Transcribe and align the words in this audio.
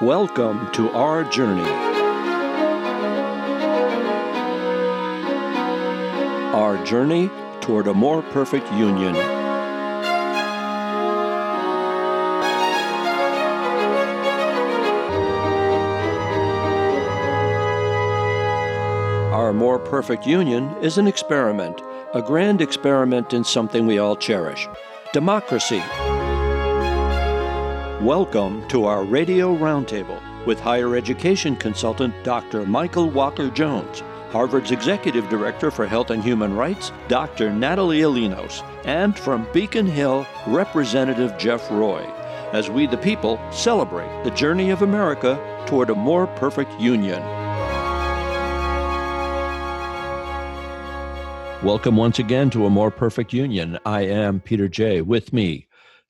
Welcome 0.00 0.70
to 0.74 0.90
our 0.90 1.24
journey. 1.24 1.68
Our 6.54 6.84
journey 6.84 7.28
toward 7.60 7.88
a 7.88 7.94
more 7.94 8.22
perfect 8.22 8.70
union. 8.74 9.16
Our 19.34 19.52
more 19.52 19.80
perfect 19.80 20.28
union 20.28 20.76
is 20.80 20.98
an 20.98 21.08
experiment, 21.08 21.82
a 22.14 22.22
grand 22.22 22.60
experiment 22.60 23.32
in 23.32 23.42
something 23.42 23.84
we 23.88 23.98
all 23.98 24.14
cherish 24.14 24.68
democracy. 25.12 25.82
Welcome 28.02 28.68
to 28.68 28.84
our 28.84 29.02
radio 29.02 29.56
roundtable 29.56 30.22
with 30.46 30.60
higher 30.60 30.94
education 30.94 31.56
consultant 31.56 32.14
Dr. 32.22 32.64
Michael 32.64 33.10
Walker 33.10 33.50
Jones, 33.50 34.04
Harvard's 34.30 34.70
Executive 34.70 35.28
Director 35.28 35.72
for 35.72 35.84
Health 35.84 36.10
and 36.10 36.22
Human 36.22 36.54
Rights, 36.54 36.92
Dr. 37.08 37.52
Natalia 37.52 38.06
Linos, 38.06 38.62
and 38.84 39.18
from 39.18 39.48
Beacon 39.52 39.84
Hill, 39.84 40.24
Representative 40.46 41.36
Jeff 41.38 41.68
Roy, 41.72 42.04
as 42.52 42.70
we 42.70 42.86
the 42.86 42.96
people 42.96 43.40
celebrate 43.50 44.22
the 44.22 44.30
journey 44.30 44.70
of 44.70 44.82
America 44.82 45.64
toward 45.66 45.90
a 45.90 45.94
more 45.96 46.28
perfect 46.28 46.70
union. 46.80 47.20
Welcome 51.64 51.96
once 51.96 52.20
again 52.20 52.48
to 52.50 52.64
a 52.64 52.70
more 52.70 52.92
perfect 52.92 53.32
union. 53.32 53.76
I 53.84 54.02
am 54.02 54.38
Peter 54.38 54.68
Jay. 54.68 55.02
With 55.02 55.32
me, 55.32 55.66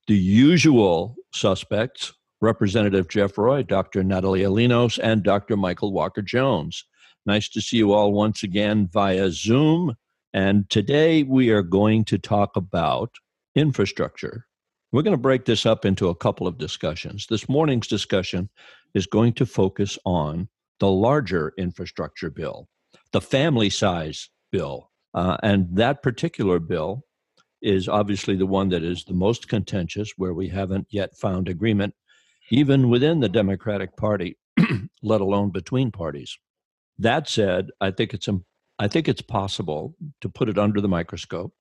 the 0.06 0.18
usual 0.18 1.17
suspects 1.32 2.12
Representative 2.40 3.08
Jeff 3.08 3.36
Roy, 3.36 3.62
Dr. 3.62 4.04
Natalia 4.04 4.48
Linos, 4.48 4.98
and 5.02 5.22
Dr. 5.22 5.56
Michael 5.56 5.92
Walker 5.92 6.22
Jones. 6.22 6.84
Nice 7.26 7.48
to 7.50 7.60
see 7.60 7.78
you 7.78 7.92
all 7.92 8.12
once 8.12 8.42
again 8.42 8.88
via 8.92 9.30
Zoom. 9.30 9.94
And 10.32 10.68
today 10.70 11.24
we 11.24 11.50
are 11.50 11.62
going 11.62 12.04
to 12.06 12.18
talk 12.18 12.56
about 12.56 13.10
infrastructure. 13.54 14.46
We're 14.92 15.02
going 15.02 15.16
to 15.16 15.20
break 15.20 15.44
this 15.44 15.66
up 15.66 15.84
into 15.84 16.08
a 16.08 16.14
couple 16.14 16.46
of 16.46 16.58
discussions. 16.58 17.26
This 17.28 17.48
morning's 17.48 17.86
discussion 17.86 18.48
is 18.94 19.06
going 19.06 19.34
to 19.34 19.46
focus 19.46 19.98
on 20.06 20.48
the 20.80 20.90
larger 20.90 21.52
infrastructure 21.58 22.30
bill, 22.30 22.68
the 23.12 23.20
family 23.20 23.68
size 23.68 24.30
bill, 24.52 24.90
uh, 25.12 25.36
and 25.42 25.66
that 25.76 26.02
particular 26.02 26.58
bill 26.58 27.04
is 27.60 27.88
obviously 27.88 28.36
the 28.36 28.46
one 28.46 28.68
that 28.70 28.82
is 28.82 29.04
the 29.04 29.14
most 29.14 29.48
contentious, 29.48 30.12
where 30.16 30.34
we 30.34 30.48
haven't 30.48 30.86
yet 30.90 31.16
found 31.16 31.48
agreement, 31.48 31.94
even 32.50 32.88
within 32.88 33.20
the 33.20 33.28
Democratic 33.28 33.96
Party, 33.96 34.36
let 35.02 35.20
alone 35.20 35.50
between 35.50 35.90
parties. 35.90 36.38
That 36.98 37.28
said, 37.28 37.70
I 37.80 37.90
think 37.90 38.14
it's 38.14 38.28
I 38.78 38.88
think 38.88 39.08
it's 39.08 39.22
possible 39.22 39.96
to 40.20 40.28
put 40.28 40.48
it 40.48 40.58
under 40.58 40.80
the 40.80 40.88
microscope 40.88 41.52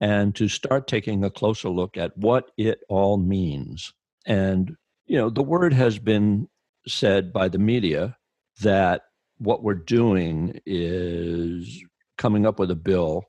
and 0.00 0.34
to 0.36 0.48
start 0.48 0.86
taking 0.86 1.24
a 1.24 1.30
closer 1.30 1.68
look 1.68 1.96
at 1.96 2.16
what 2.16 2.50
it 2.56 2.80
all 2.88 3.16
means. 3.16 3.92
And 4.26 4.76
you 5.06 5.16
know, 5.16 5.30
the 5.30 5.42
word 5.42 5.72
has 5.72 5.98
been 5.98 6.48
said 6.86 7.32
by 7.32 7.48
the 7.48 7.58
media 7.58 8.16
that 8.60 9.02
what 9.38 9.62
we're 9.62 9.74
doing 9.74 10.60
is 10.66 11.82
coming 12.16 12.44
up 12.44 12.58
with 12.58 12.70
a 12.70 12.76
bill 12.76 13.24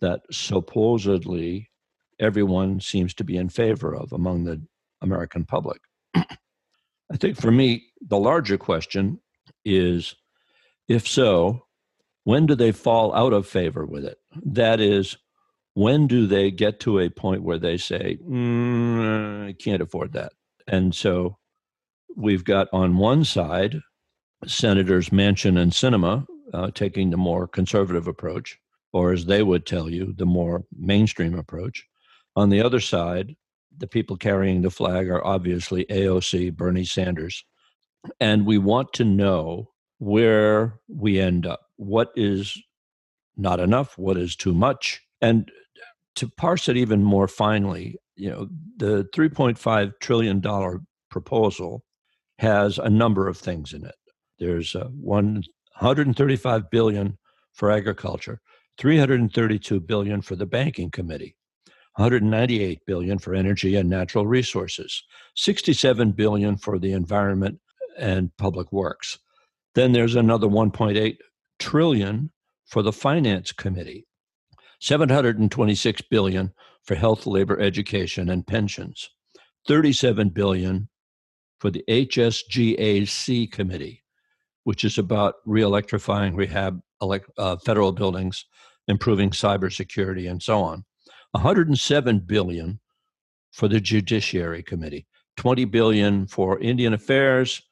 that 0.00 0.20
supposedly 0.30 1.70
everyone 2.20 2.80
seems 2.80 3.14
to 3.14 3.24
be 3.24 3.36
in 3.36 3.48
favor 3.48 3.94
of 3.94 4.12
among 4.12 4.44
the 4.44 4.60
American 5.00 5.44
public. 5.44 5.80
I 6.14 7.16
think 7.16 7.40
for 7.40 7.50
me, 7.50 7.86
the 8.00 8.18
larger 8.18 8.58
question 8.58 9.20
is 9.64 10.14
if 10.88 11.06
so, 11.06 11.66
when 12.24 12.46
do 12.46 12.54
they 12.54 12.72
fall 12.72 13.14
out 13.14 13.32
of 13.32 13.46
favor 13.46 13.86
with 13.86 14.04
it? 14.04 14.18
That 14.44 14.80
is, 14.80 15.16
when 15.74 16.06
do 16.06 16.26
they 16.26 16.50
get 16.50 16.80
to 16.80 16.98
a 16.98 17.10
point 17.10 17.42
where 17.42 17.58
they 17.58 17.76
say, 17.76 18.18
mm, 18.26 19.48
I 19.48 19.52
can't 19.52 19.82
afford 19.82 20.12
that? 20.14 20.32
And 20.66 20.94
so 20.94 21.38
we've 22.16 22.44
got 22.44 22.68
on 22.72 22.96
one 22.96 23.24
side 23.24 23.80
Senators 24.46 25.10
Manchin 25.10 25.58
and 25.58 25.72
Sinema 25.72 26.26
uh, 26.52 26.70
taking 26.72 27.10
the 27.10 27.16
more 27.16 27.46
conservative 27.46 28.06
approach, 28.06 28.58
or 28.96 29.12
as 29.12 29.26
they 29.26 29.42
would 29.42 29.66
tell 29.66 29.90
you, 29.90 30.14
the 30.16 30.24
more 30.24 30.64
mainstream 30.74 31.38
approach. 31.38 31.86
On 32.34 32.48
the 32.48 32.62
other 32.62 32.80
side, 32.80 33.36
the 33.76 33.86
people 33.86 34.16
carrying 34.16 34.62
the 34.62 34.70
flag 34.70 35.10
are 35.10 35.22
obviously 35.22 35.84
AOC, 35.90 36.56
Bernie 36.56 36.86
Sanders. 36.86 37.44
And 38.20 38.46
we 38.46 38.56
want 38.56 38.94
to 38.94 39.04
know 39.04 39.68
where 39.98 40.80
we 40.88 41.20
end 41.20 41.44
up. 41.44 41.60
What 41.76 42.10
is 42.16 42.56
not 43.36 43.60
enough? 43.60 43.98
What 43.98 44.16
is 44.16 44.34
too 44.34 44.54
much? 44.54 45.02
And 45.20 45.52
to 46.14 46.30
parse 46.38 46.66
it 46.66 46.78
even 46.78 47.02
more 47.02 47.28
finely, 47.28 47.96
you 48.14 48.30
know, 48.30 48.48
the 48.78 49.06
$3.5 49.14 49.92
trillion 50.00 50.42
proposal 51.10 51.84
has 52.38 52.78
a 52.78 52.88
number 52.88 53.28
of 53.28 53.36
things 53.36 53.74
in 53.74 53.84
it. 53.84 53.96
There's 54.38 54.74
uh, 54.74 54.88
one 54.88 55.42
135 55.80 56.70
billion 56.70 57.18
for 57.52 57.70
agriculture, 57.70 58.40
332 58.78 59.80
billion 59.80 60.20
for 60.20 60.36
the 60.36 60.46
banking 60.46 60.90
committee, 60.90 61.36
198 61.96 62.80
billion 62.86 63.18
for 63.18 63.34
energy 63.34 63.76
and 63.76 63.88
natural 63.88 64.26
resources, 64.26 65.02
67 65.36 66.12
billion 66.12 66.56
for 66.56 66.78
the 66.78 66.92
environment 66.92 67.58
and 67.98 68.36
public 68.36 68.70
works. 68.72 69.18
Then 69.74 69.92
there's 69.92 70.16
another 70.16 70.46
1.8 70.46 71.16
trillion 71.58 72.30
for 72.66 72.82
the 72.82 72.92
finance 72.92 73.52
committee, 73.52 74.06
726 74.80 76.02
billion 76.10 76.52
for 76.84 76.94
health, 76.94 77.26
labor, 77.26 77.60
education 77.60 78.28
and 78.28 78.46
pensions, 78.46 79.08
37 79.66 80.28
billion 80.30 80.88
for 81.60 81.70
the 81.70 81.84
HSGAC 81.88 83.50
committee, 83.50 84.02
which 84.64 84.84
is 84.84 84.98
about 84.98 85.36
re-electrifying 85.46 86.34
rehab 86.36 86.80
elect, 87.00 87.30
uh, 87.38 87.56
federal 87.56 87.92
buildings, 87.92 88.44
improving 88.88 89.30
cybersecurity, 89.30 90.30
and 90.30 90.42
so 90.42 90.62
on. 90.62 90.84
107 91.32 92.20
billion 92.20 92.80
for 93.52 93.68
the 93.68 93.80
Judiciary 93.80 94.62
Committee, 94.62 95.06
20 95.36 95.64
billion 95.66 96.26
for 96.26 96.58
Indian 96.60 96.94
Affairs, 96.94 97.62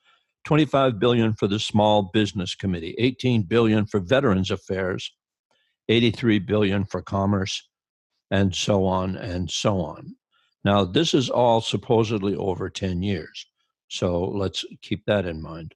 25 0.44 0.98
billion 0.98 1.32
for 1.32 1.46
the 1.46 1.58
Small 1.58 2.10
Business 2.12 2.54
Committee, 2.54 2.94
18 2.98 3.42
billion 3.42 3.86
for 3.86 4.00
Veterans 4.00 4.50
Affairs, 4.50 5.12
83 5.88 6.38
billion 6.40 6.84
for 6.84 7.02
Commerce, 7.02 7.68
and 8.30 8.54
so 8.54 8.84
on 8.84 9.16
and 9.16 9.50
so 9.50 9.80
on. 9.80 10.14
Now, 10.64 10.84
this 10.84 11.14
is 11.14 11.28
all 11.28 11.60
supposedly 11.60 12.34
over 12.36 12.70
10 12.70 13.02
years. 13.02 13.46
So 13.88 14.24
let's 14.24 14.64
keep 14.82 15.04
that 15.06 15.26
in 15.26 15.42
mind. 15.42 15.74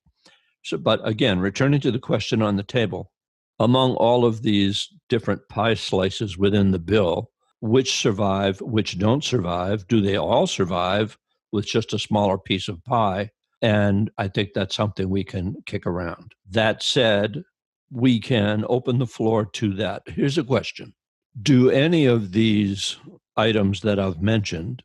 So, 0.65 0.79
but 0.79 1.07
again, 1.07 1.39
returning 1.39 1.81
to 1.81 1.91
the 1.91 1.99
question 1.99 2.43
on 2.43 2.57
the 2.57 2.63
table, 2.63 3.13
among 3.59 3.95
all 3.95 4.25
of 4.25 4.43
these 4.43 4.89
different 5.09 5.49
pie 5.49 5.75
slices 5.75 6.39
within 6.39 6.71
the 6.71 6.79
bill, 6.79 7.31
which 7.61 7.97
survive, 7.97 8.61
which 8.61 8.99
don't 8.99 9.25
survive? 9.25 9.87
Do 9.89 10.01
they 10.01 10.17
all 10.17 10.47
survive 10.47 11.19
with 11.53 11.67
just 11.67 11.93
a 11.93 11.99
smaller 11.99 12.39
piece 12.39 12.69
of 12.69 12.85
pie? 12.85 13.31
And 13.61 14.11
I 14.19 14.29
think 14.29 14.51
that's 14.55 14.77
something 14.77 15.11
we 15.11 15.25
can 15.25 15.57
kick 15.67 15.87
around. 15.87 16.33
That 16.49 16.83
said, 16.83 17.43
we 17.91 18.21
can 18.21 18.65
open 18.69 18.99
the 18.99 19.07
floor 19.07 19.45
to 19.45 19.75
that. 19.75 20.03
Here's 20.07 20.39
a 20.39 20.45
question 20.45 20.95
Do 21.43 21.71
any 21.71 22.07
of 22.07 22.33
these 22.33 22.97
items 23.37 23.81
that 23.81 23.99
I've 23.99 24.23
mentioned 24.23 24.83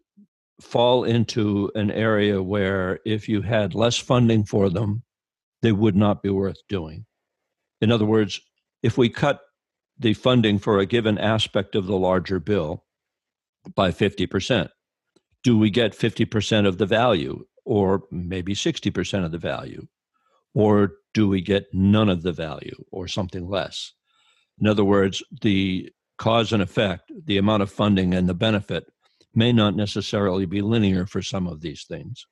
fall 0.62 1.04
into 1.04 1.72
an 1.76 1.92
area 1.92 2.42
where 2.42 3.00
if 3.06 3.28
you 3.28 3.42
had 3.42 3.76
less 3.76 3.98
funding 3.98 4.46
for 4.46 4.70
them, 4.70 5.04
they 5.62 5.72
would 5.72 5.96
not 5.96 6.24
be 6.24 6.30
worth 6.30 6.62
doing. 6.70 7.06
In 7.82 7.92
other 7.92 8.06
words, 8.06 8.40
if 8.84 8.98
we 8.98 9.10
cut 9.10 9.42
the 9.98 10.14
funding 10.14 10.60
for 10.60 10.80
a 10.80 10.86
given 10.86 11.18
aspect 11.18 11.76
of 11.76 11.88
the 11.88 11.98
larger 11.98 12.40
bill 12.40 12.84
by 13.76 13.92
50%, 13.92 14.70
do 15.44 15.58
we 15.58 15.70
get 15.70 15.98
50% 15.98 16.68
of 16.68 16.78
the 16.78 16.86
value 16.86 17.46
or 17.66 18.04
maybe 18.12 18.54
60% 18.54 19.26
of 19.26 19.32
the 19.32 19.38
value? 19.38 19.88
Or 20.54 20.94
do 21.14 21.28
we 21.28 21.42
get 21.42 21.66
none 21.74 22.10
of 22.10 22.22
the 22.22 22.32
value 22.32 22.76
or 22.92 23.08
something 23.08 23.48
less? 23.48 23.94
In 24.60 24.68
other 24.68 24.84
words, 24.84 25.24
the 25.42 25.92
cause 26.18 26.54
and 26.54 26.62
effect, 26.62 27.12
the 27.26 27.38
amount 27.38 27.64
of 27.64 27.72
funding 27.72 28.14
and 28.14 28.30
the 28.30 28.34
benefit 28.34 28.86
may 29.34 29.52
not 29.52 29.76
necessarily 29.76 30.46
be 30.46 30.62
linear 30.62 31.08
for 31.08 31.22
some 31.22 31.48
of 31.48 31.62
these 31.62 31.86
things. 31.86 32.28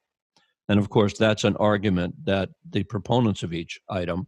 And 0.70 0.80
of 0.80 0.90
course, 0.90 1.18
that's 1.18 1.44
an 1.44 1.56
argument 1.58 2.16
that 2.26 2.50
the 2.70 2.84
proponents 2.84 3.44
of 3.44 3.54
each 3.54 3.80
item 3.90 4.28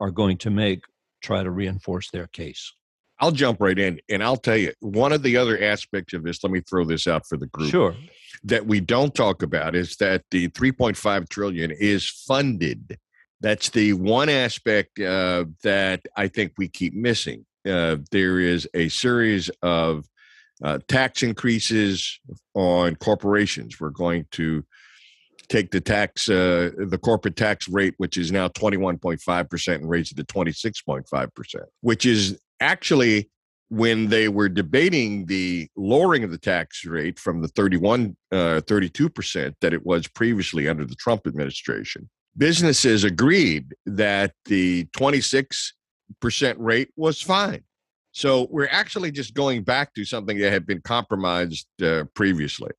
are 0.00 0.10
going 0.10 0.36
to 0.38 0.50
make, 0.50 0.84
try 1.20 1.42
to 1.42 1.50
reinforce 1.50 2.10
their 2.10 2.26
case. 2.26 2.72
I'll 3.20 3.30
jump 3.30 3.60
right 3.60 3.78
in 3.78 4.00
and 4.08 4.24
I'll 4.24 4.36
tell 4.36 4.56
you 4.56 4.72
one 4.80 5.12
of 5.12 5.22
the 5.22 5.36
other 5.36 5.62
aspects 5.62 6.14
of 6.14 6.24
this. 6.24 6.42
Let 6.42 6.52
me 6.52 6.60
throw 6.60 6.84
this 6.84 7.06
out 7.06 7.26
for 7.26 7.36
the 7.36 7.46
group. 7.48 7.70
Sure. 7.70 7.94
that 8.44 8.66
we 8.66 8.80
don't 8.80 9.14
talk 9.14 9.42
about 9.42 9.74
is 9.74 9.96
that 9.96 10.24
the 10.30 10.48
3.5 10.48 11.28
trillion 11.28 11.70
is 11.70 12.08
funded. 12.08 12.98
That's 13.40 13.68
the 13.70 13.92
one 13.92 14.30
aspect 14.30 14.98
uh, 14.98 15.44
that 15.62 16.00
I 16.16 16.28
think 16.28 16.52
we 16.56 16.68
keep 16.68 16.94
missing. 16.94 17.44
Uh, 17.68 17.96
there 18.10 18.40
is 18.40 18.66
a 18.72 18.88
series 18.88 19.50
of 19.62 20.06
uh, 20.62 20.78
tax 20.88 21.22
increases 21.22 22.20
on 22.54 22.96
corporations. 22.96 23.78
We're 23.80 23.90
going 23.90 24.26
to 24.32 24.64
take 25.50 25.70
the 25.72 25.80
tax, 25.80 26.28
uh, 26.28 26.70
the 26.78 26.98
corporate 26.98 27.36
tax 27.36 27.68
rate, 27.68 27.94
which 27.98 28.16
is 28.16 28.32
now 28.32 28.48
21.5%, 28.48 29.74
and 29.74 29.90
raise 29.90 30.10
it 30.12 30.16
to 30.16 30.24
26.5%, 30.24 31.56
which 31.82 32.06
is 32.06 32.40
actually 32.60 33.28
when 33.68 34.08
they 34.08 34.28
were 34.28 34.48
debating 34.48 35.26
the 35.26 35.68
lowering 35.76 36.24
of 36.24 36.30
the 36.30 36.38
tax 36.38 36.84
rate 36.84 37.18
from 37.18 37.42
the 37.42 37.48
31, 37.48 38.16
uh, 38.32 38.60
32% 38.64 39.54
that 39.60 39.72
it 39.72 39.84
was 39.84 40.08
previously 40.08 40.68
under 40.68 40.84
the 40.84 40.96
Trump 40.96 41.26
administration. 41.26 42.08
Businesses 42.36 43.04
agreed 43.04 43.74
that 43.86 44.32
the 44.46 44.86
26% 44.96 45.72
rate 46.58 46.90
was 46.96 47.20
fine. 47.20 47.62
So 48.12 48.48
we're 48.50 48.68
actually 48.70 49.12
just 49.12 49.34
going 49.34 49.62
back 49.62 49.94
to 49.94 50.04
something 50.04 50.38
that 50.38 50.52
had 50.52 50.66
been 50.66 50.80
compromised 50.80 51.68
uh, 51.82 52.04
previously. 52.14 52.70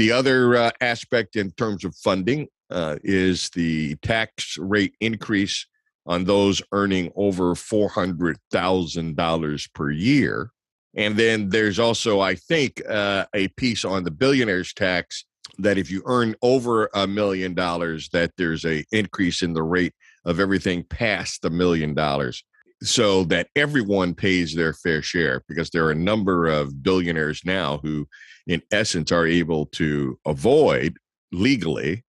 The 0.00 0.12
other 0.12 0.56
uh, 0.56 0.70
aspect 0.80 1.36
in 1.36 1.50
terms 1.50 1.84
of 1.84 1.94
funding 1.94 2.48
uh, 2.70 2.96
is 3.04 3.50
the 3.50 3.96
tax 3.96 4.56
rate 4.56 4.94
increase 4.98 5.66
on 6.06 6.24
those 6.24 6.62
earning 6.72 7.12
over 7.16 7.54
$400,000 7.54 9.74
per 9.74 9.90
year. 9.90 10.52
And 10.96 11.18
then 11.18 11.50
there's 11.50 11.78
also, 11.78 12.18
I 12.18 12.34
think, 12.34 12.80
uh, 12.88 13.26
a 13.34 13.48
piece 13.48 13.84
on 13.84 14.04
the 14.04 14.10
billionaires 14.10 14.72
tax 14.72 15.26
that 15.58 15.76
if 15.76 15.90
you 15.90 16.02
earn 16.06 16.34
over 16.40 16.88
a 16.94 17.06
million 17.06 17.52
dollars, 17.52 18.08
that 18.14 18.30
there's 18.38 18.64
a 18.64 18.82
increase 18.92 19.42
in 19.42 19.52
the 19.52 19.62
rate 19.62 19.92
of 20.24 20.40
everything 20.40 20.82
past 20.84 21.42
the 21.42 21.50
million 21.50 21.92
dollars 21.92 22.42
so 22.82 23.24
that 23.24 23.48
everyone 23.56 24.14
pays 24.14 24.54
their 24.54 24.72
fair 24.72 25.02
share 25.02 25.42
because 25.48 25.70
there 25.70 25.84
are 25.84 25.90
a 25.90 25.94
number 25.94 26.46
of 26.46 26.82
billionaires 26.82 27.42
now 27.44 27.78
who 27.78 28.06
in 28.46 28.62
essence 28.72 29.12
are 29.12 29.26
able 29.26 29.66
to 29.66 30.18
avoid 30.26 30.96
legally 31.32 32.04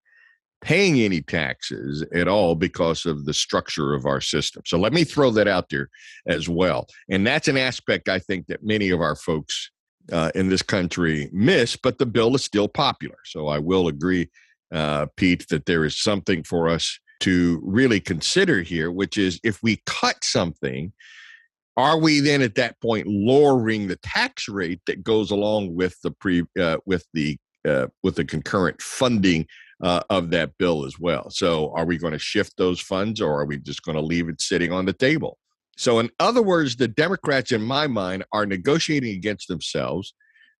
paying 0.61 1.01
any 1.01 1.21
taxes 1.21 2.05
at 2.13 2.27
all 2.27 2.55
because 2.55 3.05
of 3.05 3.25
the 3.25 3.33
structure 3.33 3.93
of 3.93 4.05
our 4.05 4.21
system. 4.21 4.61
So 4.65 4.77
let 4.77 4.93
me 4.93 5.03
throw 5.03 5.31
that 5.31 5.47
out 5.47 5.69
there 5.69 5.89
as 6.27 6.47
well. 6.47 6.87
And 7.09 7.25
that's 7.25 7.47
an 7.47 7.57
aspect 7.57 8.07
I 8.07 8.19
think 8.19 8.47
that 8.47 8.63
many 8.63 8.91
of 8.91 9.01
our 9.01 9.15
folks 9.15 9.71
uh, 10.11 10.31
in 10.35 10.49
this 10.49 10.61
country 10.61 11.29
miss, 11.33 11.75
but 11.75 11.97
the 11.97 12.05
bill 12.05 12.35
is 12.35 12.43
still 12.43 12.67
popular. 12.67 13.17
So 13.25 13.47
I 13.47 13.57
will 13.57 13.87
agree, 13.87 14.29
uh, 14.71 15.07
Pete, 15.17 15.47
that 15.49 15.65
there 15.65 15.83
is 15.83 15.99
something 15.99 16.43
for 16.43 16.69
us 16.69 16.99
to 17.21 17.61
really 17.63 17.99
consider 17.99 18.61
here, 18.61 18.91
which 18.91 19.17
is 19.17 19.39
if 19.43 19.61
we 19.63 19.81
cut 19.85 20.23
something, 20.23 20.91
are 21.77 21.97
we 21.97 22.19
then 22.19 22.41
at 22.41 22.55
that 22.55 22.79
point 22.81 23.07
lowering 23.07 23.87
the 23.87 23.95
tax 23.97 24.49
rate 24.49 24.81
that 24.87 25.03
goes 25.03 25.31
along 25.31 25.75
with 25.75 25.95
the 26.03 26.11
pre 26.11 26.43
uh, 26.59 26.77
with 26.85 27.05
the 27.13 27.37
uh, 27.67 27.87
with 28.03 28.15
the 28.15 28.25
concurrent 28.25 28.81
funding 28.81 29.47
uh, 29.81 30.01
of 30.09 30.31
that 30.31 30.57
bill 30.57 30.85
as 30.85 30.99
well? 30.99 31.29
So, 31.29 31.73
are 31.75 31.85
we 31.85 31.97
going 31.97 32.13
to 32.13 32.19
shift 32.19 32.57
those 32.57 32.81
funds, 32.81 33.21
or 33.21 33.39
are 33.39 33.45
we 33.45 33.57
just 33.57 33.83
going 33.83 33.95
to 33.95 34.01
leave 34.01 34.27
it 34.27 34.41
sitting 34.41 34.71
on 34.71 34.85
the 34.85 34.93
table? 34.93 35.37
So, 35.77 35.99
in 35.99 36.09
other 36.19 36.41
words, 36.41 36.75
the 36.75 36.87
Democrats, 36.87 37.51
in 37.51 37.61
my 37.61 37.87
mind, 37.87 38.25
are 38.33 38.45
negotiating 38.45 39.15
against 39.15 39.47
themselves. 39.47 40.13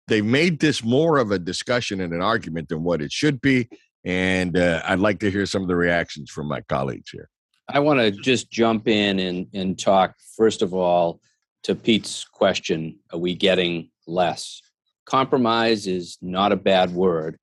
They've 0.08 0.24
made 0.24 0.60
this 0.60 0.82
more 0.82 1.18
of 1.18 1.30
a 1.30 1.38
discussion 1.38 2.00
and 2.00 2.12
an 2.12 2.22
argument 2.22 2.70
than 2.70 2.82
what 2.82 3.02
it 3.02 3.12
should 3.12 3.40
be. 3.40 3.68
And 4.04 4.56
uh, 4.56 4.82
I'd 4.84 4.98
like 4.98 5.20
to 5.20 5.30
hear 5.30 5.46
some 5.46 5.62
of 5.62 5.68
the 5.68 5.76
reactions 5.76 6.30
from 6.30 6.48
my 6.48 6.60
colleagues 6.62 7.10
here. 7.10 7.28
I 7.68 7.78
want 7.78 8.00
to 8.00 8.10
just 8.10 8.50
jump 8.50 8.88
in 8.88 9.18
and, 9.18 9.46
and 9.54 9.78
talk, 9.78 10.14
first 10.36 10.62
of 10.62 10.74
all, 10.74 11.20
to 11.64 11.74
Pete's 11.74 12.24
question 12.24 12.98
Are 13.12 13.18
we 13.18 13.34
getting 13.34 13.90
less? 14.06 14.60
Compromise 15.06 15.86
is 15.86 16.18
not 16.20 16.52
a 16.52 16.56
bad 16.56 16.90
word. 16.90 17.38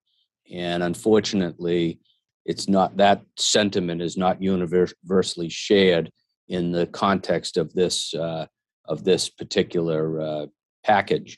And 0.52 0.84
unfortunately, 0.84 2.00
it's 2.46 2.68
not 2.68 2.98
that 2.98 3.22
sentiment 3.38 4.02
is 4.02 4.18
not 4.18 4.42
universally 4.42 5.50
shared 5.50 6.12
in 6.48 6.72
the 6.72 6.88
context 6.88 7.58
of 7.58 7.72
this 7.74 8.14
uh, 8.14 8.48
of 8.86 9.04
this 9.04 9.30
particular 9.30 10.20
uh, 10.20 10.46
package. 10.84 11.38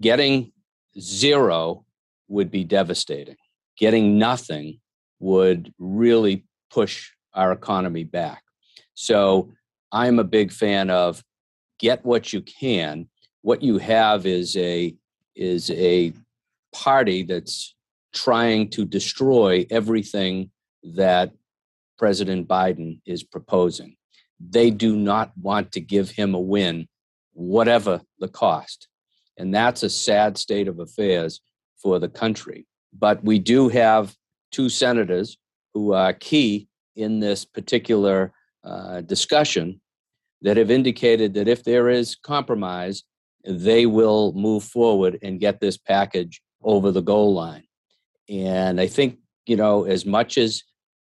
Getting 0.00 0.52
zero 0.98 1.84
would 2.28 2.50
be 2.50 2.64
devastating 2.64 3.36
getting 3.78 4.18
nothing 4.18 4.80
would 5.18 5.72
really 5.78 6.44
push 6.70 7.10
our 7.34 7.52
economy 7.52 8.04
back. 8.04 8.42
So 8.94 9.52
I'm 9.92 10.18
a 10.18 10.24
big 10.24 10.52
fan 10.52 10.90
of 10.90 11.22
get 11.78 12.04
what 12.04 12.32
you 12.32 12.40
can. 12.42 13.08
What 13.42 13.62
you 13.62 13.78
have 13.78 14.26
is 14.26 14.56
a 14.56 14.94
is 15.34 15.70
a 15.70 16.12
party 16.72 17.22
that's 17.22 17.74
trying 18.14 18.70
to 18.70 18.84
destroy 18.84 19.66
everything 19.70 20.50
that 20.82 21.32
President 21.98 22.48
Biden 22.48 23.00
is 23.06 23.22
proposing. 23.22 23.96
They 24.40 24.70
do 24.70 24.96
not 24.96 25.32
want 25.36 25.72
to 25.72 25.80
give 25.80 26.10
him 26.10 26.34
a 26.34 26.40
win, 26.40 26.88
whatever 27.32 28.00
the 28.18 28.28
cost. 28.28 28.88
And 29.36 29.54
that's 29.54 29.82
a 29.82 29.90
sad 29.90 30.38
state 30.38 30.68
of 30.68 30.78
affairs 30.78 31.40
for 31.82 31.98
the 31.98 32.08
country. 32.08 32.66
But 32.98 33.22
we 33.24 33.38
do 33.38 33.68
have 33.68 34.14
two 34.52 34.68
senators 34.68 35.36
who 35.74 35.92
are 35.92 36.12
key 36.12 36.68
in 36.94 37.20
this 37.20 37.44
particular 37.44 38.32
uh, 38.64 39.02
discussion 39.02 39.80
that 40.42 40.56
have 40.56 40.70
indicated 40.70 41.34
that 41.34 41.48
if 41.48 41.64
there 41.64 41.88
is 41.88 42.16
compromise, 42.16 43.02
they 43.44 43.86
will 43.86 44.32
move 44.32 44.64
forward 44.64 45.18
and 45.22 45.40
get 45.40 45.60
this 45.60 45.76
package 45.76 46.40
over 46.62 46.90
the 46.90 47.02
goal 47.02 47.34
line. 47.34 47.64
And 48.28 48.80
I 48.80 48.86
think, 48.86 49.18
you 49.46 49.56
know, 49.56 49.84
as 49.84 50.04
much 50.04 50.36
as 50.36 50.62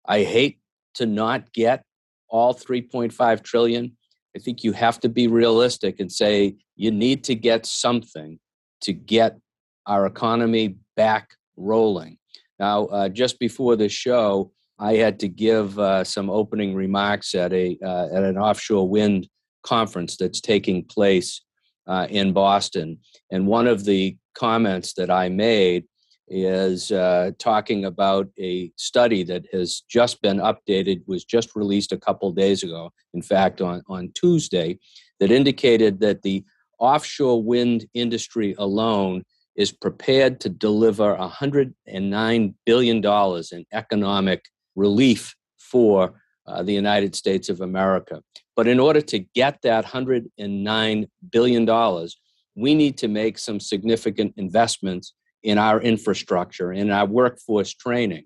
I 0.06 0.22
hate 0.22 0.60
to 0.94 1.06
not 1.06 1.52
get 1.52 1.82
all 2.28 2.54
3.5 2.54 3.42
trillion, 3.42 3.96
I 4.36 4.38
think 4.38 4.62
you 4.62 4.72
have 4.72 5.00
to 5.00 5.08
be 5.08 5.26
realistic 5.26 5.98
and 5.98 6.12
say 6.12 6.56
you 6.76 6.90
need 6.90 7.24
to 7.24 7.34
get 7.34 7.66
something 7.66 8.38
to 8.82 8.92
get 8.92 9.38
our 9.86 10.06
economy 10.06 10.76
back 10.96 11.30
rolling. 11.58 12.18
Now, 12.58 12.86
uh, 12.86 13.08
just 13.08 13.38
before 13.38 13.76
the 13.76 13.88
show, 13.88 14.52
I 14.78 14.94
had 14.94 15.18
to 15.20 15.28
give 15.28 15.78
uh, 15.78 16.04
some 16.04 16.30
opening 16.30 16.74
remarks 16.74 17.34
at 17.34 17.52
a 17.52 17.78
uh, 17.84 18.06
at 18.12 18.22
an 18.22 18.38
offshore 18.38 18.88
wind 18.88 19.28
conference 19.62 20.16
that's 20.16 20.40
taking 20.40 20.84
place 20.84 21.42
uh, 21.86 22.06
in 22.10 22.32
Boston, 22.32 22.98
and 23.30 23.46
one 23.46 23.66
of 23.66 23.84
the 23.84 24.16
comments 24.34 24.94
that 24.94 25.10
I 25.10 25.28
made 25.28 25.84
is 26.30 26.92
uh, 26.92 27.30
talking 27.38 27.86
about 27.86 28.28
a 28.38 28.70
study 28.76 29.22
that 29.24 29.46
has 29.52 29.82
just 29.88 30.20
been 30.20 30.38
updated, 30.38 31.02
was 31.06 31.24
just 31.24 31.56
released 31.56 31.90
a 31.90 31.96
couple 31.96 32.30
days 32.32 32.62
ago. 32.62 32.92
In 33.14 33.22
fact, 33.22 33.60
on 33.60 33.82
on 33.88 34.12
Tuesday, 34.14 34.78
that 35.18 35.32
indicated 35.32 36.00
that 36.00 36.22
the 36.22 36.44
offshore 36.78 37.42
wind 37.42 37.86
industry 37.94 38.54
alone 38.58 39.24
is 39.58 39.72
prepared 39.72 40.40
to 40.40 40.48
deliver 40.48 41.16
$109 41.16 42.54
billion 42.64 43.04
in 43.52 43.66
economic 43.72 44.44
relief 44.76 45.34
for 45.58 46.22
uh, 46.46 46.62
the 46.62 46.72
United 46.72 47.16
States 47.16 47.48
of 47.48 47.60
America. 47.60 48.22
But 48.54 48.68
in 48.68 48.78
order 48.78 49.00
to 49.00 49.18
get 49.18 49.60
that 49.62 49.84
$109 49.84 51.08
billion, 51.30 52.08
we 52.54 52.74
need 52.74 52.96
to 52.98 53.08
make 53.08 53.36
some 53.36 53.58
significant 53.58 54.32
investments 54.36 55.12
in 55.42 55.58
our 55.58 55.80
infrastructure, 55.80 56.72
in 56.72 56.90
our 56.92 57.06
workforce 57.06 57.74
training. 57.74 58.24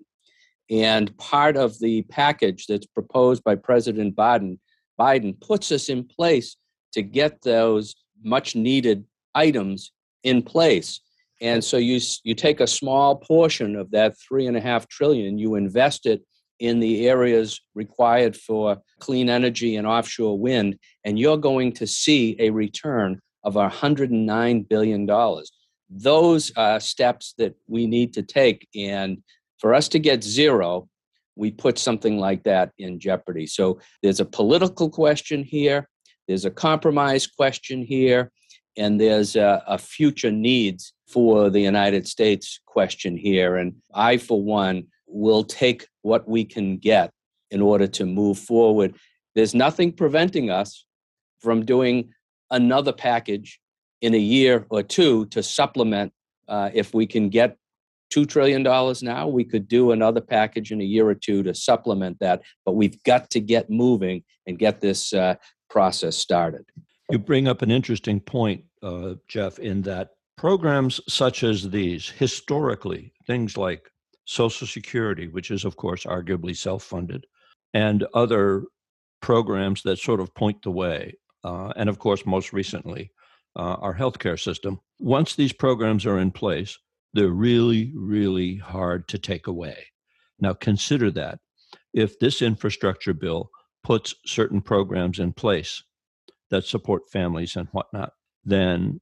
And 0.69 1.15
part 1.17 1.57
of 1.57 1.79
the 1.79 2.03
package 2.03 2.67
that's 2.67 2.85
proposed 2.85 3.43
by 3.43 3.55
President 3.55 4.15
Biden, 4.15 4.59
Biden 4.99 5.39
puts 5.41 5.71
us 5.71 5.89
in 5.89 6.03
place 6.03 6.57
to 6.93 7.01
get 7.01 7.41
those 7.41 7.95
much 8.23 8.55
needed 8.55 9.05
items 9.33 9.91
in 10.23 10.43
place. 10.43 11.01
And 11.43 11.61
so 11.61 11.75
you 11.75 11.99
you 12.23 12.33
take 12.33 12.61
a 12.61 12.67
small 12.67 13.17
portion 13.17 13.75
of 13.75 13.91
that 13.91 14.15
three 14.17 14.47
and 14.47 14.55
a 14.55 14.61
half 14.61 14.87
trillion, 14.87 15.37
you 15.37 15.55
invest 15.55 16.05
it 16.05 16.23
in 16.59 16.79
the 16.79 17.09
areas 17.09 17.59
required 17.75 18.37
for 18.37 18.77
clean 18.99 19.29
energy 19.29 19.75
and 19.75 19.85
offshore 19.85 20.39
wind, 20.39 20.79
and 21.03 21.19
you're 21.19 21.37
going 21.37 21.73
to 21.73 21.85
see 21.85 22.37
a 22.39 22.49
return 22.49 23.19
of 23.43 23.55
$109 23.55 24.69
billion. 24.69 25.43
Those 25.89 26.51
are 26.55 26.79
steps 26.79 27.33
that 27.37 27.55
we 27.67 27.87
need 27.87 28.13
to 28.13 28.23
take. 28.23 28.65
And 28.73 29.21
for 29.57 29.73
us 29.73 29.89
to 29.89 29.99
get 29.99 30.23
zero, 30.23 30.87
we 31.35 31.51
put 31.51 31.77
something 31.77 32.17
like 32.19 32.43
that 32.43 32.71
in 32.77 33.01
jeopardy. 33.01 33.47
So 33.47 33.81
there's 34.01 34.21
a 34.21 34.25
political 34.25 34.89
question 34.89 35.43
here, 35.43 35.89
there's 36.29 36.45
a 36.45 36.51
compromise 36.51 37.27
question 37.27 37.83
here, 37.83 38.31
and 38.77 38.99
there's 38.99 39.35
a, 39.35 39.63
a, 39.67 39.77
future 39.77 40.31
needs 40.31 40.93
for 41.07 41.49
the 41.49 41.59
United 41.59 42.07
States 42.07 42.59
question 42.65 43.15
here. 43.15 43.57
And 43.57 43.75
I, 43.93 44.17
for 44.17 44.41
one, 44.41 44.85
will 45.07 45.43
take 45.43 45.87
what 46.01 46.27
we 46.27 46.43
can 46.43 46.77
get 46.77 47.11
in 47.51 47.61
order 47.61 47.87
to 47.87 48.05
move 48.05 48.39
forward. 48.39 48.95
There's 49.35 49.53
nothing 49.53 49.91
preventing 49.91 50.49
us 50.49 50.85
from 51.39 51.65
doing 51.65 52.13
another 52.49 52.93
package 52.93 53.59
in 54.01 54.13
a 54.13 54.19
year 54.19 54.65
or 54.69 54.81
two 54.81 55.25
to 55.27 55.43
supplement. 55.43 56.11
Uh, 56.47 56.69
if 56.73 56.93
we 56.93 57.05
can 57.05 57.29
get 57.29 57.57
$2 58.13 58.27
trillion 58.27 58.63
now, 59.01 59.27
we 59.27 59.43
could 59.43 59.67
do 59.67 59.91
another 59.91 60.21
package 60.21 60.71
in 60.71 60.81
a 60.81 60.83
year 60.83 61.07
or 61.07 61.15
two 61.15 61.41
to 61.43 61.53
supplement 61.53 62.19
that. 62.19 62.41
But 62.65 62.73
we've 62.73 63.01
got 63.03 63.29
to 63.31 63.39
get 63.39 63.69
moving 63.69 64.23
and 64.45 64.59
get 64.59 64.81
this 64.81 65.13
uh, 65.13 65.35
process 65.69 66.15
started. 66.17 66.65
You 67.11 67.19
bring 67.19 67.47
up 67.47 67.61
an 67.61 67.71
interesting 67.71 68.19
point, 68.19 68.63
uh, 68.81 69.15
Jeff, 69.27 69.59
in 69.59 69.81
that 69.83 70.11
programs 70.37 71.01
such 71.07 71.43
as 71.43 71.69
these, 71.69 72.09
historically, 72.09 73.13
things 73.27 73.57
like 73.57 73.89
Social 74.25 74.67
Security, 74.67 75.27
which 75.27 75.51
is, 75.51 75.65
of 75.65 75.75
course, 75.75 76.05
arguably 76.05 76.55
self 76.55 76.83
funded, 76.83 77.25
and 77.73 78.05
other 78.13 78.63
programs 79.21 79.83
that 79.83 79.99
sort 79.99 80.19
of 80.19 80.33
point 80.33 80.61
the 80.63 80.71
way, 80.71 81.17
uh, 81.43 81.73
and 81.75 81.89
of 81.89 81.99
course, 81.99 82.25
most 82.25 82.53
recently, 82.53 83.11
uh, 83.55 83.75
our 83.75 83.95
healthcare 83.95 84.39
system. 84.39 84.79
Once 84.99 85.35
these 85.35 85.53
programs 85.53 86.05
are 86.05 86.19
in 86.19 86.31
place, 86.31 86.77
they're 87.13 87.29
really, 87.29 87.91
really 87.95 88.57
hard 88.57 89.07
to 89.09 89.19
take 89.19 89.47
away. 89.47 89.85
Now, 90.39 90.53
consider 90.53 91.11
that 91.11 91.39
if 91.93 92.17
this 92.19 92.41
infrastructure 92.41 93.13
bill 93.13 93.49
puts 93.83 94.15
certain 94.25 94.61
programs 94.61 95.19
in 95.19 95.33
place 95.33 95.83
that 96.53 96.65
support 96.65 97.09
families 97.09 97.55
and 97.55 97.67
whatnot, 97.71 98.13
then 98.45 99.01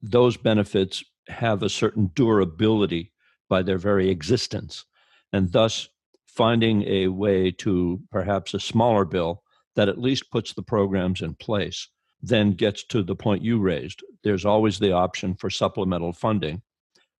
those 0.00 0.36
benefits 0.36 1.02
have 1.26 1.62
a 1.62 1.68
certain 1.68 2.12
durability 2.14 3.12
by 3.48 3.60
their 3.60 3.76
very 3.76 4.08
existence. 4.08 4.84
And 5.32 5.50
thus, 5.50 5.88
finding 6.28 6.84
a 6.84 7.08
way 7.08 7.50
to 7.50 8.00
perhaps 8.12 8.54
a 8.54 8.60
smaller 8.60 9.04
bill 9.04 9.42
that 9.74 9.88
at 9.88 9.98
least 9.98 10.30
puts 10.30 10.52
the 10.52 10.62
programs 10.62 11.20
in 11.20 11.34
place 11.34 11.88
then 12.24 12.52
gets 12.52 12.84
to 12.84 13.02
the 13.02 13.16
point 13.16 13.42
you 13.42 13.58
raised. 13.58 14.00
There's 14.22 14.44
always 14.44 14.78
the 14.78 14.92
option 14.92 15.34
for 15.34 15.50
supplemental 15.50 16.12
funding 16.12 16.62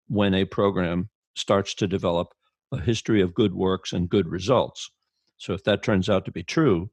when 0.08 0.34
a 0.34 0.46
program 0.46 1.10
starts 1.36 1.74
to 1.76 1.88
develop 1.88 2.30
a 2.72 2.80
history 2.80 3.22
of 3.22 3.34
good 3.34 3.54
works 3.54 3.92
and 3.92 4.10
good 4.10 4.30
results. 4.30 4.90
So, 5.38 5.52
if 5.54 5.66
that 5.66 5.84
turns 5.84 6.10
out 6.10 6.24
to 6.24 6.32
be 6.32 6.44
true, 6.44 6.90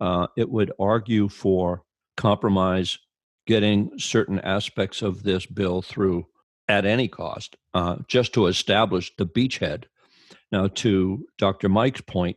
uh, 0.00 0.28
it 0.38 0.48
would 0.48 0.72
argue 0.78 1.28
for 1.28 1.82
compromise 2.16 2.98
getting 3.46 3.90
certain 3.98 4.38
aspects 4.40 5.02
of 5.02 5.22
this 5.22 5.46
bill 5.46 5.82
through 5.82 6.26
at 6.68 6.86
any 6.86 7.08
cost, 7.08 7.56
uh, 7.74 7.96
just 8.06 8.32
to 8.34 8.46
establish 8.46 9.10
the 9.18 9.26
beachhead. 9.26 9.84
Now, 10.52 10.68
to 10.68 11.26
Dr. 11.38 11.68
Mike's 11.68 12.00
point, 12.00 12.36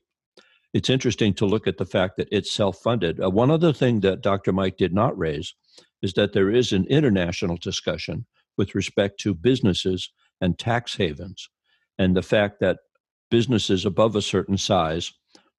it's 0.74 0.90
interesting 0.90 1.36
to 1.36 1.46
look 1.46 1.68
at 1.68 1.78
the 1.78 1.86
fact 1.86 2.18
that 2.18 2.30
it's 2.32 2.52
self 2.52 2.78
funded. 2.80 3.24
Uh, 3.24 3.30
one 3.30 3.52
other 3.52 3.72
thing 3.72 4.00
that 4.00 4.22
Dr. 4.22 4.52
Mike 4.52 4.78
did 4.78 4.94
not 4.94 5.18
raise 5.18 5.54
is 6.02 6.14
that 6.14 6.34
there 6.34 6.50
is 6.50 6.74
an 6.74 6.86
international 6.90 7.58
discussion 7.58 8.26
with 8.58 8.76
respect 8.76 9.20
to 9.20 9.34
businesses 9.36 10.10
and 10.42 10.58
tax 10.58 10.96
havens, 10.96 11.50
and 12.00 12.16
the 12.16 12.24
fact 12.24 12.60
that 12.60 12.80
businesses 13.30 13.86
above 13.86 14.16
a 14.16 14.22
certain 14.22 14.58
size 14.58 15.14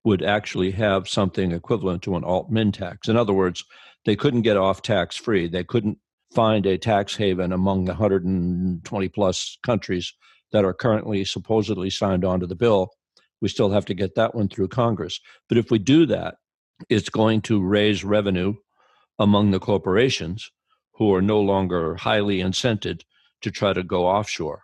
would 0.04 0.22
actually 0.22 0.70
have 0.70 1.08
something 1.08 1.52
equivalent 1.52 2.02
to 2.02 2.16
an 2.16 2.24
alt 2.24 2.50
min 2.50 2.70
tax. 2.72 3.08
In 3.08 3.16
other 3.16 3.32
words, 3.32 3.64
they 4.04 4.16
couldn't 4.16 4.42
get 4.42 4.56
off 4.56 4.82
tax 4.82 5.16
free. 5.16 5.48
They 5.48 5.64
couldn't 5.64 5.98
find 6.34 6.66
a 6.66 6.76
tax 6.76 7.16
haven 7.16 7.52
among 7.52 7.84
the 7.84 7.92
120 7.92 9.08
plus 9.08 9.58
countries 9.64 10.12
that 10.52 10.64
are 10.64 10.74
currently 10.74 11.24
supposedly 11.24 11.90
signed 11.90 12.24
on 12.24 12.40
to 12.40 12.46
the 12.46 12.54
bill. 12.54 12.90
We 13.40 13.48
still 13.48 13.70
have 13.70 13.86
to 13.86 13.94
get 13.94 14.14
that 14.14 14.34
one 14.34 14.48
through 14.48 14.68
Congress. 14.68 15.20
But 15.48 15.58
if 15.58 15.70
we 15.70 15.78
do 15.78 16.06
that, 16.06 16.36
it's 16.88 17.08
going 17.08 17.40
to 17.42 17.62
raise 17.62 18.04
revenue 18.04 18.54
among 19.18 19.52
the 19.52 19.60
corporations 19.60 20.50
who 20.94 21.14
are 21.14 21.22
no 21.22 21.40
longer 21.40 21.96
highly 21.96 22.38
incented 22.38 23.02
to 23.42 23.50
try 23.50 23.72
to 23.72 23.82
go 23.82 24.06
offshore. 24.06 24.63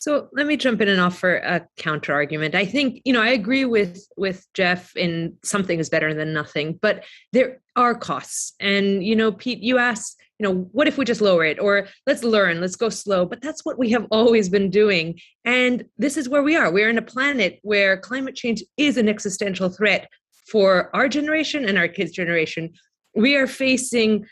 So 0.00 0.28
let 0.32 0.46
me 0.46 0.56
jump 0.56 0.80
in 0.80 0.88
and 0.88 0.98
offer 0.98 1.36
a 1.36 1.66
counter 1.76 2.14
argument. 2.14 2.54
I 2.54 2.64
think 2.64 3.02
you 3.04 3.12
know 3.12 3.20
I 3.20 3.28
agree 3.28 3.66
with 3.66 4.02
with 4.16 4.46
Jeff 4.54 4.96
in 4.96 5.36
something 5.44 5.78
is 5.78 5.90
better 5.90 6.14
than 6.14 6.32
nothing, 6.32 6.78
but 6.80 7.04
there 7.32 7.60
are 7.76 7.94
costs. 7.94 8.54
And 8.60 9.04
you 9.04 9.14
know, 9.14 9.30
Pete, 9.30 9.60
you 9.60 9.76
asked, 9.76 10.16
you 10.38 10.44
know, 10.44 10.62
what 10.72 10.88
if 10.88 10.96
we 10.96 11.04
just 11.04 11.20
lower 11.20 11.44
it, 11.44 11.60
or 11.60 11.86
let's 12.06 12.24
learn, 12.24 12.62
let's 12.62 12.76
go 12.76 12.88
slow. 12.88 13.26
But 13.26 13.42
that's 13.42 13.62
what 13.62 13.78
we 13.78 13.90
have 13.90 14.06
always 14.10 14.48
been 14.48 14.70
doing, 14.70 15.20
and 15.44 15.84
this 15.98 16.16
is 16.16 16.30
where 16.30 16.42
we 16.42 16.56
are. 16.56 16.72
We're 16.72 16.90
in 16.90 16.98
a 16.98 17.02
planet 17.02 17.58
where 17.62 17.98
climate 17.98 18.34
change 18.34 18.64
is 18.78 18.96
an 18.96 19.08
existential 19.08 19.68
threat 19.68 20.08
for 20.50 20.90
our 20.96 21.08
generation 21.08 21.66
and 21.66 21.76
our 21.76 21.88
kids' 21.88 22.12
generation. 22.12 22.72
We 23.14 23.36
are 23.36 23.46
facing 23.46 24.26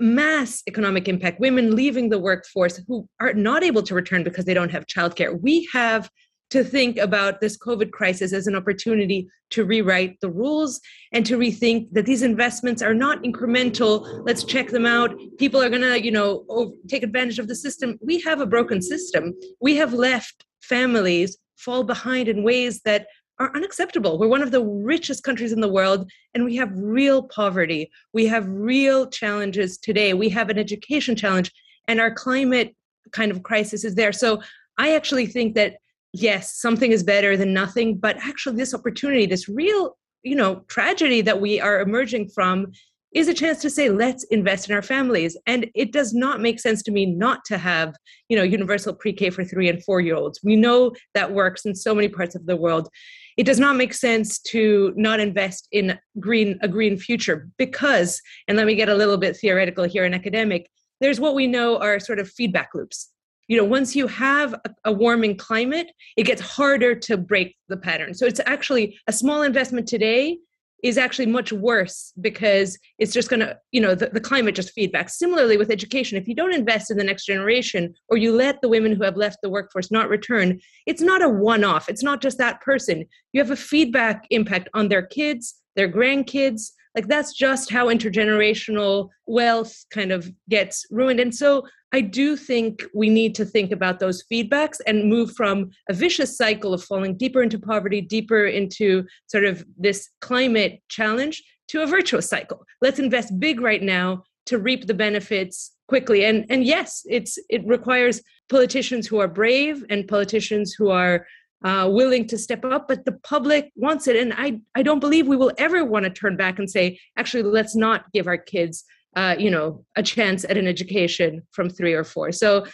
mass 0.00 0.62
economic 0.66 1.08
impact, 1.08 1.40
women 1.40 1.74
leaving 1.74 2.08
the 2.08 2.18
workforce 2.18 2.80
who 2.88 3.08
are 3.20 3.34
not 3.34 3.62
able 3.62 3.82
to 3.82 3.94
return 3.94 4.24
because 4.24 4.44
they 4.44 4.54
don't 4.54 4.70
have 4.70 4.86
childcare. 4.86 5.40
We 5.40 5.68
have 5.72 6.10
to 6.50 6.62
think 6.62 6.98
about 6.98 7.40
this 7.40 7.58
COVID 7.58 7.90
crisis 7.90 8.32
as 8.32 8.46
an 8.46 8.54
opportunity 8.54 9.26
to 9.50 9.64
rewrite 9.64 10.20
the 10.20 10.30
rules 10.30 10.80
and 11.12 11.26
to 11.26 11.36
rethink 11.36 11.88
that 11.92 12.06
these 12.06 12.22
investments 12.22 12.82
are 12.82 12.94
not 12.94 13.22
incremental. 13.24 14.22
Let's 14.24 14.44
check 14.44 14.68
them 14.68 14.86
out. 14.86 15.14
People 15.38 15.60
are 15.60 15.68
going 15.68 15.82
to, 15.82 16.02
you 16.02 16.12
know, 16.12 16.76
take 16.88 17.02
advantage 17.02 17.38
of 17.38 17.48
the 17.48 17.56
system. 17.56 17.98
We 18.00 18.20
have 18.20 18.40
a 18.40 18.46
broken 18.46 18.82
system. 18.82 19.34
We 19.60 19.76
have 19.76 19.92
left 19.92 20.44
families 20.62 21.36
fall 21.56 21.82
behind 21.82 22.28
in 22.28 22.42
ways 22.42 22.80
that 22.84 23.06
are 23.38 23.54
unacceptable. 23.54 24.18
We're 24.18 24.28
one 24.28 24.42
of 24.42 24.52
the 24.52 24.64
richest 24.64 25.24
countries 25.24 25.52
in 25.52 25.60
the 25.60 25.68
world, 25.68 26.10
and 26.34 26.44
we 26.44 26.56
have 26.56 26.70
real 26.74 27.24
poverty. 27.24 27.90
We 28.12 28.26
have 28.26 28.46
real 28.48 29.08
challenges 29.08 29.78
today. 29.78 30.14
We 30.14 30.28
have 30.30 30.50
an 30.50 30.58
education 30.58 31.16
challenge, 31.16 31.50
and 31.88 32.00
our 32.00 32.12
climate 32.12 32.74
kind 33.12 33.30
of 33.30 33.42
crisis 33.42 33.84
is 33.84 33.94
there. 33.94 34.12
So 34.12 34.42
I 34.78 34.94
actually 34.94 35.26
think 35.26 35.54
that 35.54 35.76
yes, 36.12 36.60
something 36.60 36.92
is 36.92 37.02
better 37.02 37.36
than 37.36 37.52
nothing, 37.52 37.98
but 37.98 38.16
actually, 38.18 38.56
this 38.56 38.74
opportunity, 38.74 39.26
this 39.26 39.48
real 39.48 39.96
you 40.24 40.34
know 40.34 40.64
tragedy 40.68 41.20
that 41.20 41.40
we 41.40 41.60
are 41.60 41.80
emerging 41.80 42.28
from 42.28 42.72
is 43.14 43.28
a 43.28 43.34
chance 43.34 43.62
to 43.62 43.70
say 43.70 43.90
let's 43.90 44.24
invest 44.24 44.68
in 44.68 44.74
our 44.74 44.82
families 44.82 45.36
and 45.46 45.70
it 45.74 45.92
does 45.92 46.12
not 46.12 46.40
make 46.40 46.58
sense 46.58 46.82
to 46.82 46.90
me 46.90 47.06
not 47.06 47.44
to 47.44 47.56
have 47.56 47.94
you 48.28 48.36
know 48.36 48.42
universal 48.42 48.92
pre-k 48.92 49.30
for 49.30 49.44
3 49.44 49.68
and 49.68 49.84
4 49.84 50.00
year 50.00 50.16
olds 50.16 50.40
we 50.42 50.56
know 50.56 50.92
that 51.14 51.32
works 51.32 51.64
in 51.64 51.74
so 51.74 51.94
many 51.94 52.08
parts 52.08 52.34
of 52.34 52.46
the 52.46 52.56
world 52.56 52.88
it 53.36 53.44
does 53.44 53.58
not 53.58 53.76
make 53.76 53.94
sense 53.94 54.38
to 54.38 54.92
not 54.96 55.20
invest 55.20 55.68
in 55.72 55.98
green 56.20 56.58
a 56.62 56.68
green 56.68 56.96
future 56.96 57.48
because 57.58 58.20
and 58.48 58.56
let 58.56 58.66
me 58.66 58.74
get 58.74 58.88
a 58.88 58.94
little 58.94 59.16
bit 59.16 59.36
theoretical 59.36 59.84
here 59.84 60.04
and 60.04 60.14
academic 60.14 60.68
there's 61.00 61.20
what 61.20 61.34
we 61.34 61.46
know 61.46 61.78
are 61.78 61.98
sort 61.98 62.18
of 62.18 62.30
feedback 62.30 62.70
loops. 62.74 63.10
You 63.48 63.58
know 63.58 63.64
once 63.64 63.94
you 63.94 64.06
have 64.06 64.54
a, 64.54 64.70
a 64.86 64.92
warming 64.92 65.36
climate 65.36 65.90
it 66.16 66.24
gets 66.24 66.40
harder 66.40 66.94
to 66.94 67.16
break 67.16 67.56
the 67.68 67.76
pattern. 67.76 68.14
So 68.14 68.26
it's 68.26 68.40
actually 68.46 68.98
a 69.06 69.12
small 69.12 69.42
investment 69.42 69.86
today 69.86 70.38
is 70.84 70.98
actually 70.98 71.24
much 71.24 71.50
worse 71.50 72.12
because 72.20 72.78
it's 72.98 73.14
just 73.14 73.30
going 73.30 73.40
to 73.40 73.58
you 73.72 73.80
know 73.80 73.94
the, 73.94 74.10
the 74.10 74.20
climate 74.20 74.54
just 74.54 74.70
feedback. 74.72 75.08
Similarly 75.08 75.56
with 75.56 75.70
education 75.70 76.18
if 76.18 76.28
you 76.28 76.34
don't 76.34 76.54
invest 76.54 76.90
in 76.90 76.98
the 76.98 77.04
next 77.04 77.24
generation 77.24 77.94
or 78.08 78.18
you 78.18 78.36
let 78.36 78.60
the 78.60 78.68
women 78.68 78.94
who 78.94 79.02
have 79.02 79.16
left 79.16 79.38
the 79.42 79.48
workforce 79.48 79.90
not 79.90 80.08
return 80.08 80.60
it's 80.86 81.00
not 81.00 81.22
a 81.22 81.28
one-off. 81.28 81.88
It's 81.88 82.02
not 82.02 82.20
just 82.20 82.36
that 82.38 82.60
person. 82.60 83.06
You 83.32 83.40
have 83.40 83.50
a 83.50 83.56
feedback 83.56 84.26
impact 84.30 84.68
on 84.74 84.88
their 84.88 85.06
kids 85.06 85.54
their 85.74 85.90
grandkids 85.90 86.70
like 86.94 87.08
that's 87.08 87.32
just 87.32 87.70
how 87.70 87.86
intergenerational 87.86 89.08
wealth 89.26 89.84
kind 89.90 90.12
of 90.12 90.30
gets 90.48 90.86
ruined. 90.90 91.20
And 91.20 91.34
so 91.34 91.64
i 91.92 92.00
do 92.00 92.36
think 92.36 92.82
we 92.92 93.08
need 93.08 93.36
to 93.36 93.44
think 93.44 93.70
about 93.70 94.00
those 94.00 94.24
feedbacks 94.30 94.78
and 94.84 95.08
move 95.08 95.30
from 95.36 95.70
a 95.88 95.94
vicious 95.94 96.36
cycle 96.36 96.74
of 96.74 96.82
falling 96.82 97.16
deeper 97.16 97.40
into 97.40 97.58
poverty 97.58 98.00
deeper 98.00 98.46
into 98.46 99.04
sort 99.28 99.44
of 99.44 99.64
this 99.78 100.10
climate 100.20 100.82
challenge 100.88 101.42
to 101.68 101.82
a 101.82 101.86
virtuous 101.86 102.28
cycle. 102.28 102.64
Let's 102.80 102.98
invest 102.98 103.38
big 103.38 103.60
right 103.60 103.82
now 103.82 104.24
to 104.46 104.58
reap 104.58 104.86
the 104.86 104.94
benefits 104.94 105.72
quickly. 105.88 106.24
And 106.24 106.44
and 106.50 106.64
yes 106.64 107.02
it's 107.06 107.38
it 107.48 107.66
requires 107.66 108.20
politicians 108.48 109.06
who 109.06 109.18
are 109.18 109.28
brave 109.28 109.84
and 109.88 110.06
politicians 110.06 110.74
who 110.76 110.90
are 110.90 111.26
uh, 111.64 111.88
willing 111.90 112.26
to 112.28 112.38
step 112.38 112.64
up, 112.64 112.86
but 112.86 113.04
the 113.04 113.12
public 113.24 113.72
wants 113.74 114.06
it. 114.06 114.16
And 114.16 114.34
I, 114.36 114.60
I 114.74 114.82
don't 114.82 115.00
believe 115.00 115.26
we 115.26 115.36
will 115.36 115.52
ever 115.58 115.84
want 115.84 116.04
to 116.04 116.10
turn 116.10 116.36
back 116.36 116.58
and 116.58 116.70
say, 116.70 117.00
actually, 117.16 117.42
let's 117.42 117.74
not 117.74 118.12
give 118.12 118.26
our 118.26 118.36
kids, 118.36 118.84
uh, 119.16 119.34
you 119.38 119.50
know, 119.50 119.84
a 119.96 120.02
chance 120.02 120.44
at 120.44 120.58
an 120.58 120.66
education 120.66 121.42
from 121.52 121.70
three 121.70 121.94
or 121.94 122.04
four. 122.04 122.32
So 122.32 122.66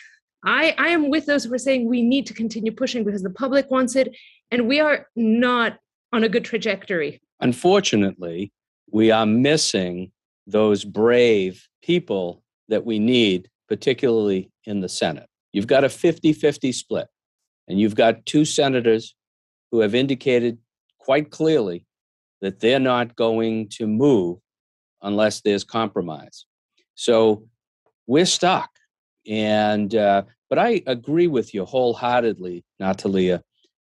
I, 0.45 0.75
I 0.77 0.89
am 0.89 1.09
with 1.09 1.27
those 1.27 1.45
who 1.45 1.55
are 1.55 1.59
saying 1.59 1.89
we 1.89 2.03
need 2.03 2.27
to 2.27 2.35
continue 2.35 2.73
pushing 2.73 3.05
because 3.05 3.23
the 3.23 3.31
public 3.31 3.71
wants 3.71 3.95
it, 3.95 4.17
and 4.51 4.67
we 4.67 4.81
are 4.81 5.07
not 5.15 5.79
on 6.13 6.25
a 6.25 6.29
good 6.29 6.45
trajectory. 6.45 7.21
Unfortunately, 7.41 8.53
we 8.91 9.11
are 9.11 9.27
missing 9.27 10.11
those 10.47 10.85
brave 10.85 11.69
people 11.83 12.43
that 12.69 12.85
we 12.85 12.99
need 12.99 13.49
particularly 13.69 14.51
in 14.65 14.81
the 14.81 14.89
Senate. 14.89 15.27
You've 15.53 15.69
got 15.69 15.85
a 15.85 15.89
50 15.89 16.33
50 16.33 16.73
split, 16.73 17.07
and 17.71 17.81
you've 17.81 17.95
got 17.95 18.27
two 18.27 18.45
senators 18.45 19.15
who 19.71 19.79
have 19.79 19.95
indicated 19.95 20.59
quite 20.99 21.31
clearly 21.31 21.87
that 22.41 22.59
they're 22.59 22.81
not 22.81 23.15
going 23.15 23.69
to 23.69 23.87
move 23.87 24.39
unless 25.03 25.41
there's 25.41 25.63
compromise. 25.63 26.47
So 26.97 27.45
we're 28.09 28.27
stuck. 28.27 28.71
And, 29.25 29.95
uh, 29.95 30.25
but 30.49 30.59
I 30.59 30.83
agree 30.89 31.29
with 31.29 31.55
you 31.55 31.65
wholeheartedly, 31.65 32.65
Natalia, 32.81 33.41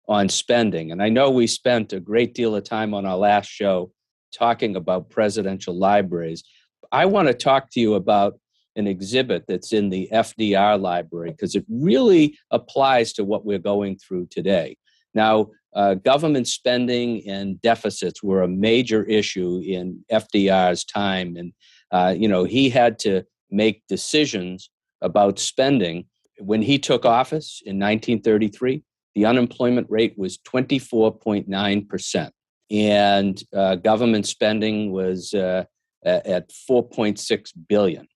on 0.09 0.29
spending. 0.31 0.91
And 0.91 1.01
I 1.01 1.09
know 1.09 1.31
we 1.31 1.47
spent 1.47 1.93
a 1.93 2.01
great 2.01 2.35
deal 2.35 2.57
of 2.57 2.65
time 2.65 2.93
on 2.93 3.07
our 3.07 3.17
last 3.17 3.47
show 3.49 3.93
talking 4.37 4.75
about 4.75 5.11
presidential 5.11 5.79
libraries. 5.79 6.43
I 6.91 7.07
want 7.07 7.29
to 7.29 7.35
talk 7.35 7.71
to 7.71 7.81
you 7.81 7.95
about 7.95 8.41
an 8.77 8.87
exhibit 8.87 9.45
that's 9.49 9.73
in 9.73 9.89
the 9.89 10.09
FDR 10.13 10.81
library 10.81 11.31
because 11.31 11.55
it 11.55 11.65
really 11.69 12.39
applies 12.51 13.13
to 13.15 13.25
what 13.25 13.45
we're 13.45 13.59
going 13.59 13.99
through 13.99 14.27
today. 14.27 14.77
Now, 15.15 15.49
uh, 15.75 15.95
government 15.95 16.47
spending 16.47 17.29
and 17.29 17.61
deficits 17.61 18.23
were 18.23 18.43
a 18.43 18.49
major 18.49 19.05
issue 19.05 19.61
in 19.65 20.05
FDR's 20.13 20.85
time, 20.85 21.37
and 21.37 21.53
uh, 21.91 22.15
you 22.17 22.29
know 22.29 22.45
he 22.45 22.71
had 22.71 22.99
to 23.01 23.25
make 23.51 23.83
decisions 23.89 24.71
about 25.01 25.39
spending. 25.39 26.07
When 26.39 26.61
he 26.63 26.79
took 26.79 27.05
office 27.07 27.63
in 27.65 27.77
1933, 27.79 28.83
the 29.15 29.25
unemployment 29.27 29.87
rate 29.91 30.15
was 30.17 30.39
24.9 30.39 31.89
percent, 31.89 32.33
and 32.71 33.43
uh, 33.55 33.77
government 33.77 34.27
spending 34.27 34.93
was 34.93 35.35
uh, 35.35 35.65
at 36.05 36.51
4.6 36.71 37.53
billion. 37.69 38.07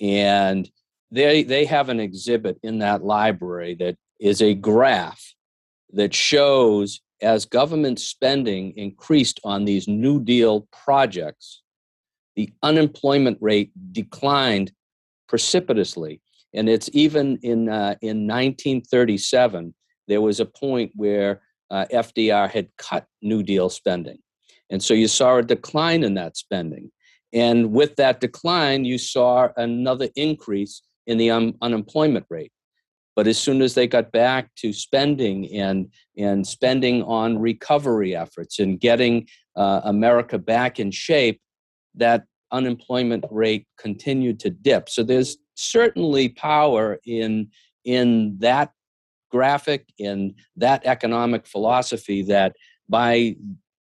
And 0.00 0.70
they 1.10 1.42
they 1.42 1.64
have 1.64 1.88
an 1.88 2.00
exhibit 2.00 2.58
in 2.62 2.78
that 2.78 3.04
library 3.04 3.74
that 3.76 3.96
is 4.18 4.40
a 4.40 4.54
graph 4.54 5.34
that 5.92 6.14
shows 6.14 7.00
as 7.22 7.44
government 7.44 7.98
spending 7.98 8.72
increased 8.76 9.40
on 9.44 9.64
these 9.64 9.86
New 9.86 10.20
Deal 10.20 10.66
projects, 10.72 11.62
the 12.36 12.52
unemployment 12.62 13.38
rate 13.40 13.70
declined 13.92 14.72
precipitously. 15.28 16.20
And 16.54 16.68
it's 16.68 16.90
even 16.92 17.38
in, 17.42 17.68
uh, 17.68 17.94
in 18.00 18.26
1937, 18.26 19.74
there 20.08 20.20
was 20.20 20.40
a 20.40 20.46
point 20.46 20.92
where 20.94 21.42
uh, 21.70 21.86
FDR 21.92 22.50
had 22.50 22.68
cut 22.76 23.06
New 23.22 23.42
Deal 23.42 23.68
spending. 23.68 24.18
And 24.70 24.82
so 24.82 24.94
you 24.94 25.08
saw 25.08 25.36
a 25.36 25.42
decline 25.42 26.02
in 26.02 26.14
that 26.14 26.36
spending. 26.36 26.90
And 27.32 27.72
with 27.72 27.96
that 27.96 28.20
decline, 28.20 28.84
you 28.84 28.98
saw 28.98 29.48
another 29.56 30.08
increase 30.16 30.82
in 31.06 31.18
the 31.18 31.30
un- 31.30 31.54
unemployment 31.62 32.26
rate. 32.28 32.52
But 33.16 33.26
as 33.26 33.38
soon 33.38 33.60
as 33.60 33.74
they 33.74 33.86
got 33.86 34.12
back 34.12 34.54
to 34.56 34.72
spending 34.72 35.52
and, 35.52 35.92
and 36.16 36.46
spending 36.46 37.02
on 37.02 37.38
recovery 37.38 38.16
efforts 38.16 38.58
and 38.58 38.80
getting 38.80 39.28
uh, 39.56 39.80
America 39.84 40.38
back 40.38 40.80
in 40.80 40.90
shape, 40.90 41.40
that 41.96 42.24
unemployment 42.52 43.24
rate 43.30 43.66
continued 43.78 44.40
to 44.40 44.50
dip. 44.50 44.88
So 44.88 45.02
there's 45.02 45.36
certainly 45.54 46.30
power 46.30 46.98
in, 47.04 47.50
in 47.84 48.38
that 48.38 48.72
graphic, 49.30 49.86
in 49.98 50.34
that 50.56 50.84
economic 50.86 51.46
philosophy 51.46 52.22
that 52.22 52.56
by 52.88 53.36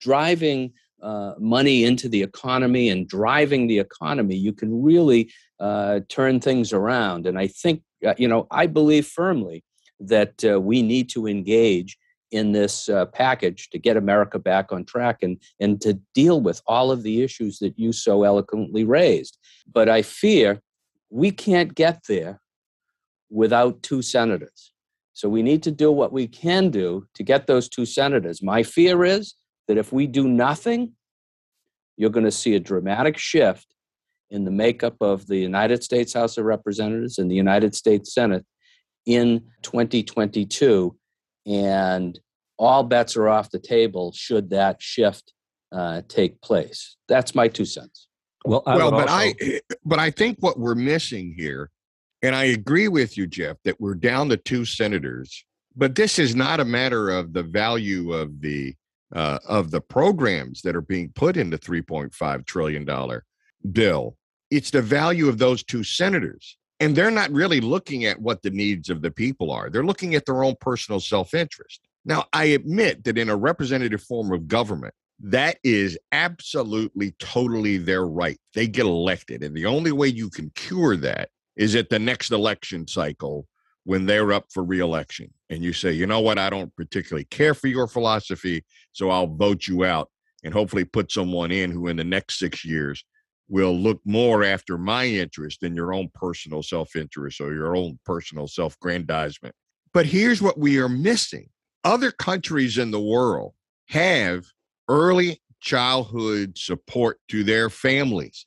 driving 0.01 0.73
uh, 1.03 1.35
money 1.39 1.85
into 1.85 2.09
the 2.09 2.23
economy 2.23 2.89
and 2.89 3.09
driving 3.09 3.67
the 3.67 3.79
economy, 3.79 4.37
you 4.37 4.53
can 4.53 4.83
really 4.83 5.31
uh, 5.61 6.01
turn 6.09 6.41
things 6.41 6.73
around. 6.73 7.27
And 7.27 7.39
I 7.39 7.49
think, 7.49 7.83
uh, 8.07 8.15
you 8.17 8.29
know, 8.29 8.47
I 8.51 8.67
believe 8.67 9.07
firmly 9.07 9.65
that 10.01 10.45
uh, 10.45 10.61
we 10.61 10.83
need 10.83 11.09
to 11.11 11.27
engage 11.27 11.99
in 12.31 12.53
this 12.53 12.89
uh, 12.89 13.07
package 13.07 13.69
to 13.71 13.79
get 13.79 13.97
America 13.97 14.39
back 14.39 14.73
on 14.73 14.85
track 14.85 15.23
and, 15.23 15.39
and 15.61 15.81
to 15.83 15.95
deal 16.15 16.41
with 16.41 16.63
all 16.67 16.91
of 16.91 17.03
the 17.03 17.23
issues 17.23 17.59
that 17.59 17.79
you 17.79 17.93
so 17.93 18.23
eloquently 18.23 18.85
raised. 18.85 19.39
But 19.71 19.89
I 19.89 20.03
fear 20.03 20.63
we 21.11 21.31
can't 21.31 21.75
get 21.75 22.05
there 22.09 22.41
without 23.31 23.83
two 23.83 24.03
senators. 24.03 24.73
So 25.13 25.29
we 25.29 25.43
need 25.43 25.63
to 25.65 25.71
do 25.71 25.93
what 25.93 26.13
we 26.13 26.27
can 26.27 26.71
do 26.71 27.07
to 27.15 27.23
get 27.23 27.47
those 27.47 27.69
two 27.69 27.85
senators. 27.85 28.43
My 28.43 28.63
fear 28.63 29.05
is 29.05 29.35
that 29.69 29.79
if 29.79 29.93
we 29.93 30.07
do 30.07 30.29
nothing, 30.29 30.93
you're 31.97 32.11
going 32.11 32.25
to 32.25 32.31
see 32.31 32.55
a 32.55 32.61
dramatic 32.61 33.19
shift 33.19 33.75
in 34.31 34.45
the 34.45 34.51
makeup 34.51 34.97
of 35.01 35.27
the 35.27 35.37
United 35.37 35.85
States 35.85 36.15
House 36.15 36.39
of 36.39 36.45
Representatives 36.45 37.19
and 37.19 37.31
the 37.31 37.35
United 37.35 37.75
States 37.75 38.15
Senate 38.15 38.45
in 39.07 39.45
2022. 39.63 40.97
And 41.47 42.19
all 42.59 42.83
bets 42.83 43.17
are 43.17 43.29
off 43.29 43.51
the 43.51 43.59
table 43.59 44.13
should 44.13 44.51
that 44.51 44.81
shift 44.81 45.33
uh, 45.71 46.03
take 46.09 46.41
place. 46.41 46.97
That's 47.09 47.35
my 47.35 47.49
two 47.49 47.65
cents. 47.65 48.09
Well, 48.45 48.63
I 48.67 48.77
well, 48.77 48.91
but 48.91 49.09
also... 49.09 49.35
I 49.41 49.61
but 49.85 49.99
I 49.99 50.11
think 50.11 50.39
what 50.41 50.59
we're 50.59 50.75
missing 50.75 51.35
here, 51.37 51.71
and 52.23 52.35
I 52.35 52.45
agree 52.45 52.89
with 52.89 53.17
you, 53.17 53.27
Jeff, 53.27 53.57
that 53.65 53.81
we're 53.81 53.95
down 53.95 54.29
to 54.31 54.37
two 54.37 54.65
senators. 54.65 55.45
But 55.75 55.95
this 55.95 56.19
is 56.19 56.35
not 56.37 56.61
a 56.61 56.65
matter 56.65 57.11
of 57.11 57.33
the 57.33 57.43
value 57.43 58.13
of 58.13 58.41
the 58.41 58.75
uh, 59.15 59.39
of 59.47 59.71
the 59.71 59.81
programs 59.81 60.63
that 60.63 60.77
are 60.77 60.83
being 60.83 61.11
put 61.11 61.37
in 61.37 61.51
the 61.51 61.59
3.5 61.59 62.47
trillion 62.47 62.85
dollar 62.85 63.25
bill. 63.73 64.17
It's 64.51 64.71
the 64.71 64.83
value 64.83 65.29
of 65.29 65.39
those 65.39 65.63
two 65.63 65.85
senators. 65.85 66.57
And 66.81 66.97
they're 66.97 67.13
not 67.13 67.31
really 67.31 67.61
looking 67.61 68.07
at 68.07 68.21
what 68.21 68.43
the 68.43 68.51
needs 68.51 68.91
of 68.91 69.03
the 69.03 69.11
people 69.11 69.53
are. 69.53 69.71
They're 69.71 69.85
looking 69.85 70.15
at 70.15 70.27
their 70.27 70.43
own 70.43 70.57
personal 70.61 70.99
self 70.99 71.33
interest. 71.33 71.81
Now, 72.05 72.25
I 72.33 72.47
admit 72.47 73.05
that 73.05 73.19
in 73.19 73.29
a 73.29 73.37
representative 73.37 74.03
form 74.03 74.33
of 74.33 74.49
government, 74.49 74.95
that 75.21 75.59
is 75.63 75.97
absolutely 76.11 77.13
totally 77.21 77.79
their 77.79 78.05
right. 78.05 78.41
They 78.55 78.67
get 78.67 78.87
elected. 78.87 79.45
And 79.45 79.57
the 79.57 79.67
only 79.67 79.93
way 79.93 80.09
you 80.09 80.29
can 80.29 80.51
cure 80.57 80.97
that 80.97 81.29
is 81.55 81.77
at 81.77 81.91
the 81.91 82.01
next 82.01 82.33
election 82.33 82.89
cycle 82.89 83.47
when 83.85 84.07
they're 84.07 84.33
up 84.33 84.47
for 84.53 84.65
reelection 84.65 85.33
and 85.53 85.63
you 85.63 85.75
say, 85.75 85.93
you 85.93 86.07
know 86.07 86.21
what, 86.21 86.39
I 86.39 86.49
don't 86.49 86.75
particularly 86.75 87.27
care 87.27 87.53
for 87.53 87.67
your 87.67 87.87
philosophy, 87.87 88.65
so 88.93 89.11
I'll 89.11 89.27
vote 89.27 89.67
you 89.69 89.85
out 89.85 90.09
and 90.43 90.55
hopefully 90.55 90.85
put 90.85 91.13
someone 91.13 91.53
in 91.53 91.71
who 91.71 91.89
in 91.89 91.97
the 91.99 92.05
next 92.05 92.39
six 92.39 92.65
years 92.65 93.05
will 93.49 93.77
look 93.77 94.01
more 94.07 94.45
after 94.45 94.79
my 94.79 95.05
interest 95.05 95.61
than 95.61 95.77
your 95.77 95.93
own 95.93 96.09
personal 96.15 96.63
self 96.63 96.97
interest 96.97 97.39
or 97.39 97.53
your 97.53 97.77
own 97.77 97.99
personal 98.07 98.49
self 98.49 98.79
grandizement. 98.81 99.55
But 99.93 100.07
here's 100.07 100.41
what 100.41 100.59
we 100.59 100.79
are 100.79 100.89
missing 100.89 101.51
other 101.85 102.11
countries 102.11 102.79
in 102.79 102.91
the 102.91 103.01
world 103.01 103.53
have 103.89 104.47
early 104.89 105.43
childhood 105.61 106.57
support 106.57 107.19
to 107.29 107.45
their 107.45 107.69
families, 107.69 108.47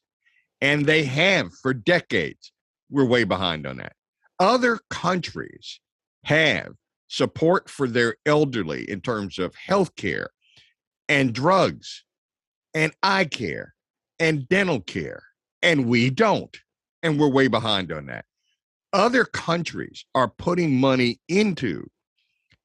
and 0.60 0.88
they 0.88 1.04
have 1.04 1.54
for 1.62 1.72
decades. 1.72 2.52
We're 2.90 3.06
way 3.06 3.26
behind 3.26 3.68
on 3.68 3.78
that. 3.78 3.94
Other 4.40 4.80
countries 4.90 5.80
have 6.24 6.74
support 7.16 7.70
for 7.70 7.88
their 7.88 8.18
elderly 8.26 8.90
in 8.90 9.00
terms 9.00 9.40
of 9.40 9.56
health 9.56 9.96
care 9.96 10.32
and 11.08 11.32
drugs 11.34 12.04
and 12.74 12.92
eye 13.02 13.24
care 13.24 13.74
and 14.20 14.50
dental 14.50 14.82
care. 14.82 15.24
And 15.62 15.86
we 15.86 16.10
don't. 16.10 16.56
And 17.02 17.18
we're 17.18 17.30
way 17.30 17.48
behind 17.48 17.92
on 17.94 18.08
that. 18.08 18.26
Other 18.92 19.24
countries 19.24 20.04
are 20.14 20.28
putting 20.28 20.76
money 20.78 21.20
into 21.30 21.88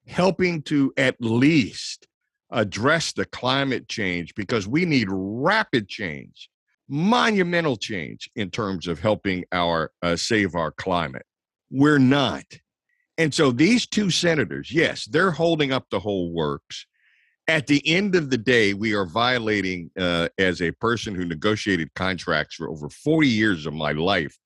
helping 0.07 0.63
to 0.63 0.93
at 0.97 1.17
least 1.21 2.09
address 2.51 3.13
the 3.13 3.27
climate 3.27 3.89
change 3.89 4.35
because 4.35 4.67
we 4.67 4.85
need 4.85 5.07
rapid 5.11 5.89
change, 5.89 6.51
monumental 6.89 7.77
change 7.77 8.29
in 8.35 8.51
terms 8.51 8.89
of 8.89 8.99
helping 8.99 9.45
our 9.53 9.93
uh, 10.03 10.17
save 10.17 10.57
our 10.57 10.73
climate. 10.73 11.27
We're 11.71 11.99
not. 11.99 12.45
And 13.21 13.35
so 13.35 13.53
these 13.53 13.87
two 13.87 14.09
senators, 14.09 14.73
yes, 14.73 15.05
they're 15.05 15.31
holding 15.31 15.73
up 15.73 15.85
the 15.91 16.01
whole 16.01 16.33
works. 16.33 16.87
At 17.49 17.67
the 17.67 17.87
end 17.87 18.15
of 18.15 18.31
the 18.31 18.39
day, 18.39 18.73
we 18.73 18.95
are 18.95 19.05
violating, 19.05 19.91
uh, 19.99 20.29
as 20.39 20.63
a 20.63 20.71
person 20.71 21.15
who 21.15 21.27
negotiated 21.27 21.93
contracts 21.93 22.55
for 22.55 22.71
over 22.71 22.89
40 22.89 23.29
years 23.29 23.67
of 23.67 23.75
my 23.75 23.93
life, 23.93 24.39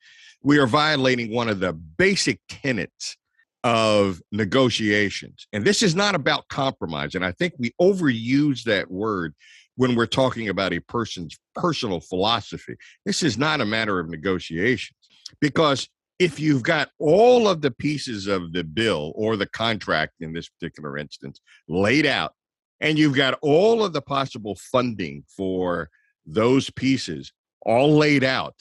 we 0.43 0.59
are 0.59 0.67
violating 0.67 1.33
one 1.33 1.49
of 1.49 1.61
the 1.61 1.73
basic 1.73 2.41
tenets 2.49 3.17
of 3.63 4.21
negotiations. 4.33 5.47
And 5.53 5.65
this 5.65 5.81
is 5.81 5.95
not 5.95 6.17
about 6.17 6.49
compromise. 6.49 7.15
And 7.15 7.25
I 7.25 7.31
think 7.31 7.55
we 7.57 7.71
overuse 7.81 8.65
that 8.65 8.91
word 8.91 9.37
when 9.77 9.95
we're 9.95 10.07
talking 10.07 10.49
about 10.49 10.73
a 10.73 10.81
person's 10.81 11.39
personal 11.55 12.01
philosophy. 12.01 12.75
This 13.07 13.23
is 13.23 13.39
not 13.39 13.61
a 13.61 13.67
matter 13.67 14.01
of 14.01 14.11
negotiations 14.11 14.99
because 15.41 15.89
if 16.18 16.38
you've 16.38 16.62
got 16.62 16.90
all 16.98 17.48
of 17.48 17.61
the 17.61 17.70
pieces 17.70 18.27
of 18.27 18.53
the 18.53 18.64
bill 18.64 19.12
or 19.16 19.37
the 19.37 19.46
contract 19.46 20.14
in 20.20 20.33
this 20.33 20.48
particular 20.48 20.96
instance 20.96 21.40
laid 21.68 22.07
out, 22.07 22.35
and 22.81 22.98
you've 22.98 23.16
got 23.16 23.38
all 23.42 23.85
of 23.85 23.92
the 23.92 24.03
possible 24.03 24.57
funding 24.57 25.24
for 25.29 25.90
those 26.27 26.70
pieces 26.70 27.33
all 27.62 27.96
laid 27.96 28.22
out, 28.24 28.55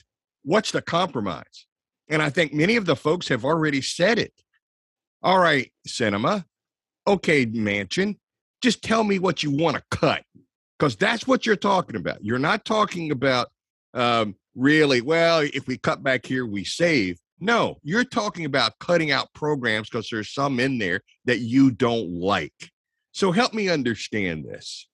what's 0.43 0.71
the 0.71 0.81
compromise? 0.81 1.67
And 2.09 2.21
I 2.21 2.29
think 2.29 2.53
many 2.53 2.75
of 2.75 2.85
the 2.85 2.95
folks 2.95 3.27
have 3.27 3.45
already 3.45 3.81
said 3.81 4.19
it. 4.19 4.33
All 5.21 5.39
right, 5.39 5.71
Sinema. 5.87 6.45
Okay, 7.07 7.45
Manchin. 7.45 8.17
Just 8.61 8.81
tell 8.81 9.03
me 9.03 9.19
what 9.19 9.43
you 9.43 9.51
want 9.51 9.77
to 9.77 9.83
cut 9.91 10.23
because 10.77 10.95
that's 10.95 11.27
what 11.27 11.45
you're 11.45 11.55
talking 11.55 11.95
about. 11.95 12.23
You're 12.23 12.39
not 12.39 12.65
talking 12.65 13.11
about 13.11 13.49
um, 13.93 14.35
really, 14.55 15.01
well, 15.01 15.39
if 15.39 15.67
we 15.67 15.77
cut 15.77 16.03
back 16.03 16.25
here, 16.25 16.45
we 16.45 16.63
save. 16.63 17.19
No, 17.43 17.77
you're 17.83 18.05
talking 18.05 18.45
about 18.45 18.79
cutting 18.79 19.11
out 19.11 19.33
programs 19.33 19.89
because 19.89 20.07
there's 20.09 20.33
some 20.33 20.61
in 20.61 20.77
there 20.77 21.01
that 21.25 21.39
you 21.39 21.71
don't 21.71 22.09
like. 22.09 22.71
So 23.11 23.33
help 23.33 23.53
me 23.53 23.67
understand 23.67 24.45
this. 24.45 24.87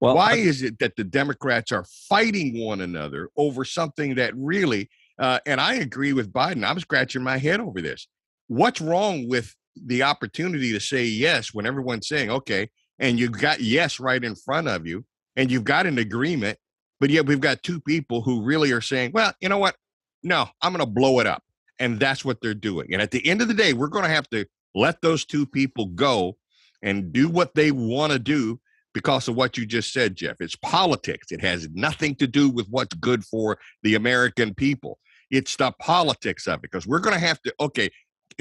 Well, 0.00 0.16
why 0.16 0.34
is 0.34 0.62
it 0.62 0.80
that 0.80 0.96
the 0.96 1.04
Democrats 1.04 1.70
are 1.70 1.86
fighting 2.08 2.58
one 2.58 2.80
another 2.80 3.30
over 3.36 3.64
something 3.64 4.16
that 4.16 4.34
really, 4.36 4.90
uh, 5.20 5.38
and 5.46 5.60
I 5.60 5.74
agree 5.74 6.12
with 6.12 6.32
Biden, 6.32 6.68
I'm 6.68 6.80
scratching 6.80 7.22
my 7.22 7.38
head 7.38 7.60
over 7.60 7.80
this. 7.80 8.08
What's 8.48 8.80
wrong 8.80 9.28
with 9.28 9.54
the 9.76 10.02
opportunity 10.02 10.72
to 10.72 10.80
say 10.80 11.04
yes 11.04 11.54
when 11.54 11.64
everyone's 11.64 12.08
saying, 12.08 12.28
okay, 12.28 12.70
and 12.98 13.20
you've 13.20 13.38
got 13.40 13.60
yes 13.60 14.00
right 14.00 14.22
in 14.22 14.34
front 14.34 14.66
of 14.66 14.84
you, 14.84 15.04
and 15.36 15.48
you've 15.48 15.62
got 15.62 15.86
an 15.86 15.98
agreement, 15.98 16.58
but 16.98 17.10
yet 17.10 17.26
we've 17.26 17.40
got 17.40 17.62
two 17.62 17.80
people 17.80 18.20
who 18.20 18.42
really 18.42 18.72
are 18.72 18.80
saying, 18.80 19.12
well, 19.14 19.32
you 19.40 19.48
know 19.48 19.58
what? 19.58 19.76
No, 20.24 20.48
I'm 20.60 20.72
going 20.72 20.84
to 20.84 20.90
blow 20.90 21.20
it 21.20 21.28
up. 21.28 21.44
And 21.78 21.98
that's 21.98 22.24
what 22.24 22.40
they're 22.40 22.54
doing. 22.54 22.92
And 22.92 23.02
at 23.02 23.10
the 23.10 23.26
end 23.26 23.42
of 23.42 23.48
the 23.48 23.54
day, 23.54 23.72
we're 23.72 23.88
going 23.88 24.04
to 24.04 24.10
have 24.10 24.28
to 24.30 24.46
let 24.74 25.00
those 25.02 25.24
two 25.24 25.46
people 25.46 25.86
go 25.86 26.36
and 26.82 27.12
do 27.12 27.28
what 27.28 27.54
they 27.54 27.70
want 27.70 28.12
to 28.12 28.18
do 28.18 28.60
because 28.92 29.26
of 29.26 29.34
what 29.34 29.56
you 29.58 29.66
just 29.66 29.92
said, 29.92 30.16
Jeff. 30.16 30.36
It's 30.40 30.56
politics. 30.56 31.32
It 31.32 31.40
has 31.40 31.68
nothing 31.72 32.14
to 32.16 32.26
do 32.26 32.48
with 32.48 32.68
what's 32.68 32.94
good 32.96 33.24
for 33.24 33.58
the 33.82 33.96
American 33.96 34.54
people. 34.54 34.98
It's 35.30 35.56
the 35.56 35.72
politics 35.80 36.46
of 36.46 36.60
it 36.60 36.62
because 36.62 36.86
we're 36.86 37.00
going 37.00 37.14
to 37.14 37.26
have 37.26 37.40
to, 37.42 37.52
okay, 37.60 37.90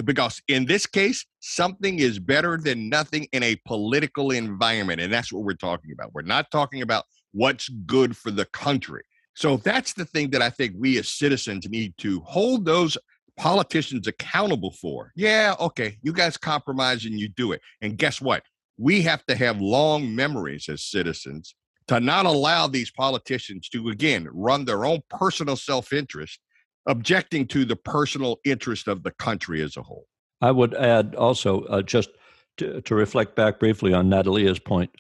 because 0.06 0.42
in 0.48 0.66
this 0.66 0.86
case, 0.86 1.26
something 1.40 2.00
is 2.00 2.20
better 2.20 2.58
than 2.58 2.90
nothing 2.90 3.28
in 3.32 3.44
a 3.44 3.60
political 3.66 4.32
environment. 4.32 5.02
And 5.02 5.12
that's 5.12 5.32
what 5.32 5.44
we're 5.44 5.54
talking 5.54 5.92
about. 5.92 6.14
We're 6.14 6.22
not 6.22 6.52
talking 6.52 6.82
about 6.82 7.06
what's 7.32 7.70
good 7.86 8.16
for 8.16 8.32
the 8.32 8.46
country. 8.46 9.04
So 9.36 9.58
that's 9.58 9.94
the 9.94 10.06
thing 10.06 10.30
that 10.32 10.42
I 10.42 10.50
think 10.50 10.76
we 10.78 11.00
as 11.00 11.10
citizens 11.10 11.68
need 11.68 11.96
to 12.00 12.22
hold 12.22 12.66
those 12.66 12.98
politicians 13.38 14.08
accountable 14.08 14.72
for. 14.72 15.12
Yeah, 15.16 15.56
okay, 15.60 15.98
you 16.02 16.14
guys 16.14 16.38
compromise 16.38 17.06
and 17.06 17.20
you 17.20 17.30
do 17.30 17.52
it. 17.52 17.62
And 17.82 17.98
guess 17.98 18.22
what? 18.22 18.44
We 18.78 19.02
have 19.04 19.26
to 19.28 19.36
have 19.36 19.62
long 19.62 20.16
memories 20.16 20.68
as 20.70 20.84
citizens 20.84 21.56
to 21.88 22.00
not 22.00 22.26
allow 22.26 22.68
these 22.68 22.92
politicians 22.92 23.70
to, 23.70 23.90
again, 23.90 24.28
run 24.32 24.66
their 24.66 24.86
own 24.86 25.02
personal 25.10 25.56
self 25.56 25.94
interest 25.94 26.40
objecting 26.86 27.48
to 27.48 27.66
the 27.66 27.76
personal 27.76 28.40
interest 28.44 28.88
of 28.88 29.04
the 29.04 29.12
country 29.12 29.62
as 29.62 29.78
a 29.78 29.82
whole. 29.82 30.06
I 30.42 30.52
would 30.52 30.74
add 30.74 31.16
also, 31.16 31.62
uh, 31.64 31.82
just 31.82 32.10
to, 32.58 32.82
to, 32.82 32.96
reflect 32.96 33.36
back 33.36 33.60
briefly 33.60 33.94
on 33.94 34.10
Natalia's 34.10 34.60
point, 34.60 34.92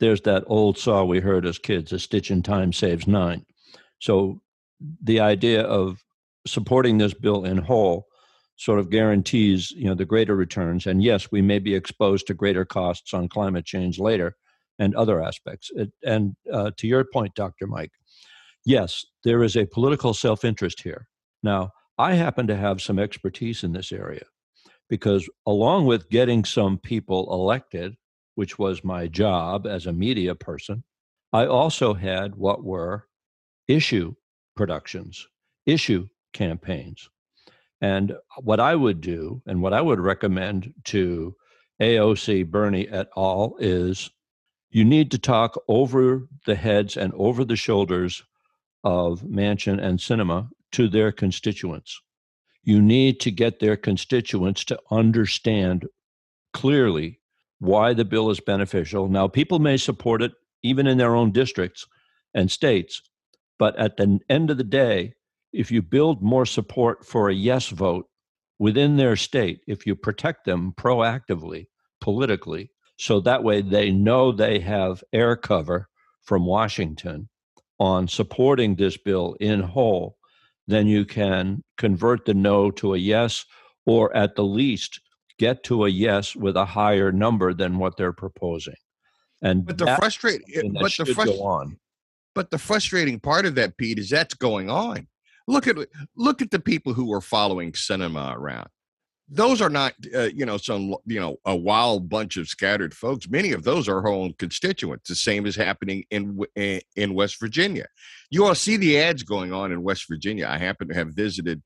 there's 0.00 0.20
that 0.22 0.44
old 0.46 0.78
saw 0.78 1.04
we 1.04 1.20
heard 1.20 1.46
as 1.46 1.58
kids 1.58 1.92
a 1.92 1.98
stitch 1.98 2.30
in 2.30 2.42
time 2.42 2.72
saves 2.72 3.06
nine. 3.06 3.46
So 4.00 4.40
the 5.02 5.20
idea 5.20 5.62
of 5.62 6.02
supporting 6.50 6.98
this 6.98 7.14
bill 7.14 7.44
in 7.44 7.58
whole 7.58 8.06
sort 8.56 8.78
of 8.80 8.90
guarantees 8.90 9.70
you 9.70 9.84
know 9.84 9.94
the 9.94 10.04
greater 10.04 10.34
returns. 10.34 10.86
And 10.86 11.02
yes 11.02 11.28
we 11.30 11.42
may 11.42 11.58
be 11.58 11.74
exposed 11.74 12.26
to 12.26 12.34
greater 12.34 12.64
costs 12.64 13.14
on 13.14 13.28
climate 13.28 13.64
change 13.64 13.98
later 13.98 14.34
and 14.78 14.94
other 14.94 15.22
aspects. 15.22 15.70
It, 15.74 15.90
and 16.04 16.34
uh, 16.52 16.70
to 16.76 16.86
your 16.86 17.04
point 17.12 17.34
dr 17.34 17.66
mike 17.66 17.92
yes 18.64 19.04
there 19.24 19.42
is 19.42 19.56
a 19.56 19.66
political 19.66 20.14
self-interest 20.14 20.82
here. 20.82 21.06
Now, 21.42 21.70
I 21.98 22.14
happen 22.14 22.46
to 22.46 22.56
have 22.56 22.80
some 22.80 22.98
expertise 22.98 23.64
in 23.64 23.72
this 23.72 23.90
area 23.90 24.24
because, 24.88 25.28
along 25.46 25.86
with 25.86 26.08
getting 26.10 26.44
some 26.44 26.78
people 26.78 27.32
elected, 27.32 27.94
which 28.36 28.58
was 28.58 28.84
my 28.84 29.08
job 29.08 29.66
as 29.66 29.86
a 29.86 29.92
media 29.92 30.34
person, 30.34 30.84
I 31.32 31.46
also 31.46 31.94
had 31.94 32.36
what 32.36 32.64
were 32.64 33.06
issue 33.66 34.14
productions, 34.56 35.26
issue 35.66 36.06
campaigns. 36.32 37.08
And 37.80 38.12
uh, 38.12 38.16
what 38.40 38.60
I 38.60 38.74
would 38.74 39.00
do, 39.00 39.42
and 39.46 39.62
what 39.62 39.72
I 39.72 39.80
would 39.80 40.00
recommend 40.00 40.74
to 40.84 41.34
AOC, 41.80 42.50
Bernie 42.50 42.88
et 42.88 43.08
al., 43.16 43.56
is 43.58 44.10
you 44.70 44.84
need 44.84 45.10
to 45.12 45.18
talk 45.18 45.60
over 45.68 46.28
the 46.46 46.54
heads 46.54 46.96
and 46.96 47.12
over 47.14 47.44
the 47.44 47.56
shoulders 47.56 48.22
of 48.84 49.22
Manchin 49.22 49.80
and 49.82 49.98
Sinema 49.98 50.48
to 50.72 50.88
their 50.88 51.12
constituents. 51.12 52.00
You 52.62 52.82
need 52.82 53.20
to 53.20 53.30
get 53.30 53.60
their 53.60 53.76
constituents 53.76 54.64
to 54.64 54.78
understand 54.90 55.86
clearly 56.52 57.20
why 57.60 57.94
the 57.94 58.04
bill 58.04 58.30
is 58.30 58.40
beneficial. 58.40 59.08
Now, 59.08 59.28
people 59.28 59.58
may 59.58 59.76
support 59.76 60.22
it 60.22 60.32
even 60.62 60.86
in 60.86 60.98
their 60.98 61.14
own 61.14 61.32
districts 61.32 61.86
and 62.34 62.50
states, 62.50 63.00
but 63.58 63.76
at 63.76 63.96
the 63.96 64.20
end 64.28 64.50
of 64.50 64.58
the 64.58 64.64
day, 64.64 65.14
if 65.52 65.70
you 65.70 65.82
build 65.82 66.22
more 66.22 66.46
support 66.46 67.04
for 67.06 67.28
a 67.28 67.34
yes 67.34 67.68
vote 67.68 68.06
within 68.58 68.96
their 68.96 69.16
state, 69.16 69.60
if 69.66 69.86
you 69.86 69.94
protect 69.94 70.44
them 70.44 70.72
proactively, 70.76 71.66
politically, 72.00 72.70
so 72.98 73.20
that 73.20 73.44
way 73.44 73.62
they 73.62 73.90
know 73.90 74.32
they 74.32 74.58
have 74.58 75.02
air 75.12 75.36
cover 75.36 75.88
from 76.22 76.44
Washington 76.44 77.28
on 77.78 78.08
supporting 78.08 78.74
this 78.74 78.96
bill 78.96 79.36
in 79.40 79.60
whole, 79.60 80.16
then 80.66 80.86
you 80.86 81.04
can 81.04 81.62
convert 81.76 82.24
the 82.24 82.34
no 82.34 82.70
to 82.72 82.94
a 82.94 82.98
yes, 82.98 83.44
or 83.86 84.14
at 84.16 84.34
the 84.34 84.44
least 84.44 85.00
get 85.38 85.62
to 85.64 85.84
a 85.84 85.88
yes 85.88 86.34
with 86.34 86.56
a 86.56 86.64
higher 86.64 87.12
number 87.12 87.54
than 87.54 87.78
what 87.78 87.96
they're 87.96 88.12
proposing. 88.12 88.74
And 89.40 89.64
but 89.64 89.78
the 89.78 89.94
frustrating, 89.96 90.72
but 90.72 90.92
the 90.96 91.04
frust- 91.04 91.40
on. 91.40 91.78
But 92.34 92.50
the 92.50 92.58
frustrating 92.58 93.18
part 93.18 93.46
of 93.46 93.54
that, 93.54 93.76
Pete, 93.78 93.98
is 93.98 94.10
that's 94.10 94.34
going 94.34 94.68
on. 94.68 95.08
Look 95.48 95.66
at 95.66 95.76
look 96.14 96.42
at 96.42 96.50
the 96.50 96.60
people 96.60 96.92
who 96.92 97.12
are 97.12 97.20
following 97.20 97.72
Sinema 97.72 98.36
around. 98.36 98.68
Those 99.30 99.60
are 99.60 99.70
not 99.70 99.94
uh, 100.14 100.28
you 100.34 100.46
know 100.46 100.58
some 100.58 100.94
you 101.06 101.18
know 101.18 101.38
a 101.44 101.56
wild 101.56 102.08
bunch 102.08 102.36
of 102.36 102.48
scattered 102.48 102.94
folks. 102.94 103.28
Many 103.28 103.52
of 103.52 103.64
those 103.64 103.88
are 103.88 104.00
her 104.00 104.08
own 104.08 104.34
constituents. 104.38 105.08
The 105.08 105.16
same 105.16 105.46
is 105.46 105.56
happening 105.56 106.04
in 106.10 106.38
in 106.94 107.14
west 107.14 107.40
virginia. 107.40 107.86
You 108.30 108.44
all 108.44 108.54
see 108.54 108.76
the 108.76 108.98
ads 109.00 109.22
going 109.22 109.52
on 109.52 109.72
in 109.72 109.82
west 109.82 110.04
virginia. 110.08 110.46
I 110.48 110.58
happen 110.58 110.88
to 110.88 110.94
have 110.94 111.08
visited 111.08 111.62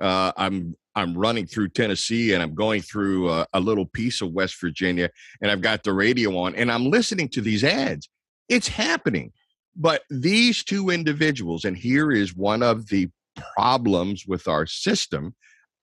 uh, 0.00 0.32
i'm 0.36 0.76
i'm 0.94 1.16
running 1.16 1.46
through 1.46 1.68
tennessee 1.68 2.32
and 2.32 2.42
i'm 2.42 2.54
going 2.54 2.82
through 2.82 3.30
a, 3.30 3.46
a 3.52 3.60
little 3.60 3.86
piece 3.86 4.20
of 4.20 4.32
west 4.32 4.60
virginia 4.60 5.08
and 5.40 5.50
i've 5.50 5.60
got 5.60 5.82
the 5.82 5.92
radio 5.92 6.36
on 6.36 6.54
and 6.54 6.70
i'm 6.70 6.90
listening 6.90 7.28
to 7.28 7.40
these 7.40 7.64
ads. 7.64 8.08
It's 8.48 8.68
happening 8.68 9.32
but 9.76 10.02
these 10.10 10.64
two 10.64 10.90
individuals 10.90 11.64
and 11.64 11.76
here 11.76 12.12
is 12.12 12.36
one 12.36 12.62
of 12.62 12.88
the 12.88 13.08
problems 13.56 14.24
with 14.26 14.46
our 14.46 14.66
system 14.66 15.34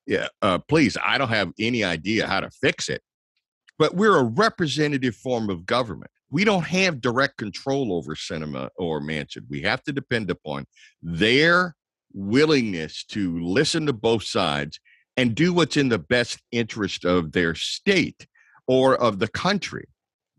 yeah, 0.07 0.27
uh, 0.41 0.59
please, 0.59 0.97
I 1.03 1.17
don't 1.17 1.29
have 1.29 1.51
any 1.59 1.83
idea 1.83 2.27
how 2.27 2.39
to 2.39 2.49
fix 2.49 2.89
it. 2.89 3.01
But 3.77 3.95
we're 3.95 4.17
a 4.17 4.23
representative 4.23 5.15
form 5.15 5.49
of 5.49 5.65
government. 5.65 6.11
We 6.29 6.43
don't 6.43 6.65
have 6.65 7.01
direct 7.01 7.37
control 7.37 7.93
over 7.93 8.15
Sinema 8.15 8.69
or 8.77 9.01
Manchin. 9.01 9.43
We 9.49 9.61
have 9.61 9.83
to 9.83 9.91
depend 9.91 10.29
upon 10.29 10.65
their 11.01 11.75
willingness 12.13 13.03
to 13.05 13.39
listen 13.39 13.85
to 13.85 13.93
both 13.93 14.23
sides 14.23 14.79
and 15.17 15.35
do 15.35 15.53
what's 15.53 15.77
in 15.77 15.89
the 15.89 15.99
best 15.99 16.39
interest 16.51 17.05
of 17.05 17.31
their 17.31 17.55
state 17.55 18.27
or 18.67 18.95
of 18.95 19.19
the 19.19 19.27
country. 19.27 19.87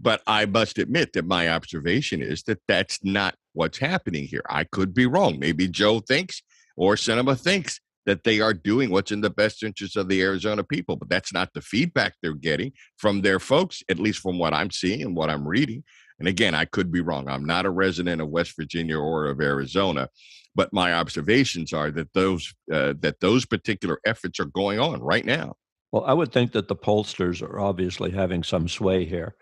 But 0.00 0.22
I 0.26 0.46
must 0.46 0.78
admit 0.78 1.12
that 1.12 1.26
my 1.26 1.48
observation 1.48 2.22
is 2.22 2.42
that 2.44 2.60
that's 2.68 2.98
not 3.02 3.36
what's 3.52 3.78
happening 3.78 4.24
here. 4.24 4.42
I 4.48 4.64
could 4.64 4.94
be 4.94 5.06
wrong. 5.06 5.38
Maybe 5.38 5.68
Joe 5.68 6.00
thinks 6.00 6.42
or 6.76 6.94
Sinema 6.94 7.38
thinks 7.38 7.80
that 8.06 8.24
they 8.24 8.40
are 8.40 8.54
doing 8.54 8.90
what's 8.90 9.12
in 9.12 9.20
the 9.20 9.30
best 9.30 9.62
interest 9.62 9.96
of 9.96 10.08
the 10.08 10.20
Arizona 10.22 10.64
people. 10.64 10.96
But 10.96 11.08
that's 11.08 11.32
not 11.32 11.52
the 11.54 11.60
feedback 11.60 12.14
they're 12.20 12.34
getting 12.34 12.72
from 12.96 13.20
their 13.20 13.38
folks, 13.38 13.82
at 13.88 13.98
least 13.98 14.20
from 14.20 14.38
what 14.38 14.54
I'm 14.54 14.70
seeing 14.70 15.02
and 15.02 15.16
what 15.16 15.30
I'm 15.30 15.46
reading. 15.46 15.84
And 16.18 16.28
again, 16.28 16.54
I 16.54 16.64
could 16.64 16.92
be 16.92 17.00
wrong. 17.00 17.28
I'm 17.28 17.44
not 17.44 17.66
a 17.66 17.70
resident 17.70 18.20
of 18.20 18.28
West 18.28 18.54
Virginia 18.56 18.98
or 18.98 19.26
of 19.26 19.40
Arizona, 19.40 20.08
but 20.54 20.72
my 20.72 20.94
observations 20.94 21.72
are 21.72 21.90
that 21.90 22.12
those 22.12 22.54
uh, 22.72 22.94
that 23.00 23.20
those 23.20 23.44
particular 23.44 23.98
efforts 24.04 24.38
are 24.38 24.46
going 24.46 24.78
on 24.78 25.00
right 25.00 25.24
now. 25.24 25.54
Well, 25.90 26.04
I 26.04 26.12
would 26.12 26.32
think 26.32 26.52
that 26.52 26.68
the 26.68 26.76
pollsters 26.76 27.42
are 27.42 27.60
obviously 27.60 28.12
having 28.12 28.42
some 28.42 28.68
sway 28.68 29.04
here, 29.04 29.34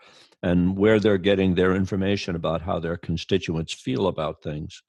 and 0.43 0.75
where 0.77 0.99
they're 0.99 1.17
getting 1.17 1.55
their 1.55 1.75
information 1.75 2.35
about 2.35 2.61
how 2.61 2.79
their 2.79 2.97
constituents 2.97 3.73
feel 3.73 4.07
about 4.07 4.41
things 4.41 4.81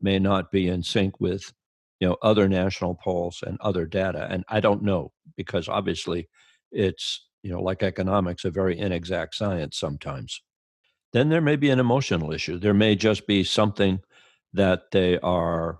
may 0.00 0.18
not 0.18 0.50
be 0.50 0.68
in 0.68 0.82
sync 0.82 1.20
with 1.20 1.52
you 2.00 2.08
know 2.08 2.16
other 2.22 2.48
national 2.48 2.94
polls 2.94 3.42
and 3.46 3.58
other 3.60 3.86
data 3.86 4.26
and 4.30 4.44
i 4.48 4.60
don't 4.60 4.82
know 4.82 5.12
because 5.36 5.68
obviously 5.68 6.28
it's 6.72 7.26
you 7.46 7.52
know 7.52 7.62
like 7.62 7.82
economics 7.84 8.44
a 8.44 8.50
very 8.50 8.76
inexact 8.76 9.34
science 9.34 9.78
sometimes. 9.78 10.42
Then 11.12 11.28
there 11.28 11.40
may 11.40 11.54
be 11.54 11.70
an 11.70 11.78
emotional 11.78 12.32
issue. 12.32 12.58
There 12.58 12.74
may 12.74 12.96
just 12.96 13.26
be 13.26 13.44
something 13.44 14.00
that 14.52 14.90
they 14.90 15.18
are 15.20 15.78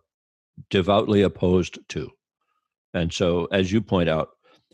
devoutly 0.71 1.23
opposed 1.23 1.81
to. 1.89 2.11
And 2.95 3.13
so, 3.13 3.47
as 3.47 3.73
you 3.73 3.81
point 3.81 4.09
out, 4.09 4.29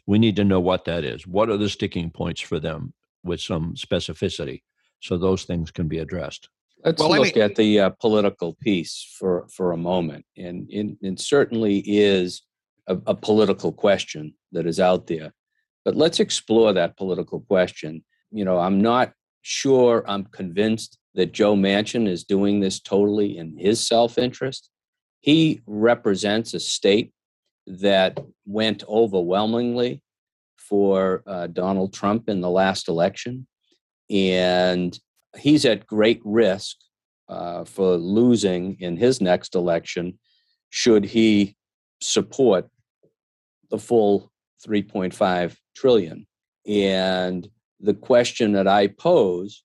we 0.07 0.19
need 0.19 0.37
to 0.37 0.45
know 0.45 0.61
what 0.61 0.85
that 0.85 1.03
is. 1.03 1.27
What 1.27 1.49
are 1.49 1.57
the 1.57 1.71
sticking 1.71 2.11
points 2.11 2.43
for 2.43 2.61
them 2.61 2.93
with 3.25 3.41
some 3.41 3.75
specificity 3.75 4.63
so 5.01 5.17
those 5.17 5.45
things 5.45 5.71
can 5.71 5.89
be 5.89 5.99
addressed? 5.99 6.49
Let's 6.85 7.01
Well, 7.01 7.11
let 7.11 7.21
look 7.21 7.37
me- 7.37 7.43
at 7.43 7.55
the 7.57 7.81
uh, 7.81 7.91
political 8.01 8.55
piece 8.61 9.15
for, 9.19 9.47
for 9.55 9.73
a 9.73 9.77
moment. 9.77 10.25
And, 10.37 10.69
and 10.71 10.97
it 11.01 11.21
certainly 11.21 11.79
is 11.87 12.43
a, 12.89 12.99
a 13.07 13.15
political 13.15 13.73
question 13.73 14.35
that 14.53 14.67
is 14.67 14.81
out 14.81 15.07
there. 15.07 15.33
But 15.85 15.97
let's 15.97 16.21
explore 16.21 16.73
that 16.73 16.97
political 16.97 17.41
question. 17.41 18.05
You 18.31 18.45
know, 18.45 18.59
I'm 18.59 18.81
not 18.81 19.13
sure 19.43 20.05
I'm 20.07 20.25
convinced 20.25 20.99
that 21.15 21.33
Joe 21.33 21.55
Manchin 21.55 22.09
is 22.09 22.25
doing 22.25 22.61
this 22.61 22.81
totally 22.81 23.37
in 23.37 23.57
his 23.59 23.87
self 23.87 24.19
interest. 24.19 24.71
He 25.21 25.61
represents 25.67 26.55
a 26.55 26.61
state 26.61 27.13
that 27.67 28.19
went 28.45 28.83
overwhelmingly 28.89 30.03
for 30.73 31.23
uh, 31.27 31.49
Donald 31.49 31.93
Trump 31.93 32.31
in 32.31 32.41
the 32.41 32.49
last 32.49 32.89
election. 32.89 33.47
And 34.09 34.99
he's 35.37 35.67
at 35.67 35.87
great 35.87 36.23
risk 36.25 36.79
uh, 37.29 37.65
for 37.65 37.99
losing 37.99 38.81
in 38.81 38.97
his 38.97 39.21
next 39.21 39.55
election 39.55 40.19
should 40.71 41.05
he 41.05 41.57
support 42.01 42.71
the 43.69 43.77
full 43.77 44.33
3.5 44.67 45.55
trillion. 45.77 46.27
And 46.67 47.47
the 47.79 47.93
question 47.93 48.53
that 48.53 48.67
I 48.67 48.87
pose 48.87 49.65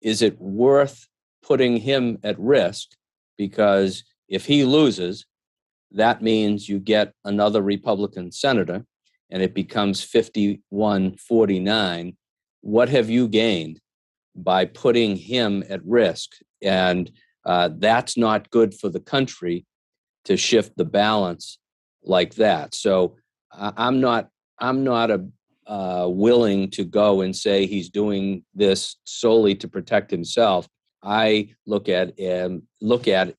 is 0.00 0.22
it 0.22 0.40
worth 0.40 1.06
putting 1.42 1.76
him 1.76 2.16
at 2.24 2.40
risk? 2.40 2.88
Because 3.36 4.04
if 4.26 4.46
he 4.46 4.64
loses, 4.64 5.26
that 5.90 6.22
means 6.22 6.66
you 6.66 6.78
get 6.78 7.12
another 7.26 7.60
Republican 7.60 8.32
senator 8.32 8.86
and 9.30 9.42
it 9.42 9.54
becomes 9.54 10.02
5149, 10.02 12.16
What 12.62 12.88
have 12.88 13.08
you 13.08 13.28
gained 13.28 13.80
by 14.34 14.64
putting 14.64 15.16
him 15.16 15.62
at 15.68 15.84
risk? 15.84 16.32
And 16.62 17.10
uh, 17.44 17.70
that's 17.76 18.16
not 18.16 18.50
good 18.50 18.74
for 18.74 18.88
the 18.88 19.00
country 19.00 19.66
to 20.24 20.36
shift 20.36 20.76
the 20.76 20.84
balance 20.84 21.58
like 22.02 22.34
that. 22.34 22.74
So 22.74 23.16
I'm 23.52 24.00
not 24.00 24.28
I'm 24.58 24.84
not 24.84 25.10
a 25.10 25.26
uh, 25.66 26.08
willing 26.08 26.68
to 26.68 26.84
go 26.84 27.20
and 27.20 27.34
say 27.34 27.64
he's 27.64 27.88
doing 27.88 28.44
this 28.54 28.96
solely 29.04 29.54
to 29.54 29.68
protect 29.68 30.10
himself. 30.10 30.68
I 31.02 31.54
look 31.66 31.88
at 31.88 32.12
um, 32.20 32.62
look 32.80 33.08
at 33.08 33.34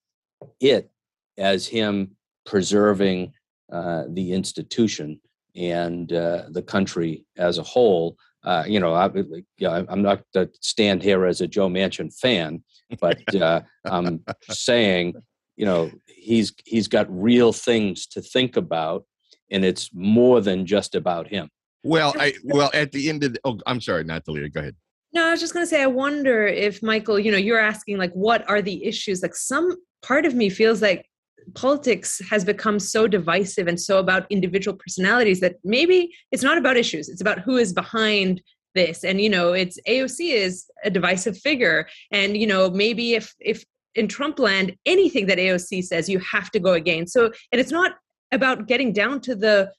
it 0.59 0.89
as 1.37 1.67
him 1.67 2.15
preserving 2.45 3.33
uh, 3.71 4.05
the 4.09 4.33
institution 4.33 5.19
and 5.55 6.11
uh, 6.13 6.43
the 6.49 6.61
country 6.61 7.25
as 7.37 7.57
a 7.57 7.63
whole. 7.63 8.17
Uh, 8.43 8.63
you 8.67 8.79
know, 8.79 8.93
I, 8.93 9.07
like, 9.07 9.45
yeah, 9.57 9.83
I'm 9.87 10.01
not 10.01 10.23
to 10.33 10.49
stand 10.61 11.03
here 11.03 11.25
as 11.25 11.41
a 11.41 11.47
Joe 11.47 11.69
Manchin 11.69 12.11
fan, 12.13 12.63
but 12.99 13.35
uh, 13.35 13.61
I'm 13.85 14.23
saying, 14.49 15.13
you 15.57 15.65
know, 15.65 15.91
he's 16.07 16.53
he's 16.65 16.87
got 16.87 17.05
real 17.09 17.53
things 17.53 18.07
to 18.07 18.21
think 18.21 18.57
about, 18.57 19.05
and 19.51 19.63
it's 19.63 19.91
more 19.93 20.41
than 20.41 20.65
just 20.65 20.95
about 20.95 21.27
him. 21.27 21.49
Well, 21.83 22.13
I 22.19 22.33
well 22.43 22.71
at 22.73 22.91
the 22.91 23.09
end 23.09 23.23
of 23.23 23.33
the, 23.33 23.39
oh, 23.43 23.59
I'm 23.67 23.81
sorry, 23.81 24.03
not 24.03 24.25
Natalia. 24.27 24.49
Go 24.49 24.61
ahead. 24.61 24.75
No, 25.13 25.27
I 25.27 25.31
was 25.31 25.41
just 25.41 25.53
going 25.53 25.65
to 25.65 25.69
say, 25.69 25.83
I 25.83 25.87
wonder 25.87 26.47
if 26.47 26.81
Michael, 26.81 27.19
you 27.19 27.31
know, 27.31 27.37
you're 27.37 27.59
asking 27.59 27.97
like, 27.97 28.13
what 28.13 28.47
are 28.49 28.61
the 28.61 28.85
issues? 28.85 29.21
Like, 29.21 29.35
some 29.35 29.75
part 30.01 30.25
of 30.25 30.33
me 30.33 30.49
feels 30.49 30.81
like 30.81 31.05
politics 31.53 32.21
has 32.29 32.45
become 32.45 32.79
so 32.79 33.07
divisive 33.07 33.67
and 33.67 33.79
so 33.79 33.99
about 33.99 34.25
individual 34.29 34.77
personalities 34.77 35.39
that 35.39 35.55
maybe 35.63 36.13
it's 36.31 36.43
not 36.43 36.57
about 36.57 36.77
issues, 36.77 37.09
it's 37.09 37.21
about 37.21 37.39
who 37.39 37.57
is 37.57 37.73
behind 37.73 38.41
this. 38.75 39.03
And, 39.03 39.19
you 39.19 39.29
know, 39.29 39.53
it's 39.53 39.79
AOC 39.87 40.33
is 40.33 40.65
a 40.83 40.89
divisive 40.89 41.37
figure. 41.37 41.87
And, 42.11 42.37
you 42.37 42.47
know, 42.47 42.69
maybe 42.69 43.15
if, 43.15 43.33
if, 43.39 43.63
in 43.95 44.07
Trump 44.07 44.39
land, 44.39 44.75
anything 44.85 45.27
that 45.27 45.37
AOC 45.37 45.83
says, 45.83 46.07
you 46.07 46.19
have 46.19 46.49
to 46.51 46.59
go 46.59 46.73
against. 46.73 47.13
So, 47.13 47.31
and 47.51 47.59
it's 47.59 47.71
not 47.71 47.95
about 48.31 48.67
getting 48.67 48.93
down 48.93 49.19
to 49.21 49.35
the 49.35 49.71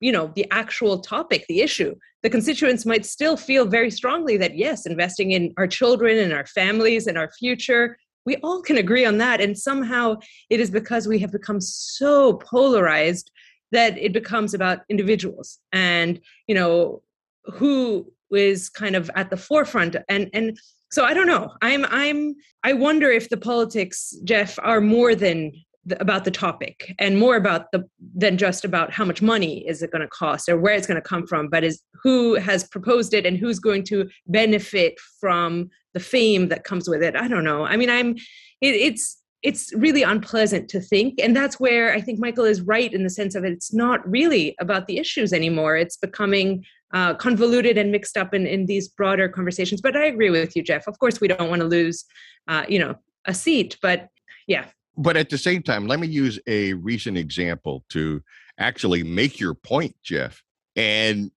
you 0.00 0.12
know 0.12 0.30
the 0.34 0.46
actual 0.50 0.98
topic 0.98 1.46
the 1.48 1.62
issue 1.62 1.94
the 2.22 2.30
constituents 2.30 2.84
might 2.84 3.06
still 3.06 3.36
feel 3.36 3.64
very 3.64 3.90
strongly 3.90 4.36
that 4.36 4.56
yes 4.56 4.86
investing 4.86 5.30
in 5.30 5.52
our 5.56 5.66
children 5.66 6.18
and 6.18 6.32
our 6.32 6.46
families 6.46 7.06
and 7.06 7.16
our 7.16 7.30
future 7.38 7.96
we 8.26 8.36
all 8.42 8.60
can 8.60 8.76
agree 8.76 9.06
on 9.06 9.18
that 9.18 9.40
and 9.40 9.56
somehow 9.56 10.16
it 10.50 10.60
is 10.60 10.70
because 10.70 11.08
we 11.08 11.18
have 11.20 11.32
become 11.32 11.60
so 11.60 12.34
polarized 12.34 13.30
that 13.72 13.96
it 13.96 14.12
becomes 14.12 14.52
about 14.52 14.80
individuals 14.90 15.58
and 15.72 16.20
you 16.46 16.54
know 16.54 17.02
who 17.44 18.12
is 18.30 18.68
kind 18.68 18.96
of 18.96 19.10
at 19.14 19.30
the 19.30 19.36
forefront 19.36 19.96
and 20.08 20.28
and 20.34 20.58
so 20.90 21.04
i 21.04 21.14
don't 21.14 21.26
know. 21.26 21.52
I'm 21.62 21.86
i'm 21.88 22.34
i 22.64 22.72
wonder 22.72 23.10
if 23.10 23.28
the 23.28 23.36
politics 23.36 24.14
jeff 24.24 24.58
are 24.62 24.80
more 24.80 25.14
than 25.14 25.52
the, 25.86 26.00
about 26.00 26.24
the 26.24 26.30
topic 26.30 26.94
and 26.98 27.18
more 27.18 27.36
about 27.36 27.70
the 27.72 27.88
than 28.14 28.36
just 28.36 28.64
about 28.64 28.92
how 28.92 29.04
much 29.04 29.22
money 29.22 29.66
is 29.66 29.82
it 29.82 29.92
going 29.92 30.02
to 30.02 30.08
cost 30.08 30.48
or 30.48 30.58
where 30.58 30.74
it's 30.74 30.86
going 30.86 31.00
to 31.00 31.08
come 31.08 31.26
from 31.26 31.48
but 31.48 31.64
is 31.64 31.80
who 32.02 32.34
has 32.34 32.64
proposed 32.64 33.14
it 33.14 33.24
and 33.24 33.38
who's 33.38 33.58
going 33.58 33.84
to 33.84 34.08
benefit 34.26 34.98
from 35.20 35.70
the 35.94 36.00
fame 36.00 36.48
that 36.48 36.64
comes 36.64 36.88
with 36.88 37.02
it. 37.02 37.16
I 37.16 37.28
don't 37.28 37.44
know. 37.44 37.64
I 37.64 37.76
mean 37.76 37.88
i'm 37.88 38.16
it, 38.60 38.74
it's 38.74 39.22
it's 39.42 39.72
really 39.74 40.02
unpleasant 40.02 40.68
to 40.70 40.80
think 40.80 41.20
and 41.22 41.36
that's 41.36 41.60
where 41.60 41.92
i 41.92 42.00
think 42.00 42.18
michael 42.18 42.44
is 42.44 42.62
right 42.62 42.92
in 42.92 43.04
the 43.04 43.10
sense 43.10 43.34
of 43.34 43.44
it's 43.44 43.72
not 43.72 43.98
really 44.10 44.56
about 44.60 44.86
the 44.86 44.98
issues 44.98 45.32
anymore. 45.32 45.76
It's 45.76 45.96
becoming 45.96 46.64
uh, 46.94 47.14
convoluted 47.14 47.76
and 47.76 47.92
mixed 47.92 48.16
up 48.16 48.32
in, 48.32 48.46
in 48.46 48.66
these 48.66 48.88
broader 48.88 49.28
conversations. 49.28 49.80
But 49.80 49.96
i 49.96 50.06
agree 50.06 50.30
with 50.30 50.56
you 50.56 50.62
jeff. 50.62 50.86
Of 50.88 50.98
course 50.98 51.20
we 51.20 51.28
don't 51.28 51.48
want 51.48 51.60
to 51.60 51.68
lose 51.68 52.04
uh, 52.48 52.64
you 52.68 52.78
know 52.78 52.96
a 53.24 53.34
seat 53.34 53.76
but 53.80 54.08
yeah 54.46 54.66
But 54.96 55.16
at 55.16 55.28
the 55.30 55.38
same 55.38 55.62
time, 55.62 55.86
let 55.86 56.00
me 56.00 56.06
use 56.06 56.38
a 56.46 56.72
recent 56.74 57.18
example 57.18 57.84
to 57.90 58.22
actually 58.58 59.02
make 59.02 59.38
your 59.38 59.54
point, 59.54 59.94
Jeff. 60.02 60.42
And 60.74 61.30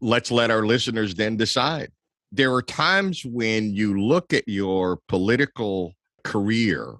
let's 0.00 0.30
let 0.30 0.50
our 0.50 0.66
listeners 0.66 1.14
then 1.14 1.36
decide. 1.36 1.92
There 2.32 2.52
are 2.54 2.62
times 2.62 3.24
when 3.24 3.74
you 3.74 4.00
look 4.00 4.32
at 4.32 4.46
your 4.46 5.00
political 5.08 5.94
career 6.24 6.96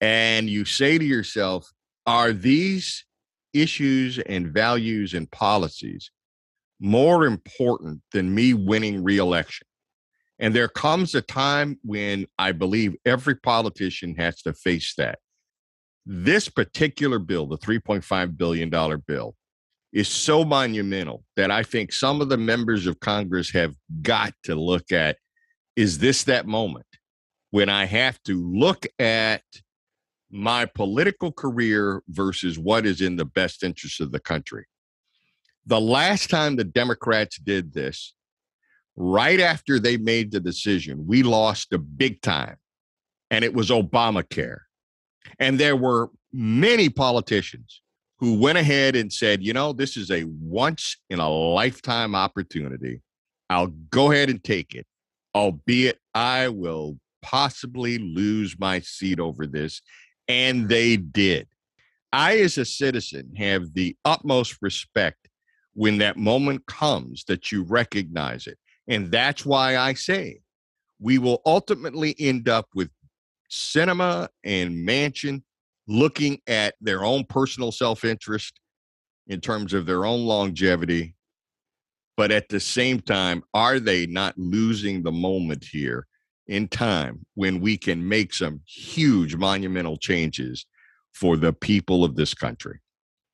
and 0.00 0.50
you 0.50 0.64
say 0.64 0.98
to 0.98 1.04
yourself, 1.04 1.70
are 2.06 2.32
these 2.32 3.04
issues 3.52 4.18
and 4.18 4.52
values 4.52 5.14
and 5.14 5.30
policies 5.30 6.10
more 6.78 7.24
important 7.24 8.02
than 8.12 8.34
me 8.34 8.52
winning 8.52 9.02
reelection? 9.02 9.66
And 10.38 10.54
there 10.54 10.68
comes 10.68 11.14
a 11.14 11.22
time 11.22 11.78
when 11.82 12.26
I 12.38 12.52
believe 12.52 12.96
every 13.06 13.36
politician 13.36 14.16
has 14.16 14.42
to 14.42 14.52
face 14.52 14.94
that. 14.98 15.18
This 16.06 16.48
particular 16.48 17.18
bill, 17.18 17.46
the 17.46 17.58
$3.5 17.58 18.36
billion 18.36 18.70
bill, 19.06 19.34
is 19.92 20.08
so 20.08 20.44
monumental 20.44 21.24
that 21.34 21.50
I 21.50 21.64
think 21.64 21.92
some 21.92 22.20
of 22.20 22.28
the 22.28 22.36
members 22.36 22.86
of 22.86 23.00
Congress 23.00 23.50
have 23.50 23.74
got 24.02 24.32
to 24.44 24.54
look 24.54 24.92
at 24.92 25.16
is 25.74 25.98
this 25.98 26.24
that 26.24 26.46
moment 26.46 26.86
when 27.50 27.68
I 27.68 27.86
have 27.86 28.22
to 28.24 28.40
look 28.40 28.86
at 28.98 29.42
my 30.30 30.66
political 30.66 31.32
career 31.32 32.02
versus 32.08 32.58
what 32.58 32.86
is 32.86 33.00
in 33.00 33.16
the 33.16 33.24
best 33.24 33.64
interest 33.64 34.00
of 34.00 34.12
the 34.12 34.20
country? 34.20 34.66
The 35.66 35.80
last 35.80 36.30
time 36.30 36.54
the 36.54 36.64
Democrats 36.64 37.38
did 37.38 37.72
this, 37.72 38.14
right 38.94 39.40
after 39.40 39.80
they 39.80 39.96
made 39.96 40.30
the 40.30 40.40
decision, 40.40 41.06
we 41.06 41.24
lost 41.24 41.72
a 41.72 41.78
big 41.78 42.22
time, 42.22 42.56
and 43.30 43.44
it 43.44 43.54
was 43.54 43.70
Obamacare. 43.70 44.65
And 45.38 45.58
there 45.58 45.76
were 45.76 46.10
many 46.32 46.88
politicians 46.88 47.82
who 48.18 48.38
went 48.38 48.58
ahead 48.58 48.96
and 48.96 49.12
said, 49.12 49.42
you 49.42 49.52
know, 49.52 49.72
this 49.72 49.96
is 49.96 50.10
a 50.10 50.24
once 50.24 50.96
in 51.10 51.18
a 51.18 51.28
lifetime 51.28 52.14
opportunity. 52.14 53.02
I'll 53.50 53.68
go 53.90 54.10
ahead 54.10 54.30
and 54.30 54.42
take 54.42 54.74
it, 54.74 54.86
albeit 55.34 55.98
I 56.14 56.48
will 56.48 56.98
possibly 57.22 57.98
lose 57.98 58.58
my 58.58 58.80
seat 58.80 59.20
over 59.20 59.46
this. 59.46 59.82
And 60.28 60.68
they 60.68 60.96
did. 60.96 61.46
I, 62.12 62.38
as 62.38 62.56
a 62.56 62.64
citizen, 62.64 63.34
have 63.36 63.74
the 63.74 63.96
utmost 64.04 64.56
respect 64.62 65.28
when 65.74 65.98
that 65.98 66.16
moment 66.16 66.64
comes 66.66 67.24
that 67.24 67.52
you 67.52 67.62
recognize 67.62 68.46
it. 68.46 68.58
And 68.88 69.10
that's 69.10 69.44
why 69.44 69.76
I 69.76 69.92
say 69.92 70.40
we 70.98 71.18
will 71.18 71.42
ultimately 71.44 72.14
end 72.18 72.48
up 72.48 72.68
with 72.74 72.88
Sinema 73.50 74.28
and 74.44 74.86
Manchin 74.86 75.42
looking 75.88 76.40
at 76.46 76.74
their 76.80 77.04
own 77.04 77.24
personal 77.24 77.72
self 77.72 78.04
interest 78.04 78.60
in 79.26 79.40
terms 79.40 79.72
of 79.72 79.86
their 79.86 80.04
own 80.04 80.24
longevity. 80.24 81.14
But 82.16 82.32
at 82.32 82.48
the 82.48 82.60
same 82.60 83.00
time, 83.00 83.42
are 83.52 83.78
they 83.78 84.06
not 84.06 84.38
losing 84.38 85.02
the 85.02 85.12
moment 85.12 85.64
here 85.64 86.06
in 86.46 86.68
time 86.68 87.26
when 87.34 87.60
we 87.60 87.76
can 87.76 88.08
make 88.08 88.32
some 88.32 88.60
huge 88.66 89.36
monumental 89.36 89.98
changes 89.98 90.64
for 91.12 91.36
the 91.36 91.52
people 91.52 92.04
of 92.04 92.16
this 92.16 92.32
country? 92.32 92.80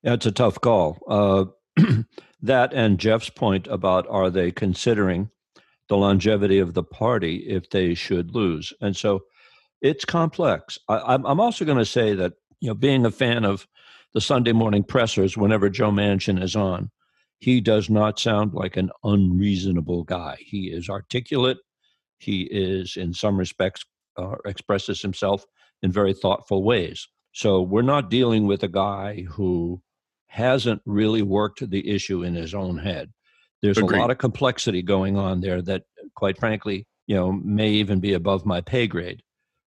That's 0.03 0.27
a 0.27 0.33
tough 0.33 0.61
call. 0.61 0.99
Uh, 1.09 1.45
that 2.43 2.73
and 2.75 2.99
Jeff's 2.99 3.31
point 3.31 3.69
about 3.69 4.07
are 4.09 4.31
they 4.31 4.51
considering 4.51 5.31
the 5.89 5.97
longevity 5.97 6.59
of 6.59 6.75
the 6.75 6.83
party 6.83 7.37
if 7.49 7.71
they 7.71 7.95
should 7.95 8.35
lose? 8.35 8.73
And 8.81 8.97
so 8.97 9.23
it's 9.83 10.05
complex. 10.05 10.79
I, 10.89 11.15
am 11.15 11.41
also 11.41 11.65
going 11.65 11.79
to 11.79 11.85
say 11.85 12.15
that 12.15 12.35
you 12.61 12.69
know, 12.69 12.75
being 12.75 13.05
a 13.05 13.11
fan 13.11 13.45
of 13.45 13.67
the 14.15 14.21
Sunday 14.21 14.53
morning 14.53 14.85
pressers, 14.85 15.37
whenever 15.37 15.69
Joe 15.69 15.91
Manchin 15.91 16.41
is 16.41 16.55
on, 16.55 16.91
he 17.39 17.61
does 17.61 17.91
not 17.91 18.21
sound 18.21 18.55
like 18.55 18.77
an 18.77 18.91
unreasonable 19.03 20.05
guy. 20.05 20.37
He 20.39 20.71
is 20.71 20.89
articulate. 20.89 21.59
He 22.19 22.43
is, 22.43 22.97
in 22.97 23.13
some 23.13 23.37
respects, 23.37 23.85
uh, 24.17 24.37
expresses 24.47 25.03
himself 25.03 25.45
in 25.83 25.91
very 25.91 26.15
thoughtful 26.15 26.63
ways. 26.63 27.09
So 27.33 27.61
we're 27.63 27.83
not 27.83 28.11
dealing 28.11 28.47
with 28.47 28.63
a 28.63 28.69
guy 28.69 29.23
who 29.29 29.83
hasn't 30.29 30.83
really 30.87 31.23
worked 31.23 31.69
the 31.69 31.91
issue 31.91 32.23
in 32.23 32.35
his 32.35 32.55
own 32.55 32.79
head. 32.79 33.13
There's 33.61 33.79
Agreed. 33.79 33.99
a 33.99 34.01
lot 34.01 34.11
of 34.11 34.19
complexity 34.19 34.83
going 34.83 35.17
on 35.17 35.41
there 35.41 35.63
that, 35.63 35.83
quite 36.15 36.39
frankly, 36.39 36.87
you 37.07 37.17
know, 37.17 37.33
may 37.33 37.71
even 37.71 37.99
be 37.99 38.13
above 38.13 38.47
my 38.47 38.61
pay 38.61 38.87
grade. 38.87 39.23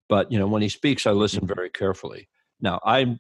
But 0.08 0.32
you 0.32 0.39
know, 0.39 0.48
when 0.48 0.62
he 0.62 0.70
speaks, 0.70 1.06
I 1.08 1.12
listen 1.12 1.46
very 1.48 1.70
carefully. 1.70 2.30
Now, 2.62 2.80
I 2.86 3.18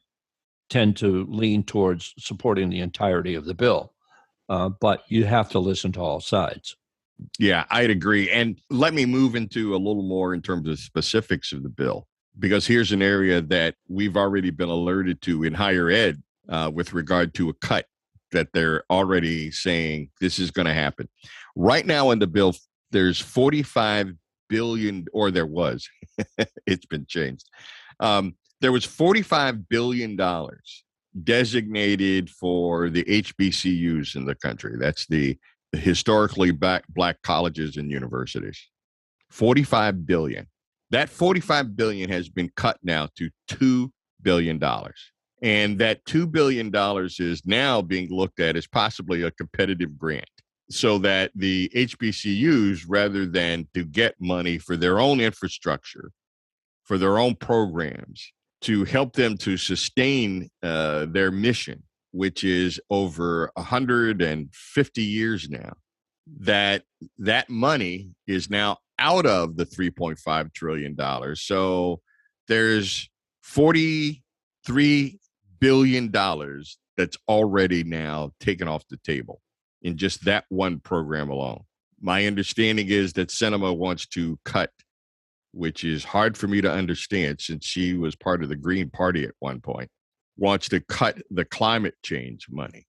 tend 0.69 0.97
to 0.97 1.25
lean 1.29 1.63
towards 1.63 2.13
supporting 2.17 2.69
the 2.69 2.79
entirety 2.79 3.35
of 3.35 3.45
the 3.45 3.53
bill, 3.53 3.93
uh, 4.49 4.69
but 4.69 5.03
you 5.07 5.25
have 5.25 5.49
to 5.49 5.59
listen 5.59 5.91
to 5.93 6.01
all 6.01 6.21
sides. 6.21 6.75
Yeah, 7.39 7.65
I'd 7.69 7.89
agree. 7.89 8.29
And 8.29 8.59
let 8.69 8.93
me 8.93 9.05
move 9.05 9.35
into 9.35 9.75
a 9.75 9.77
little 9.77 10.03
more 10.03 10.33
in 10.33 10.41
terms 10.41 10.67
of 10.67 10.79
specifics 10.79 11.53
of 11.53 11.63
the 11.63 11.69
bill, 11.69 12.07
because 12.39 12.67
here's 12.67 12.91
an 12.91 13.01
area 13.01 13.41
that 13.41 13.75
we've 13.87 14.17
already 14.17 14.49
been 14.49 14.69
alerted 14.69 15.21
to 15.23 15.43
in 15.43 15.53
higher 15.53 15.89
ed 15.89 16.21
uh, 16.49 16.71
with 16.73 16.93
regard 16.93 17.33
to 17.35 17.49
a 17.49 17.53
cut 17.53 17.85
that 18.31 18.51
they're 18.53 18.83
already 18.89 19.49
saying 19.51 20.09
this 20.19 20.39
is 20.39 20.51
going 20.51 20.65
to 20.65 20.73
happen. 20.73 21.07
Right 21.55 21.85
now 21.85 22.11
in 22.11 22.19
the 22.19 22.27
bill, 22.27 22.53
there's 22.91 23.19
45 23.19 24.13
billion, 24.49 25.05
or 25.13 25.31
there 25.31 25.45
was, 25.45 25.87
it's 26.67 26.85
been 26.85 27.05
changed. 27.07 27.47
Um, 27.99 28.35
there 28.61 28.71
was 28.71 28.85
45 28.85 29.69
billion 29.69 30.15
dollars 30.15 30.83
designated 31.23 32.29
for 32.29 32.89
the 32.89 33.03
HBCUs 33.03 34.15
in 34.15 34.25
the 34.25 34.35
country. 34.35 34.75
That's 34.77 35.05
the, 35.07 35.37
the 35.71 35.77
historically 35.77 36.51
black, 36.51 36.83
black 36.89 37.21
colleges 37.21 37.77
and 37.77 37.89
universities. 37.89 38.59
45 39.31 40.05
billion. 40.05 40.47
That 40.91 41.09
45 41.09 41.75
billion 41.75 42.09
has 42.09 42.29
been 42.29 42.51
cut 42.55 42.77
now 42.83 43.09
to 43.17 43.29
2 43.47 43.91
billion 44.21 44.59
dollars. 44.59 45.11
And 45.41 45.77
that 45.79 46.03
$2 46.05 46.31
billion 46.31 46.71
is 46.73 47.41
now 47.45 47.81
being 47.81 48.09
looked 48.09 48.39
at 48.39 48.55
as 48.55 48.67
possibly 48.67 49.21
a 49.23 49.31
competitive 49.31 49.97
grant 49.97 50.29
so 50.69 50.97
that 50.99 51.31
the 51.35 51.69
HBCUs, 51.75 52.85
rather 52.87 53.25
than 53.25 53.67
to 53.73 53.85
get 53.85 54.15
money 54.19 54.57
for 54.57 54.75
their 54.75 54.99
own 54.99 55.19
infrastructure, 55.19 56.11
for 56.83 56.97
their 56.97 57.17
own 57.17 57.35
programs, 57.35 58.31
to 58.61 58.83
help 58.85 59.13
them 59.13 59.37
to 59.37 59.57
sustain 59.57 60.49
uh, 60.63 61.05
their 61.09 61.31
mission, 61.31 61.83
which 62.11 62.43
is 62.43 62.79
over 62.89 63.51
150 63.55 65.01
years 65.03 65.49
now, 65.49 65.73
that 66.39 66.83
that 67.19 67.49
money 67.49 68.09
is 68.25 68.49
now 68.49 68.77
out 68.97 69.25
of 69.25 69.57
the 69.57 69.65
3.5 69.65 70.53
trillion 70.53 70.95
dollars. 70.95 71.41
So 71.41 72.01
there's 72.47 73.09
43 73.43 75.19
billion 75.59 76.11
dollars 76.11 76.79
that's 76.97 77.17
already 77.27 77.83
now 77.83 78.31
taken 78.39 78.67
off 78.67 78.83
the 78.89 78.97
table 78.97 79.41
in 79.85 79.95
just 79.97 80.25
that 80.25 80.45
one 80.49 80.79
program 80.79 81.29
alone. 81.29 81.63
My 82.01 82.25
understanding 82.25 82.87
is 82.89 83.13
that 83.13 83.29
Sinema 83.29 83.77
wants 83.77 84.07
to 84.07 84.39
cut, 84.43 84.71
which 85.51 85.83
is 85.83 86.03
hard 86.03 86.35
for 86.35 86.47
me 86.47 86.59
to 86.61 86.71
understand 86.71 87.39
since 87.39 87.65
she 87.65 87.93
was 87.93 88.15
part 88.15 88.41
of 88.41 88.49
the 88.49 88.55
Green 88.55 88.89
Party 88.89 89.25
at 89.25 89.35
one 89.39 89.61
point, 89.61 89.91
wants 90.37 90.67
to 90.69 90.79
cut 90.79 91.21
the 91.29 91.45
climate 91.45 91.93
change 92.03 92.47
money. 92.49 92.87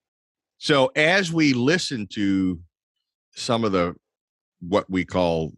So 0.56 0.90
as 0.96 1.30
we 1.30 1.52
listen 1.52 2.06
to 2.14 2.58
some 3.34 3.62
of 3.62 3.72
the 3.72 3.94
what 4.60 4.88
we 4.88 5.04
call 5.04 5.52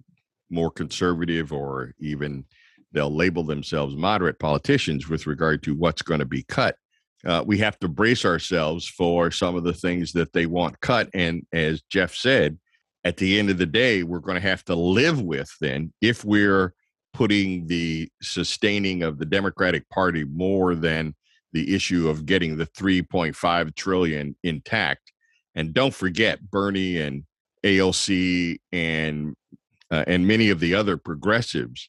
more 0.50 0.72
conservative 0.72 1.52
or 1.52 1.94
even 2.00 2.44
they'll 2.90 3.14
label 3.14 3.44
themselves 3.44 3.94
moderate 3.94 4.40
politicians 4.40 5.08
with 5.08 5.28
regard 5.28 5.62
to 5.62 5.76
what's 5.76 6.02
going 6.02 6.18
to 6.18 6.26
be 6.26 6.42
cut 6.42 6.74
uh, 7.26 7.42
we 7.46 7.58
have 7.58 7.78
to 7.80 7.88
brace 7.88 8.24
ourselves 8.24 8.86
for 8.86 9.30
some 9.30 9.56
of 9.56 9.64
the 9.64 9.72
things 9.72 10.12
that 10.12 10.32
they 10.32 10.46
want 10.46 10.80
cut. 10.80 11.08
And 11.14 11.44
as 11.52 11.82
Jeff 11.82 12.14
said, 12.14 12.58
at 13.04 13.16
the 13.16 13.38
end 13.38 13.50
of 13.50 13.58
the 13.58 13.66
day, 13.66 14.02
we're 14.02 14.18
going 14.18 14.40
to 14.40 14.48
have 14.48 14.64
to 14.66 14.74
live 14.74 15.20
with 15.20 15.50
then 15.60 15.92
if 16.00 16.24
we're 16.24 16.74
putting 17.12 17.66
the 17.66 18.08
sustaining 18.22 19.02
of 19.02 19.18
the 19.18 19.24
Democratic 19.24 19.88
Party 19.88 20.24
more 20.24 20.74
than 20.74 21.14
the 21.52 21.74
issue 21.74 22.08
of 22.08 22.26
getting 22.26 22.56
the 22.56 22.66
3.5 22.66 23.74
trillion 23.74 24.36
intact. 24.42 25.12
And 25.54 25.72
don't 25.72 25.94
forget 25.94 26.50
Bernie 26.50 26.98
and 26.98 27.24
AOC 27.64 28.58
and 28.72 29.34
uh, 29.90 30.04
and 30.06 30.26
many 30.26 30.50
of 30.50 30.60
the 30.60 30.74
other 30.74 30.98
progressives 30.98 31.88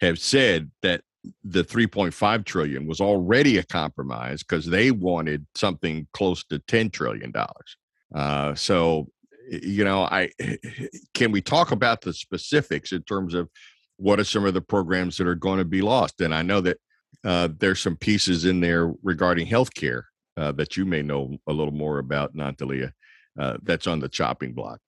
have 0.00 0.18
said 0.18 0.70
that 0.82 1.02
the 1.42 1.64
3.5 1.64 2.44
trillion 2.44 2.86
was 2.86 3.00
already 3.00 3.58
a 3.58 3.62
compromise 3.62 4.42
because 4.42 4.66
they 4.66 4.90
wanted 4.90 5.46
something 5.54 6.06
close 6.12 6.44
to 6.44 6.58
10 6.60 6.90
trillion 6.90 7.30
dollars. 7.30 7.76
Uh, 8.14 8.54
so 8.54 9.08
you 9.50 9.84
know 9.84 10.04
i 10.04 10.30
can 11.14 11.30
we 11.30 11.42
talk 11.42 11.70
about 11.70 12.00
the 12.00 12.14
specifics 12.14 12.92
in 12.92 13.02
terms 13.02 13.34
of 13.34 13.50
what 13.98 14.18
are 14.18 14.24
some 14.24 14.46
of 14.46 14.54
the 14.54 14.60
programs 14.60 15.18
that 15.18 15.26
are 15.26 15.34
going 15.34 15.58
to 15.58 15.64
be 15.64 15.82
lost? 15.82 16.20
And 16.20 16.34
i 16.34 16.42
know 16.42 16.60
that 16.60 16.78
uh, 17.24 17.48
there's 17.58 17.80
some 17.80 17.96
pieces 17.96 18.44
in 18.44 18.60
there 18.60 18.92
regarding 19.02 19.46
healthcare 19.46 20.02
uh, 20.36 20.52
that 20.52 20.76
you 20.76 20.84
may 20.84 21.00
know 21.00 21.38
a 21.46 21.52
little 21.52 21.72
more 21.72 21.98
about 21.98 22.34
Natalia, 22.34 22.92
uh, 23.40 23.56
that's 23.62 23.86
on 23.86 24.00
the 24.00 24.08
chopping 24.08 24.52
block. 24.52 24.80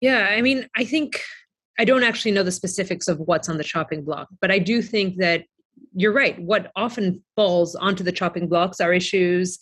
Yeah 0.00 0.28
i 0.30 0.42
mean 0.42 0.68
i 0.76 0.84
think 0.84 1.20
I 1.78 1.84
don't 1.84 2.04
actually 2.04 2.30
know 2.30 2.42
the 2.42 2.52
specifics 2.52 3.08
of 3.08 3.18
what's 3.18 3.48
on 3.48 3.58
the 3.58 3.64
chopping 3.64 4.04
block, 4.04 4.28
but 4.40 4.50
I 4.50 4.58
do 4.58 4.80
think 4.80 5.16
that 5.16 5.44
you're 5.94 6.12
right. 6.12 6.40
What 6.40 6.70
often 6.76 7.22
falls 7.36 7.74
onto 7.74 8.04
the 8.04 8.12
chopping 8.12 8.48
blocks 8.48 8.80
are 8.80 8.92
issues 8.92 9.58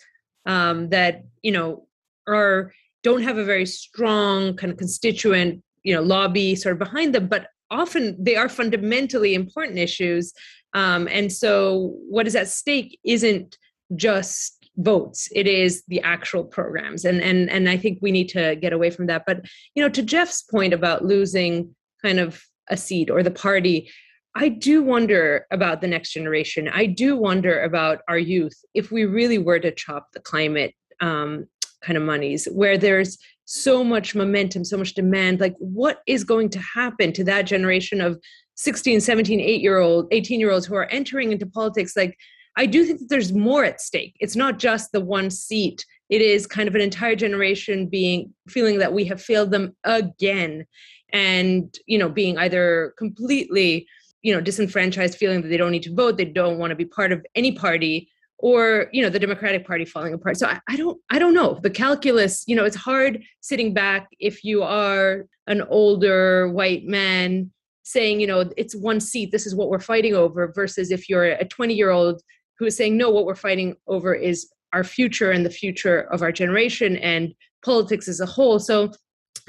um, 0.47 0.89
that 0.89 1.25
you 1.43 1.53
know 1.53 1.87
are 2.27 2.73
don't 3.03 3.23
have 3.23 3.39
a 3.39 3.45
very 3.45 3.67
strong 3.67 4.57
kind 4.57 4.73
of 4.73 4.79
constituent 4.79 5.63
you 5.83 5.95
know 5.95 6.03
lobby 6.03 6.55
sort 6.55 6.73
of 6.75 6.79
behind 6.79 7.15
them, 7.15 7.29
but 7.29 7.49
often 7.71 8.17
they 8.19 8.37
are 8.37 8.49
fundamentally 8.49 9.35
important 9.35 9.79
issues. 9.79 10.33
Um, 10.75 11.07
and 11.11 11.31
so, 11.31 11.95
what 12.09 12.27
is 12.27 12.35
at 12.35 12.49
stake 12.49 12.99
isn't 13.05 13.59
just 13.95 14.63
votes 14.79 15.29
it 15.35 15.47
is 15.47 15.85
the 15.89 16.01
actual 16.01 16.43
programs 16.43 17.05
and 17.05 17.21
and 17.21 17.51
and 17.51 17.69
i 17.69 17.77
think 17.77 17.99
we 18.01 18.11
need 18.11 18.27
to 18.27 18.57
get 18.57 18.73
away 18.73 18.89
from 18.89 19.07
that 19.07 19.25
but 19.27 19.45
you 19.75 19.83
know 19.83 19.89
to 19.89 20.03
jeff's 20.03 20.41
point 20.41 20.73
about 20.73 21.05
losing 21.05 21.75
kind 22.01 22.19
of 22.19 22.43
a 22.71 22.77
seat 22.77 23.11
or 23.11 23.23
the 23.23 23.31
party 23.31 23.91
I 24.35 24.49
do 24.49 24.83
wonder 24.83 25.47
about 25.51 25.81
the 25.81 25.89
next 25.89 26.13
generation. 26.13 26.69
I 26.69 26.87
do 26.87 27.17
wonder 27.17 27.63
about 27.63 28.01
our 28.09 28.19
youth 28.19 28.55
if 28.75 28.91
we 28.91 29.05
really 29.05 29.39
were 29.39 29.59
to 29.59 29.71
chop 29.71 30.09
the 30.13 30.21
climate 30.21 30.75
um, 31.01 31.47
kind 31.83 31.97
of 31.97 32.03
monies, 32.03 32.47
where 32.53 32.79
there's 32.79 33.19
so 33.45 33.85
much 33.85 34.15
momentum, 34.15 34.65
so 34.65 34.79
much 34.79 34.95
demand. 34.95 35.41
Like, 35.41 35.55
what 35.59 36.01
is 36.07 36.25
going 36.25 36.49
to 36.51 36.59
happen 36.61 37.13
to 37.13 37.25
that 37.25 37.43
generation 37.43 38.01
of 38.01 38.19
16, 38.55 39.01
17, 39.01 39.41
8 39.41 39.61
year 39.61 39.79
old, 39.79 40.09
18 40.13 40.41
year 40.41 40.51
olds 40.51 40.65
who 40.65 40.77
are 40.77 40.87
entering 40.87 41.33
into 41.33 41.45
politics? 41.45 41.95
Like, 41.97 42.17
I 42.57 42.67
do 42.67 42.85
think 42.85 43.01
that 43.01 43.09
there's 43.09 43.33
more 43.33 43.65
at 43.65 43.81
stake. 43.81 44.17
It's 44.21 44.37
not 44.37 44.59
just 44.59 44.93
the 44.93 45.01
one 45.01 45.31
seat. 45.31 45.85
It 46.09 46.21
is 46.21 46.47
kind 46.47 46.69
of 46.69 46.75
an 46.75 46.81
entire 46.81 47.17
generation 47.17 47.87
being 47.87 48.33
feeling 48.49 48.79
that 48.79 48.93
we 48.93 49.05
have 49.07 49.23
failed 49.23 49.51
them 49.51 49.75
again 49.85 50.67
and 51.13 51.75
you 51.87 51.99
know 51.99 52.09
being 52.09 52.39
either 52.39 52.95
completely 52.99 53.87
you 54.23 54.33
know 54.33 54.41
disenfranchised 54.41 55.19
feeling 55.19 55.43
that 55.43 55.49
they 55.49 55.57
don't 55.57 55.73
need 55.73 55.83
to 55.83 55.95
vote 55.95 56.17
they 56.17 56.25
don't 56.25 56.59
want 56.59 56.71
to 56.71 56.77
be 56.77 56.85
part 56.85 57.13
of 57.13 57.25
any 57.35 57.53
party 57.53 58.09
or 58.43 58.89
you 58.93 59.01
know 59.01 59.09
the 59.09 59.21
democratic 59.21 59.67
party 59.67 59.85
falling 59.85 60.13
apart. 60.13 60.37
So 60.37 60.49
I, 60.49 60.61
I, 60.69 60.77
don't 60.77 61.01
i 61.11 61.19
don't 61.19 61.33
know. 61.33 61.59
The 61.63 61.71
calculus 61.71 62.45
you 62.47 62.55
know 62.55 62.65
it's 62.65 62.77
hard 62.77 63.23
sitting 63.41 63.73
back 63.73 64.09
if 64.19 64.45
you 64.45 64.63
are 64.63 65.25
an 65.47 65.63
older 65.63 66.49
white 66.51 66.85
man 66.85 67.51
saying 67.85 68.21
you 68.21 68.27
know 68.27 68.51
it's 68.57 68.77
one 68.77 69.01
seat 69.01 69.33
this 69.33 69.47
is 69.47 69.55
what 69.55 69.69
we're 69.69 69.79
fighting 69.79 70.15
over 70.15 70.53
versus 70.53 70.91
if 70.91 71.09
you're 71.09 71.25
a 71.25 71.45
20 71.45 71.75
year 71.75 71.91
old 71.91 72.21
who 72.59 72.67
is 72.67 72.77
saying 72.77 72.97
no 72.97 73.11
what 73.11 73.25
we're 73.25 73.35
fighting 73.35 73.75
over 73.87 74.15
is 74.15 74.49
our 74.73 74.85
future 74.85 75.31
and 75.31 75.47
the 75.47 75.51
future 75.51 76.03
of 76.13 76.23
our 76.23 76.33
generation 76.33 76.97
and 76.97 77.35
politics 77.65 78.09
as 78.09 78.21
a 78.21 78.27
whole. 78.27 78.59
So 78.59 78.91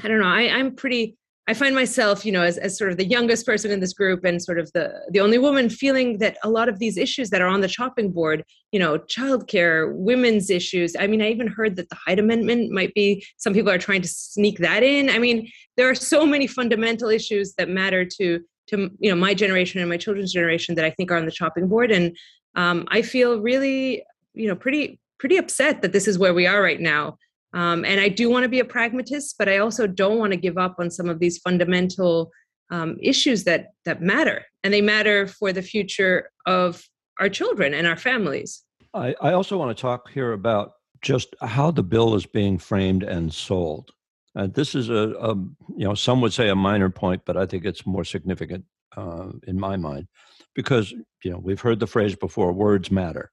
i 0.03 0.07
don't 0.07 0.19
know. 0.19 0.27
I, 0.27 0.43
i'm 0.49 0.75
pretty 0.75 1.17
I 1.45 1.53
find 1.53 1.75
myself, 1.75 2.25
you 2.25 2.31
know, 2.31 2.41
as, 2.41 2.57
as 2.57 2.77
sort 2.77 2.91
of 2.91 2.97
the 2.97 3.05
youngest 3.05 3.45
person 3.45 3.69
in 3.69 3.81
this 3.81 3.91
group 3.91 4.23
and 4.23 4.41
sort 4.41 4.59
of 4.59 4.71
the 4.71 4.93
the 5.11 5.19
only 5.19 5.37
woman 5.37 5.69
feeling 5.69 6.17
that 6.19 6.37
a 6.41 6.49
lot 6.49 6.69
of 6.69 6.79
these 6.79 6.97
issues 6.97 7.29
that 7.31 7.41
are 7.41 7.47
on 7.47 7.59
the 7.59 7.67
chopping 7.67 8.11
board, 8.11 8.45
you 8.71 8.79
know, 8.79 8.97
childcare, 8.97 9.93
women's 9.93 10.49
issues. 10.49 10.95
I 10.97 11.07
mean, 11.07 11.21
I 11.21 11.29
even 11.29 11.47
heard 11.47 11.75
that 11.75 11.89
the 11.89 11.97
Hyde 12.05 12.19
Amendment 12.19 12.71
might 12.71 12.93
be 12.93 13.25
some 13.35 13.53
people 13.53 13.71
are 13.71 13.77
trying 13.77 14.01
to 14.03 14.07
sneak 14.07 14.59
that 14.59 14.83
in. 14.83 15.09
I 15.09 15.19
mean, 15.19 15.49
there 15.75 15.89
are 15.89 15.95
so 15.95 16.25
many 16.25 16.47
fundamental 16.47 17.09
issues 17.09 17.55
that 17.55 17.67
matter 17.67 18.05
to 18.19 18.39
to 18.67 18.89
you 18.99 19.09
know 19.09 19.17
my 19.17 19.33
generation 19.33 19.81
and 19.81 19.89
my 19.89 19.97
children's 19.97 20.31
generation 20.31 20.75
that 20.75 20.85
I 20.85 20.91
think 20.91 21.11
are 21.11 21.17
on 21.17 21.25
the 21.25 21.31
chopping 21.31 21.67
board, 21.67 21.91
and 21.91 22.15
um, 22.55 22.85
I 22.87 23.01
feel 23.01 23.41
really, 23.41 24.03
you 24.33 24.47
know, 24.47 24.55
pretty 24.55 24.97
pretty 25.19 25.35
upset 25.37 25.81
that 25.81 25.91
this 25.91 26.07
is 26.07 26.17
where 26.17 26.33
we 26.33 26.47
are 26.47 26.61
right 26.61 26.79
now. 26.79 27.17
Um, 27.53 27.85
and 27.85 27.99
I 27.99 28.09
do 28.09 28.29
want 28.29 28.43
to 28.43 28.49
be 28.49 28.59
a 28.59 28.65
pragmatist, 28.65 29.35
but 29.37 29.47
I 29.47 29.59
also 29.59 29.85
don't 29.85 30.17
want 30.17 30.31
to 30.31 30.37
give 30.37 30.57
up 30.57 30.75
on 30.79 30.89
some 30.89 31.07
of 31.07 31.19
these 31.19 31.37
fundamental 31.37 32.31
um, 32.71 32.97
issues 33.01 33.43
that 33.43 33.67
that 33.85 34.01
matter, 34.01 34.45
and 34.63 34.73
they 34.73 34.81
matter 34.81 35.27
for 35.27 35.53
the 35.53 35.61
future 35.61 36.29
of 36.47 36.83
our 37.19 37.29
children 37.29 37.73
and 37.73 37.85
our 37.85 37.97
families. 37.97 38.63
I, 38.93 39.15
I 39.21 39.33
also 39.33 39.57
want 39.57 39.75
to 39.75 39.81
talk 39.81 40.09
here 40.11 40.33
about 40.33 40.73
just 41.01 41.35
how 41.41 41.69
the 41.69 41.83
bill 41.83 42.15
is 42.15 42.25
being 42.25 42.57
framed 42.57 43.03
and 43.03 43.31
sold. 43.31 43.91
Uh, 44.35 44.47
this 44.47 44.73
is 44.73 44.89
a, 44.89 45.13
a, 45.19 45.35
you 45.35 45.85
know, 45.85 45.93
some 45.93 46.21
would 46.21 46.33
say 46.33 46.49
a 46.49 46.55
minor 46.55 46.89
point, 46.89 47.21
but 47.25 47.37
I 47.37 47.45
think 47.45 47.65
it's 47.65 47.85
more 47.85 48.03
significant 48.03 48.65
uh, 48.97 49.29
in 49.45 49.59
my 49.59 49.75
mind 49.77 50.07
because, 50.55 50.91
you 51.23 51.31
know, 51.31 51.37
we've 51.37 51.61
heard 51.61 51.79
the 51.79 51.87
phrase 51.87 52.15
before 52.15 52.51
words 52.51 52.89
matter 52.89 53.31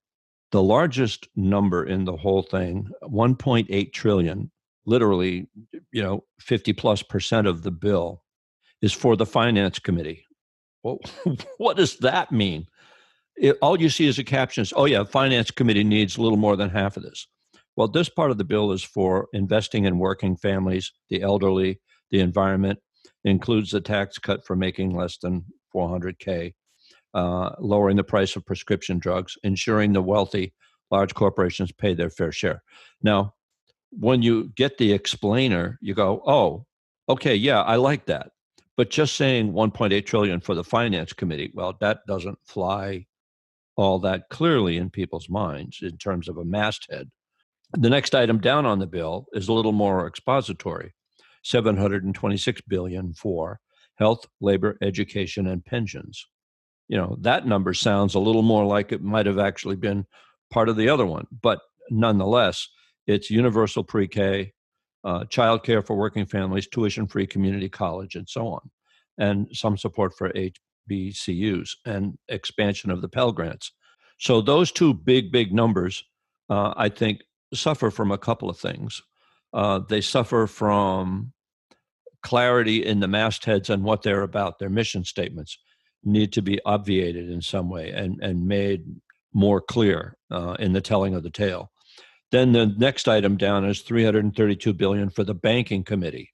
the 0.53 0.62
largest 0.62 1.28
number 1.36 1.84
in 1.84 2.05
the 2.05 2.16
whole 2.16 2.42
thing 2.42 2.88
1.8 3.05 3.92
trillion 3.92 4.51
literally 4.86 5.48
you 5.92 6.03
know 6.03 6.24
50 6.40 6.72
plus 6.72 7.03
percent 7.03 7.46
of 7.46 7.62
the 7.62 7.70
bill 7.70 8.22
is 8.82 8.92
for 8.92 9.16
the 9.16 9.26
finance 9.26 9.78
committee. 9.78 10.24
Well 10.82 10.98
what 11.59 11.76
does 11.76 11.98
that 11.98 12.32
mean? 12.32 12.66
It, 13.36 13.57
all 13.62 13.80
you 13.80 13.88
see 13.88 14.07
is 14.07 14.18
a 14.18 14.24
caption 14.24 14.64
oh 14.74 14.86
yeah 14.86 15.05
finance 15.05 15.51
committee 15.51 15.84
needs 15.84 16.16
a 16.16 16.22
little 16.22 16.38
more 16.38 16.57
than 16.57 16.70
half 16.70 16.96
of 16.96 17.03
this. 17.03 17.26
Well 17.76 17.88
this 17.88 18.09
part 18.09 18.30
of 18.30 18.38
the 18.38 18.44
bill 18.44 18.72
is 18.72 18.82
for 18.82 19.28
investing 19.32 19.84
in 19.84 19.98
working 19.98 20.36
families 20.36 20.92
the 21.09 21.22
elderly 21.22 21.80
the 22.11 22.20
environment 22.20 22.78
it 23.24 23.30
includes 23.30 23.70
the 23.70 23.80
tax 23.80 24.18
cut 24.18 24.44
for 24.46 24.57
making 24.57 24.96
less 24.96 25.18
than 25.18 25.44
400k 25.74 26.55
uh, 27.14 27.50
lowering 27.58 27.96
the 27.96 28.04
price 28.04 28.36
of 28.36 28.46
prescription 28.46 28.98
drugs, 28.98 29.36
ensuring 29.42 29.92
the 29.92 30.02
wealthy 30.02 30.52
large 30.90 31.14
corporations 31.14 31.72
pay 31.72 31.94
their 31.94 32.11
fair 32.11 32.32
share. 32.32 32.62
Now, 33.02 33.34
when 33.90 34.22
you 34.22 34.50
get 34.54 34.78
the 34.78 34.92
explainer, 34.92 35.78
you 35.80 35.94
go, 35.94 36.22
oh, 36.26 36.66
okay, 37.08 37.34
yeah, 37.34 37.62
I 37.62 37.76
like 37.76 38.06
that. 38.06 38.30
But 38.76 38.90
just 38.90 39.16
saying 39.16 39.52
1.8 39.52 40.06
trillion 40.06 40.40
for 40.40 40.54
the 40.54 40.64
finance 40.64 41.12
committee, 41.12 41.50
well, 41.54 41.76
that 41.80 42.06
doesn't 42.06 42.38
fly 42.44 43.06
all 43.76 43.98
that 44.00 44.28
clearly 44.30 44.76
in 44.76 44.90
people's 44.90 45.28
minds 45.28 45.78
in 45.82 45.96
terms 45.96 46.28
of 46.28 46.38
a 46.38 46.44
masthead. 46.44 47.11
The 47.72 47.90
next 47.90 48.14
item 48.14 48.38
down 48.38 48.66
on 48.66 48.78
the 48.78 48.86
bill 48.86 49.26
is 49.32 49.48
a 49.48 49.52
little 49.52 49.72
more 49.72 50.06
expository 50.06 50.92
726 51.44 52.61
billion 52.62 53.14
for 53.14 53.61
health, 53.96 54.26
labor, 54.40 54.76
education, 54.82 55.46
and 55.46 55.64
pensions 55.64 56.26
you 56.91 56.97
know 56.97 57.16
that 57.20 57.47
number 57.47 57.72
sounds 57.72 58.14
a 58.14 58.18
little 58.18 58.43
more 58.43 58.66
like 58.66 58.93
it 58.93 59.01
might 59.01 59.24
have 59.24 59.38
actually 59.38 59.76
been 59.76 60.05
part 60.51 60.68
of 60.68 60.76
the 60.76 60.88
other 60.88 61.07
one 61.07 61.26
but 61.41 61.61
nonetheless 61.88 62.68
it's 63.07 63.30
universal 63.30 63.84
pre-k 63.84 64.53
uh, 65.05 65.24
child 65.26 65.62
care 65.62 65.82
for 65.82 65.97
working 65.97 66.26
families 66.26 66.66
tuition 66.66 67.07
free 67.07 67.26
community 67.26 67.68
college 67.68 68.16
and 68.16 68.28
so 68.28 68.49
on 68.49 68.70
and 69.18 69.47
some 69.53 69.78
support 69.78 70.12
for 70.18 70.32
hbcus 70.91 71.70
and 71.86 72.18
expansion 72.28 72.91
of 72.91 73.01
the 73.01 73.09
pell 73.09 73.32
grants. 73.32 73.72
So 74.18 74.41
those 74.43 74.72
two 74.72 74.93
big 74.93 75.32
big 75.32 75.53
numbers 75.55 76.05
uh, 76.51 76.74
i 76.76 76.88
think 76.88 77.20
suffer 77.55 77.91
from 77.91 78.11
a 78.11 78.18
couple 78.18 78.49
of 78.49 78.59
things. 78.59 79.03
Uh, 79.53 79.80
they 79.88 80.01
suffer 80.01 80.47
from 80.47 81.32
clarity 82.22 82.84
in 82.84 83.01
the 83.01 83.09
mastheads 83.09 83.70
and 83.70 83.82
what 83.82 84.03
they're 84.03 84.22
about 84.22 84.59
their 84.59 84.70
mission 84.70 85.05
statements 85.05 85.59
need 86.05 86.32
to 86.32 86.42
be 86.42 86.61
obviated 86.64 87.30
in 87.30 87.42
some 87.42 87.68
way 87.68 87.90
and, 87.90 88.18
and 88.22 88.46
made 88.46 88.84
more 89.32 89.61
clear 89.61 90.16
uh, 90.30 90.57
in 90.59 90.72
the 90.72 90.80
telling 90.80 91.14
of 91.14 91.22
the 91.22 91.30
tale. 91.30 91.70
Then 92.32 92.53
the 92.53 92.66
next 92.66 93.09
item 93.09 93.36
down 93.36 93.64
is 93.64 93.80
332 93.82 94.72
billion 94.72 95.11
for 95.11 95.24
the 95.24 95.34
banking 95.34 95.82
committee. 95.82 96.30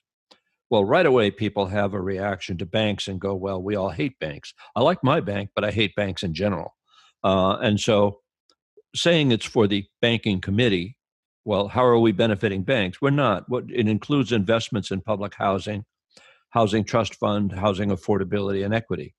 Well, 0.68 0.84
right 0.84 1.06
away 1.06 1.30
people 1.30 1.66
have 1.66 1.94
a 1.94 2.00
reaction 2.00 2.58
to 2.58 2.66
banks 2.66 3.06
and 3.08 3.20
go, 3.20 3.34
"Well, 3.34 3.62
we 3.62 3.76
all 3.76 3.90
hate 3.90 4.18
banks. 4.18 4.52
I 4.74 4.82
like 4.82 5.02
my 5.02 5.20
bank, 5.20 5.50
but 5.54 5.64
I 5.64 5.70
hate 5.70 5.94
banks 5.94 6.22
in 6.22 6.34
general." 6.34 6.74
Uh, 7.22 7.56
and 7.58 7.78
so, 7.78 8.20
saying 8.94 9.30
it's 9.30 9.46
for 9.46 9.68
the 9.68 9.84
banking 10.02 10.40
committee, 10.40 10.96
well, 11.44 11.68
how 11.68 11.84
are 11.84 11.98
we 11.98 12.12
benefiting 12.12 12.64
banks? 12.64 13.00
We're 13.00 13.10
not. 13.10 13.44
What 13.48 13.64
it 13.72 13.88
includes 13.88 14.32
investments 14.32 14.90
in 14.90 15.02
public 15.02 15.34
housing, 15.36 15.84
housing 16.50 16.82
trust 16.84 17.14
fund, 17.14 17.52
housing 17.52 17.90
affordability, 17.90 18.64
and 18.64 18.74
equity 18.74 19.14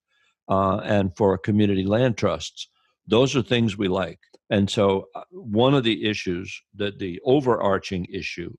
uh, 0.50 0.78
and 0.78 1.16
for 1.16 1.38
community 1.38 1.84
land 1.84 2.18
trusts. 2.18 2.70
Those 3.08 3.36
are 3.36 3.42
things 3.42 3.78
we 3.78 3.88
like. 3.88 4.20
And 4.50 4.70
so, 4.70 5.08
uh, 5.16 5.24
one 5.32 5.74
of 5.74 5.84
the 5.84 6.06
issues 6.06 6.62
that 6.76 7.00
the 7.00 7.20
overarching 7.26 8.06
issue 8.06 8.54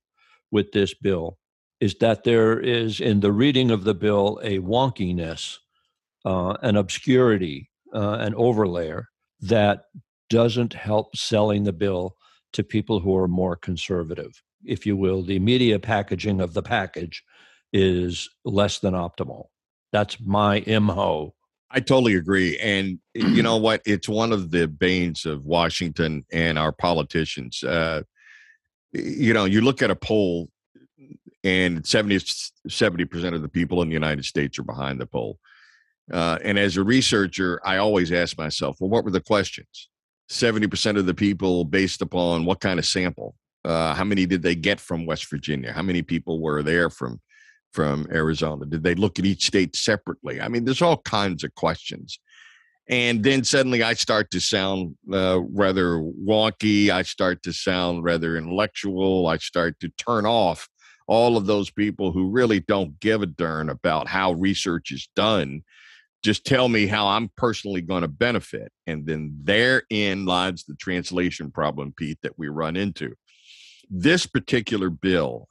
with 0.51 0.73
this 0.73 0.95
bill 0.95 1.39
is 1.81 1.95
that 2.01 2.25
there 2.25 2.59
is, 2.59 3.01
in 3.01 3.21
the 3.21 3.33
reading 3.33 3.71
of 3.71 3.85
the 3.85 3.95
bill, 3.95 4.41
a 4.43 4.59
wonkiness, 4.59 5.57
uh, 6.25 6.57
an 6.63 6.77
obscurity, 6.77 7.71
uh, 7.95 8.19
an 8.21 8.35
overlayer 8.35 9.05
that 9.41 9.85
doesn't 10.29 10.75
help 10.75 11.17
selling 11.17 11.65
the 11.65 11.73
bill 11.73 12.17
to 12.53 12.63
people 12.63 13.01
who 13.01 13.17
are 13.17 13.29
more 13.29 13.57
conservative. 13.57 14.43
If 14.65 14.85
you 14.85 14.97
will, 14.97 15.23
the 15.23 15.39
media 15.39 15.79
packaging 15.79 16.41
of 16.41 16.53
the 16.53 16.63
package 16.63 17.23
is 17.73 18.29
less 18.45 18.79
than 18.79 18.95
optimal. 18.95 19.47
That's 19.93 20.19
my 20.21 20.61
imho 20.63 21.33
I 21.71 21.81
totally 21.81 22.15
agree. 22.15 22.59
And 22.59 22.99
you 23.15 23.43
know 23.43 23.57
what? 23.67 23.83
It's 23.85 24.09
one 24.09 24.33
of 24.33 24.51
the 24.51 24.69
banes 24.69 25.27
of 25.27 25.45
Washington 25.45 26.25
and 26.33 26.59
our 26.59 26.73
politicians. 26.73 27.63
Uh, 27.63 28.03
you 28.93 29.35
know, 29.35 29.45
you 29.45 29.61
look 29.61 29.83
at 29.83 29.91
a 29.91 29.97
poll 29.97 30.49
and 31.45 31.87
70, 31.87 32.17
70% 32.69 33.35
of 33.35 33.43
the 33.43 33.49
people 33.49 33.83
in 33.83 33.89
the 33.89 33.95
United 33.95 34.25
States 34.25 34.59
are 34.59 34.65
behind 34.65 35.01
the 35.01 35.07
poll. 35.07 35.39
Uh, 36.13 36.39
and 36.43 36.59
as 36.59 36.77
a 36.77 36.83
researcher, 36.83 37.61
I 37.65 37.77
always 37.77 38.13
ask 38.13 38.39
myself, 38.39 38.77
well, 38.81 38.89
what 38.89 39.05
were 39.05 39.11
the 39.11 39.21
questions? 39.21 39.91
70% 40.31 40.99
of 40.99 41.07
the 41.07 41.15
people 41.15 41.65
based 41.65 42.03
upon 42.03 42.45
what 42.45 42.61
kind 42.61 42.79
of 42.79 42.87
sample? 42.87 43.35
Uh, 43.65 43.95
how 43.95 44.05
many 44.05 44.25
did 44.25 44.43
they 44.43 44.55
get 44.55 44.81
from 44.81 45.07
West 45.07 45.29
Virginia? 45.29 45.73
How 45.73 45.83
many 45.83 46.03
people 46.03 46.41
were 46.41 46.63
there 46.63 46.89
from 46.89 47.21
from 47.73 48.07
Arizona? 48.11 48.67
Did 48.67 48.83
they 48.83 48.95
look 48.95 49.19
at 49.19 49.27
each 49.27 49.47
state 49.47 49.77
separately? 49.77 50.41
I 50.41 50.49
mean, 50.49 50.65
there's 50.65 50.83
all 50.83 50.99
kinds 50.99 51.45
of 51.45 51.55
questions. 51.55 52.19
And 52.89 53.23
then 53.23 53.45
suddenly 53.45 53.83
I 53.83 53.95
start 53.95 54.31
to 54.31 54.41
sound 54.41 54.97
uh, 55.13 55.41
rather 55.41 55.99
wonky. 55.99 56.89
I 56.89 57.03
start 57.03 57.43
to 57.43 57.53
sound 57.53 58.03
rather 58.03 58.37
intellectual. 58.37 59.27
I 59.27 59.37
start 59.37 59.79
to 59.81 59.91
turn 59.91 60.25
off 60.25 60.69
all 61.07 61.37
of 61.37 61.47
those 61.47 61.71
people 61.71 62.13
who 62.13 62.31
really 62.31 62.61
don't 62.61 62.99
give 63.01 63.23
a 63.23 63.27
darn 63.27 63.69
about 63.69 64.09
how 64.09 64.33
research 64.33 64.91
is 64.91 65.09
done. 65.15 65.63
Just 66.23 66.45
tell 66.45 66.69
me 66.69 66.87
how 66.87 67.09
I'm 67.09 67.31
personally 67.37 67.83
going 67.83 68.03
to 68.03 68.09
benefit. 68.09 68.73
And 68.87 69.07
then 69.07 69.39
therein 69.43 70.27
lies 70.27 70.65
the 70.65 70.75
translation 70.75 71.51
problem, 71.51 71.93
Pete, 71.97 72.19
that 72.23 72.39
we 72.39 72.49
run 72.49 72.77
into. 72.77 73.15
This 73.91 74.27
particular 74.27 74.91
bill 74.91 75.49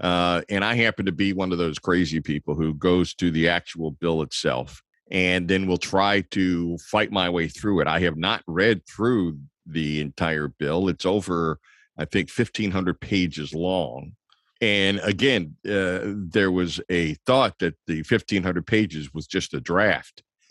uh, 0.00 0.42
and 0.48 0.64
I 0.64 0.74
happen 0.74 1.06
to 1.06 1.12
be 1.12 1.32
one 1.32 1.52
of 1.52 1.58
those 1.58 1.78
crazy 1.78 2.20
people 2.20 2.54
who 2.54 2.74
goes 2.74 3.14
to 3.14 3.30
the 3.30 3.48
actual 3.48 3.90
bill 3.92 4.22
itself 4.22 4.82
and 5.10 5.48
then 5.48 5.66
will 5.66 5.78
try 5.78 6.20
to 6.30 6.76
fight 6.78 7.10
my 7.10 7.28
way 7.28 7.48
through 7.48 7.80
it. 7.80 7.86
I 7.86 8.00
have 8.00 8.16
not 8.16 8.42
read 8.46 8.82
through 8.86 9.38
the 9.66 10.00
entire 10.00 10.48
bill. 10.48 10.88
It's 10.88 11.06
over, 11.06 11.58
I 11.96 12.04
think, 12.04 12.30
1,500 12.30 13.00
pages 13.00 13.54
long. 13.54 14.12
And 14.60 15.00
again, 15.00 15.56
uh, 15.66 16.00
there 16.04 16.50
was 16.50 16.80
a 16.90 17.14
thought 17.26 17.58
that 17.60 17.74
the 17.86 17.98
1,500 17.98 18.66
pages 18.66 19.14
was 19.14 19.26
just 19.26 19.54
a 19.54 19.60
draft. 19.60 20.22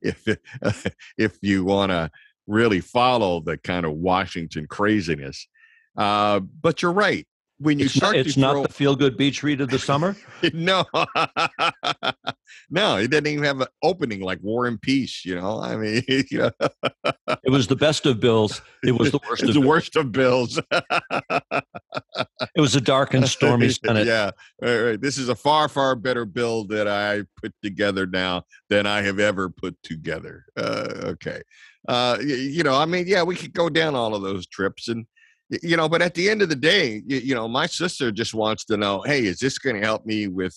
if 0.00 0.24
if 1.18 1.38
you 1.42 1.64
want 1.64 1.90
to 1.90 2.10
really 2.46 2.80
follow 2.80 3.40
the 3.40 3.58
kind 3.58 3.84
of 3.84 3.92
Washington 3.92 4.66
craziness, 4.66 5.46
uh, 5.96 6.40
but 6.40 6.80
you're 6.80 6.92
right 6.92 7.26
when 7.64 7.78
you 7.78 7.86
it's 7.86 7.94
start 7.94 8.14
not, 8.14 8.26
it's 8.26 8.34
throw, 8.34 8.52
not 8.52 8.68
the 8.68 8.72
feel 8.72 8.94
good 8.94 9.16
beach 9.16 9.42
read 9.42 9.60
of 9.60 9.70
the 9.70 9.78
summer 9.78 10.16
no 10.52 10.84
no 12.70 12.96
it 12.96 13.10
didn't 13.10 13.26
even 13.26 13.44
have 13.44 13.60
an 13.60 13.68
opening 13.82 14.20
like 14.20 14.38
war 14.42 14.66
and 14.66 14.80
peace 14.80 15.24
you 15.24 15.34
know 15.34 15.60
i 15.60 15.76
mean 15.76 16.02
you 16.08 16.38
know 16.38 16.50
it 17.42 17.50
was 17.50 17.66
the 17.66 17.76
best 17.76 18.06
of 18.06 18.20
bills 18.20 18.60
it 18.82 18.92
was 18.92 19.10
the 19.10 19.20
worst 19.28 19.42
of 19.42 19.48
the 19.48 19.54
bills. 19.54 19.66
worst 19.66 19.96
of 19.96 20.12
bills 20.12 20.60
it 22.54 22.60
was 22.60 22.76
a 22.76 22.80
dark 22.80 23.14
and 23.14 23.28
stormy 23.28 23.68
Senate. 23.68 24.06
yeah, 24.06 24.30
all 24.62 24.82
right. 24.82 25.00
This 25.00 25.18
is 25.18 25.28
a 25.28 25.34
far, 25.34 25.68
far 25.68 25.96
better 25.96 26.24
bill 26.24 26.64
that 26.66 26.88
I 26.88 27.22
put 27.40 27.54
together 27.62 28.06
now 28.06 28.44
than 28.68 28.86
I 28.86 29.02
have 29.02 29.18
ever 29.18 29.48
put 29.48 29.76
together. 29.82 30.44
Uh, 30.56 30.88
okay, 31.04 31.42
uh, 31.88 32.18
you 32.20 32.62
know, 32.62 32.74
I 32.74 32.86
mean, 32.86 33.04
yeah, 33.06 33.22
we 33.22 33.36
could 33.36 33.52
go 33.52 33.68
down 33.68 33.94
all 33.94 34.14
of 34.14 34.22
those 34.22 34.46
trips, 34.46 34.88
and 34.88 35.06
you 35.50 35.76
know, 35.76 35.88
but 35.88 36.02
at 36.02 36.14
the 36.14 36.28
end 36.28 36.42
of 36.42 36.48
the 36.48 36.56
day, 36.56 37.02
you, 37.06 37.18
you 37.18 37.34
know, 37.34 37.48
my 37.48 37.66
sister 37.66 38.10
just 38.10 38.34
wants 38.34 38.64
to 38.66 38.76
know, 38.76 39.02
hey, 39.02 39.24
is 39.24 39.38
this 39.38 39.58
going 39.58 39.76
to 39.76 39.86
help 39.86 40.06
me 40.06 40.26
with, 40.26 40.56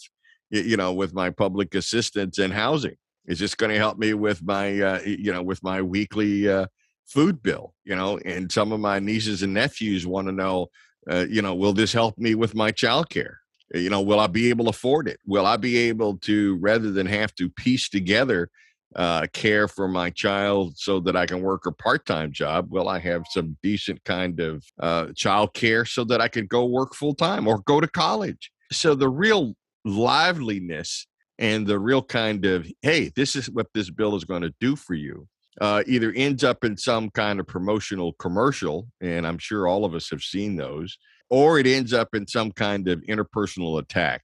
you 0.50 0.78
know, 0.78 0.94
with 0.94 1.14
my 1.14 1.30
public 1.30 1.76
assistance 1.76 2.38
and 2.38 2.54
housing? 2.54 2.96
Is 3.26 3.40
this 3.40 3.56
going 3.56 3.72
to 3.72 3.78
help 3.78 3.98
me 3.98 4.14
with 4.14 4.44
my, 4.44 4.80
uh, 4.80 5.02
you 5.06 5.34
know, 5.34 5.44
with 5.44 5.62
my 5.62 5.82
weekly 5.82 6.48
uh, 6.48 6.68
food 7.06 7.44
bill? 7.44 7.74
You 7.84 7.96
know, 7.96 8.18
and 8.26 8.52
some 8.52 8.72
of 8.72 8.80
my 8.80 9.00
nieces 9.00 9.44
and 9.44 9.54
nephews 9.54 10.08
want 10.08 10.28
to 10.28 10.32
know, 10.34 10.68
uh, 11.10 11.26
you 11.30 11.42
know, 11.42 11.54
will 11.54 11.74
this 11.74 11.92
help 11.92 12.18
me 12.18 12.36
with 12.36 12.56
my 12.56 12.72
child 12.72 13.10
care? 13.10 13.40
You 13.74 13.90
know, 13.90 14.02
will 14.02 14.22
I 14.22 14.28
be 14.28 14.50
able 14.50 14.66
to 14.66 14.70
afford 14.70 15.10
it? 15.10 15.20
Will 15.26 15.46
I 15.46 15.58
be 15.58 15.78
able 15.78 16.18
to, 16.20 16.58
rather 16.62 16.92
than 16.92 17.06
have 17.08 17.36
to 17.36 17.50
piece 17.50 17.90
together 17.90 18.50
uh, 18.96 19.28
care 19.34 19.68
for 19.68 19.88
my 19.88 20.10
child 20.10 20.78
so 20.78 21.00
that 21.02 21.16
I 21.16 21.26
can 21.26 21.42
work 21.42 21.66
a 21.66 21.72
part 21.72 22.06
time 22.06 22.32
job? 22.32 22.68
Will 22.70 22.90
I 22.90 23.00
have 23.00 23.24
some 23.30 23.58
decent 23.62 24.04
kind 24.04 24.40
of 24.40 24.64
uh, 24.80 25.08
child 25.16 25.54
care 25.54 25.86
so 25.86 26.04
that 26.06 26.22
I 26.22 26.28
can 26.28 26.48
go 26.48 26.66
work 26.66 26.96
full 26.96 27.14
time 27.14 27.48
or 27.48 27.60
go 27.60 27.82
to 27.82 27.88
college? 27.88 28.52
So 28.72 28.96
the 28.96 29.10
real 29.10 29.56
liveliness 29.86 31.08
and 31.40 31.66
the 31.66 31.80
real 31.80 32.02
kind 32.02 32.46
of 32.46 32.68
hey 32.82 33.12
this 33.16 33.36
is 33.36 33.50
what 33.50 33.68
this 33.74 33.90
bill 33.90 34.16
is 34.16 34.24
going 34.24 34.42
to 34.42 34.54
do 34.60 34.76
for 34.76 34.94
you 34.94 35.28
uh, 35.60 35.82
either 35.88 36.14
ends 36.16 36.44
up 36.44 36.64
in 36.64 36.78
some 36.78 37.10
kind 37.10 37.40
of 37.40 37.48
promotional 37.48 38.14
commercial 38.14 38.88
and 39.02 39.26
i'm 39.26 39.38
sure 39.38 39.68
all 39.68 39.86
of 39.86 39.94
us 39.94 40.10
have 40.10 40.22
seen 40.22 40.56
those 40.56 40.98
or 41.30 41.60
it 41.60 41.68
ends 41.68 41.94
up 41.94 42.10
in 42.14 42.28
some 42.28 42.52
kind 42.52 42.88
of 42.88 43.02
interpersonal 43.02 43.80
attack 43.80 44.24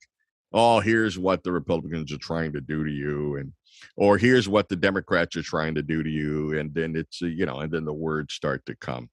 oh 0.51 0.79
here's 0.79 1.17
what 1.17 1.43
the 1.43 1.51
republicans 1.51 2.11
are 2.11 2.17
trying 2.17 2.51
to 2.51 2.61
do 2.61 2.83
to 2.83 2.91
you 2.91 3.37
and 3.37 3.51
or 3.95 4.17
here's 4.17 4.49
what 4.49 4.69
the 4.69 4.75
democrats 4.75 5.35
are 5.35 5.43
trying 5.43 5.75
to 5.75 5.83
do 5.83 6.03
to 6.03 6.09
you 6.09 6.57
and 6.57 6.73
then 6.73 6.95
it's 6.95 7.21
uh, 7.21 7.27
you 7.27 7.45
know 7.45 7.59
and 7.59 7.71
then 7.71 7.85
the 7.85 7.93
words 7.93 8.33
start 8.33 8.65
to 8.65 8.75
come 8.75 9.09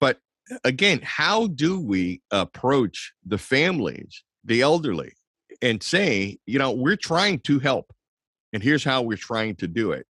but 0.00 0.18
again 0.64 1.00
how 1.02 1.46
do 1.48 1.80
we 1.80 2.20
approach 2.30 3.12
the 3.24 3.38
families 3.38 4.22
the 4.44 4.62
elderly 4.62 5.12
and 5.62 5.82
say, 5.82 6.38
you 6.46 6.58
know, 6.58 6.72
we're 6.72 6.96
trying 6.96 7.38
to 7.40 7.58
help, 7.58 7.92
and 8.52 8.62
here's 8.62 8.84
how 8.84 9.02
we're 9.02 9.16
trying 9.16 9.56
to 9.56 9.68
do 9.68 9.92
it, 9.92 10.06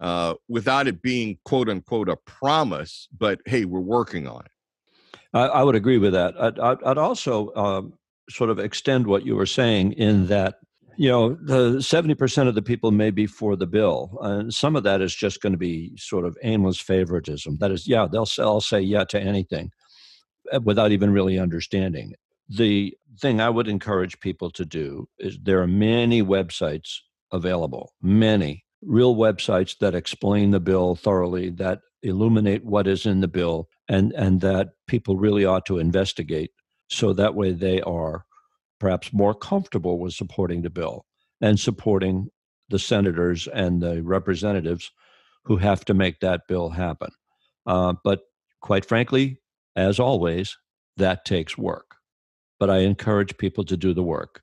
uh, 0.00 0.34
without 0.48 0.86
it 0.86 1.02
being 1.02 1.38
quote 1.44 1.68
unquote 1.68 2.08
a 2.08 2.16
promise, 2.16 3.08
but 3.16 3.40
hey, 3.46 3.64
we're 3.64 3.80
working 3.80 4.26
on 4.26 4.42
it. 4.44 4.50
I, 5.34 5.46
I 5.46 5.62
would 5.62 5.74
agree 5.74 5.98
with 5.98 6.12
that. 6.12 6.34
I'd, 6.40 6.58
I'd 6.58 6.98
also 6.98 7.54
um, 7.54 7.92
sort 8.30 8.50
of 8.50 8.58
extend 8.58 9.06
what 9.06 9.26
you 9.26 9.36
were 9.36 9.46
saying 9.46 9.92
in 9.92 10.28
that 10.28 10.56
you 10.98 11.08
know 11.08 11.34
the 11.40 11.76
70% 11.76 12.48
of 12.48 12.56
the 12.56 12.62
people 12.62 12.90
may 12.90 13.10
be 13.10 13.26
for 13.26 13.54
the 13.54 13.68
bill 13.68 14.18
and 14.22 14.52
some 14.52 14.74
of 14.74 14.82
that 14.82 15.00
is 15.00 15.14
just 15.14 15.40
going 15.40 15.52
to 15.52 15.58
be 15.58 15.96
sort 15.96 16.24
of 16.24 16.36
aimless 16.42 16.80
favoritism. 16.80 17.56
That 17.60 17.70
is 17.70 17.86
yeah 17.86 18.06
they'll 18.10 18.26
all 18.38 18.60
say 18.60 18.80
yeah 18.80 19.04
to 19.04 19.20
anything 19.20 19.70
uh, 20.52 20.60
without 20.62 20.92
even 20.92 21.12
really 21.12 21.38
understanding. 21.38 22.14
The 22.48 22.96
thing 23.20 23.40
I 23.40 23.50
would 23.50 23.68
encourage 23.68 24.20
people 24.20 24.50
to 24.50 24.64
do 24.64 25.08
is 25.18 25.38
there 25.40 25.62
are 25.62 25.68
many 25.68 26.22
websites 26.22 26.98
available, 27.32 27.92
many 28.02 28.64
real 28.82 29.14
websites 29.14 29.76
that 29.78 29.94
explain 29.94 30.50
the 30.50 30.60
bill 30.60 30.96
thoroughly, 30.96 31.50
that 31.50 31.80
illuminate 32.02 32.64
what 32.64 32.86
is 32.86 33.06
in 33.06 33.20
the 33.20 33.28
bill, 33.28 33.68
and, 33.88 34.12
and 34.12 34.40
that 34.40 34.68
people 34.86 35.16
really 35.16 35.44
ought 35.44 35.66
to 35.66 35.78
investigate 35.78 36.50
so 36.88 37.12
that 37.12 37.34
way 37.34 37.52
they 37.52 37.80
are 37.82 38.24
perhaps 38.80 39.12
more 39.12 39.34
comfortable 39.34 39.98
with 39.98 40.14
supporting 40.14 40.62
the 40.62 40.70
bill 40.70 41.04
and 41.40 41.58
supporting 41.58 42.28
the 42.68 42.78
senators 42.78 43.48
and 43.48 43.80
the 43.80 44.02
representatives 44.02 44.90
who 45.44 45.56
have 45.56 45.84
to 45.84 45.94
make 45.94 46.20
that 46.20 46.42
bill 46.48 46.70
happen. 46.70 47.10
Uh, 47.66 47.94
but 48.04 48.20
quite 48.60 48.84
frankly, 48.84 49.40
as 49.76 49.98
always, 49.98 50.56
that 50.96 51.24
takes 51.24 51.56
work 51.56 51.88
but 52.58 52.70
I 52.70 52.78
encourage 52.78 53.36
people 53.38 53.64
to 53.64 53.76
do 53.76 53.94
the 53.94 54.02
work. 54.02 54.42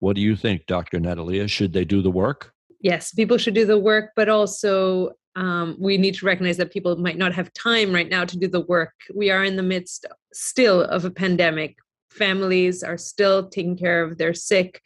What 0.00 0.16
do 0.16 0.22
you 0.22 0.36
think, 0.36 0.66
Dr. 0.66 0.98
Natalia? 0.98 1.46
Should 1.48 1.72
they 1.72 1.84
do 1.84 2.02
the 2.02 2.10
work? 2.10 2.52
Yes, 2.80 3.12
people 3.12 3.38
should 3.38 3.54
do 3.54 3.64
the 3.64 3.78
work, 3.78 4.10
but 4.16 4.28
also 4.28 5.12
um, 5.36 5.76
we 5.78 5.96
need 5.96 6.14
to 6.16 6.26
recognize 6.26 6.56
that 6.56 6.72
people 6.72 6.96
might 6.96 7.16
not 7.16 7.32
have 7.32 7.52
time 7.52 7.92
right 7.92 8.08
now 8.08 8.24
to 8.24 8.36
do 8.36 8.48
the 8.48 8.62
work. 8.62 8.92
We 9.14 9.30
are 9.30 9.44
in 9.44 9.56
the 9.56 9.62
midst 9.62 10.06
still 10.32 10.82
of 10.82 11.04
a 11.04 11.10
pandemic. 11.10 11.76
Families 12.12 12.82
are 12.82 12.98
still 12.98 13.48
taking 13.48 13.76
care 13.76 14.02
of 14.02 14.18
their 14.18 14.34
sick. 14.34 14.80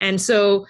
And 0.00 0.20
so 0.20 0.66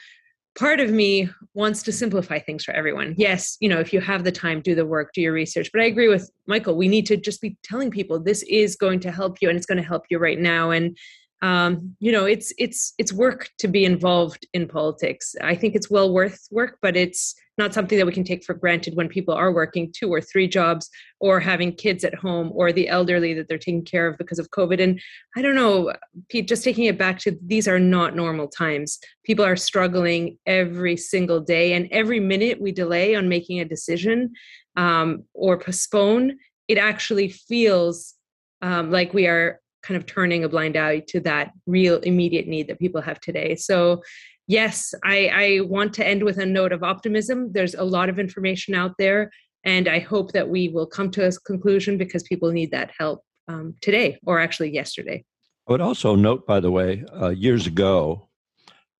part 0.58 0.80
of 0.80 0.90
me 0.90 1.28
wants 1.54 1.82
to 1.84 1.92
simplify 1.92 2.38
things 2.38 2.64
for 2.64 2.72
everyone. 2.72 3.14
Yes, 3.16 3.56
you 3.60 3.68
know, 3.68 3.78
if 3.78 3.92
you 3.92 4.00
have 4.00 4.24
the 4.24 4.32
time, 4.32 4.60
do 4.60 4.74
the 4.74 4.86
work, 4.86 5.12
do 5.14 5.20
your 5.20 5.32
research. 5.32 5.70
But 5.72 5.82
I 5.82 5.84
agree 5.84 6.08
with 6.08 6.30
Michael. 6.46 6.76
We 6.76 6.88
need 6.88 7.06
to 7.06 7.16
just 7.16 7.40
be 7.40 7.56
telling 7.62 7.90
people 7.90 8.18
this 8.18 8.42
is 8.42 8.74
going 8.74 9.00
to 9.00 9.12
help 9.12 9.38
you 9.40 9.48
and 9.48 9.56
it's 9.56 9.66
going 9.66 9.80
to 9.80 9.88
help 9.88 10.06
you 10.10 10.18
right 10.18 10.38
now. 10.38 10.70
And 10.70 10.96
um, 11.40 11.96
you 12.00 12.10
know 12.10 12.24
it's 12.24 12.52
it's 12.58 12.94
it's 12.98 13.12
work 13.12 13.50
to 13.58 13.68
be 13.68 13.84
involved 13.84 14.46
in 14.52 14.66
politics. 14.66 15.36
I 15.40 15.54
think 15.54 15.74
it's 15.74 15.90
well 15.90 16.12
worth 16.12 16.48
work 16.50 16.78
but 16.82 16.96
it's 16.96 17.34
not 17.58 17.74
something 17.74 17.98
that 17.98 18.06
we 18.06 18.12
can 18.12 18.24
take 18.24 18.44
for 18.44 18.54
granted 18.54 18.96
when 18.96 19.08
people 19.08 19.34
are 19.34 19.52
working 19.52 19.92
two 19.92 20.12
or 20.12 20.20
three 20.20 20.46
jobs 20.46 20.88
or 21.18 21.40
having 21.40 21.74
kids 21.74 22.04
at 22.04 22.14
home 22.14 22.50
or 22.54 22.72
the 22.72 22.88
elderly 22.88 23.34
that 23.34 23.48
they're 23.48 23.58
taking 23.58 23.84
care 23.84 24.06
of 24.06 24.16
because 24.16 24.38
of 24.38 24.50
covid. 24.50 24.82
And 24.82 25.00
i 25.36 25.42
don't 25.42 25.54
know 25.54 25.92
pete 26.28 26.48
just 26.48 26.64
taking 26.64 26.84
it 26.84 26.98
back 26.98 27.18
to 27.20 27.36
these 27.44 27.68
are 27.68 27.80
not 27.80 28.16
normal 28.16 28.48
times. 28.48 28.98
People 29.24 29.44
are 29.44 29.56
struggling 29.56 30.38
every 30.46 30.96
single 30.96 31.40
day 31.40 31.72
and 31.72 31.88
every 31.90 32.20
minute 32.20 32.60
we 32.60 32.72
delay 32.72 33.14
on 33.14 33.28
making 33.28 33.60
a 33.60 33.64
decision 33.64 34.32
um, 34.76 35.24
or 35.34 35.58
postpone 35.58 36.38
it 36.68 36.78
actually 36.78 37.28
feels 37.28 38.14
um, 38.60 38.90
like 38.90 39.14
we 39.14 39.26
are 39.26 39.60
kind 39.82 39.96
of 39.96 40.06
turning 40.06 40.44
a 40.44 40.48
blind 40.48 40.76
eye 40.76 41.00
to 41.08 41.20
that 41.20 41.52
real 41.66 41.98
immediate 42.00 42.46
need 42.46 42.68
that 42.68 42.78
people 42.78 43.00
have 43.00 43.20
today. 43.20 43.56
So, 43.56 44.02
yes, 44.46 44.94
I, 45.04 45.28
I 45.28 45.60
want 45.62 45.94
to 45.94 46.06
end 46.06 46.24
with 46.24 46.38
a 46.38 46.46
note 46.46 46.72
of 46.72 46.82
optimism. 46.82 47.52
There's 47.52 47.74
a 47.74 47.84
lot 47.84 48.08
of 48.08 48.18
information 48.18 48.74
out 48.74 48.94
there, 48.98 49.30
and 49.64 49.88
I 49.88 50.00
hope 50.00 50.32
that 50.32 50.48
we 50.48 50.68
will 50.68 50.86
come 50.86 51.10
to 51.12 51.26
a 51.26 51.32
conclusion 51.46 51.98
because 51.98 52.22
people 52.24 52.50
need 52.50 52.70
that 52.72 52.90
help 52.98 53.22
um, 53.48 53.74
today 53.80 54.18
or 54.26 54.40
actually 54.40 54.72
yesterday. 54.72 55.24
I 55.68 55.72
would 55.72 55.80
also 55.80 56.14
note, 56.14 56.46
by 56.46 56.60
the 56.60 56.70
way, 56.70 57.04
uh, 57.20 57.28
years 57.28 57.66
ago, 57.66 58.28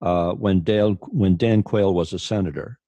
uh, 0.01 0.33
when 0.33 0.61
Dale, 0.61 0.95
when 1.09 1.37
Dan 1.37 1.63
Quayle 1.63 1.95
was 1.95 2.13
a 2.13 2.19
senator, 2.19 2.79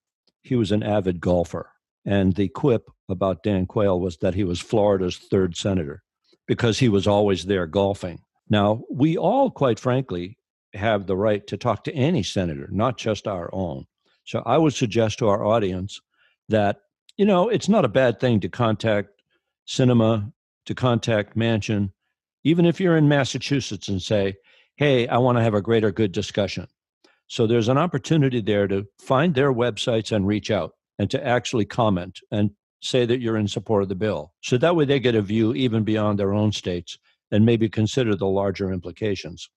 he 0.43 0.55
was 0.55 0.71
an 0.71 0.83
avid 0.83 1.21
golfer, 1.21 1.71
and 2.05 2.35
the 2.35 2.49
quip 2.49 2.91
about 3.09 3.43
Dan 3.43 3.67
Quayle 3.67 3.99
was 3.99 4.19
that 4.19 4.35
he 4.35 4.45
was 4.45 4.61
Florida's 4.61 5.17
third 5.17 5.57
senator 5.57 6.03
because 6.47 6.79
he 6.79 6.89
was 6.89 7.07
always 7.07 7.47
there 7.47 7.67
golfing. 7.67 8.21
Now, 8.49 8.83
we 8.91 9.17
all, 9.17 9.51
quite 9.51 9.79
frankly, 9.79 10.37
have 10.75 11.07
the 11.07 11.17
right 11.17 11.47
to 11.47 11.57
talk 11.57 11.85
to 11.85 11.95
any 11.95 12.23
senator, 12.23 12.69
not 12.71 12.99
just 12.99 13.27
our 13.27 13.49
own. 13.53 13.87
So 14.25 14.43
I 14.45 14.59
would 14.59 14.75
suggest 14.75 15.19
to 15.19 15.29
our 15.29 15.45
audience 15.45 16.01
that, 16.49 16.79
you 17.17 17.25
know, 17.25 17.49
it's 17.49 17.69
not 17.69 17.85
a 17.85 17.89
bad 17.89 18.21
thing 18.21 18.41
to 18.41 18.49
contact 18.49 19.09
Sinema, 19.67 20.33
to 20.67 20.75
contact 20.75 21.37
Manchin, 21.37 21.93
even 22.45 22.65
if 22.65 22.81
you're 22.81 22.97
in 22.97 23.09
Massachusetts 23.09 23.89
and 23.89 24.03
say, 24.03 24.37
hey, 24.77 25.07
I 25.09 25.19
want 25.19 25.39
to 25.39 25.43
have 25.43 25.55
a 25.55 25.63
greater 25.63 25.91
good 25.91 26.13
discussion. 26.13 26.67
So 27.27 27.47
there's 27.47 27.69
an 27.69 27.79
opportunity 27.79 28.41
there 28.41 28.67
to 28.67 28.87
find 28.99 29.35
their 29.35 29.53
websites 29.53 30.11
and 30.11 30.27
reach 30.27 30.51
out 30.51 30.73
and 30.99 31.11
to 31.11 31.25
actually 31.25 31.65
comment 31.65 32.19
and 32.31 32.51
say 32.81 33.05
that 33.07 33.21
you're 33.21 33.37
in 33.37 33.49
support 33.49 33.83
of 33.83 33.89
the 33.89 33.95
bill. 33.95 34.33
So 34.43 34.57
that 34.59 34.77
way 34.77 34.85
they 34.85 35.01
get 35.01 35.15
a 35.15 35.23
view 35.23 35.55
even 35.55 35.85
beyond 35.85 36.19
their 36.19 36.33
own 36.33 36.53
states 36.53 36.99
and 37.31 37.45
maybe 37.45 37.69
consider 37.69 38.17
the 38.17 38.27
larger 38.27 38.73
implications. 38.73 39.49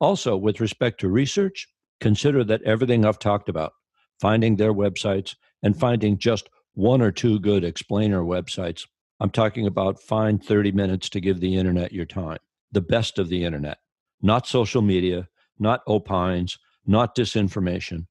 Also, 0.00 0.36
with 0.36 0.60
respect 0.60 1.00
to 1.00 1.08
research, 1.08 1.68
consider 2.00 2.42
that 2.44 2.62
everything 2.62 3.04
I've 3.04 3.18
talked 3.18 3.48
about, 3.48 3.72
finding 4.20 4.56
their 4.56 4.72
websites 4.72 5.34
and 5.62 5.78
finding 5.78 6.16
just 6.16 6.48
one 6.74 7.02
or 7.02 7.12
two 7.12 7.38
good 7.38 7.64
explainer 7.64 8.22
websites. 8.22 8.86
I'm 9.20 9.30
talking 9.30 9.66
about 9.66 10.00
find 10.00 10.42
30 10.42 10.72
minutes 10.72 11.08
to 11.10 11.20
give 11.20 11.40
the 11.40 11.56
internet 11.56 11.92
your 11.92 12.06
time, 12.06 12.38
the 12.72 12.80
best 12.80 13.18
of 13.18 13.28
the 13.28 13.44
internet, 13.44 13.78
not 14.22 14.46
social 14.46 14.80
media, 14.80 15.28
not 15.58 15.82
opines, 15.86 16.58
not 16.86 17.14
disinformation, 17.14 18.06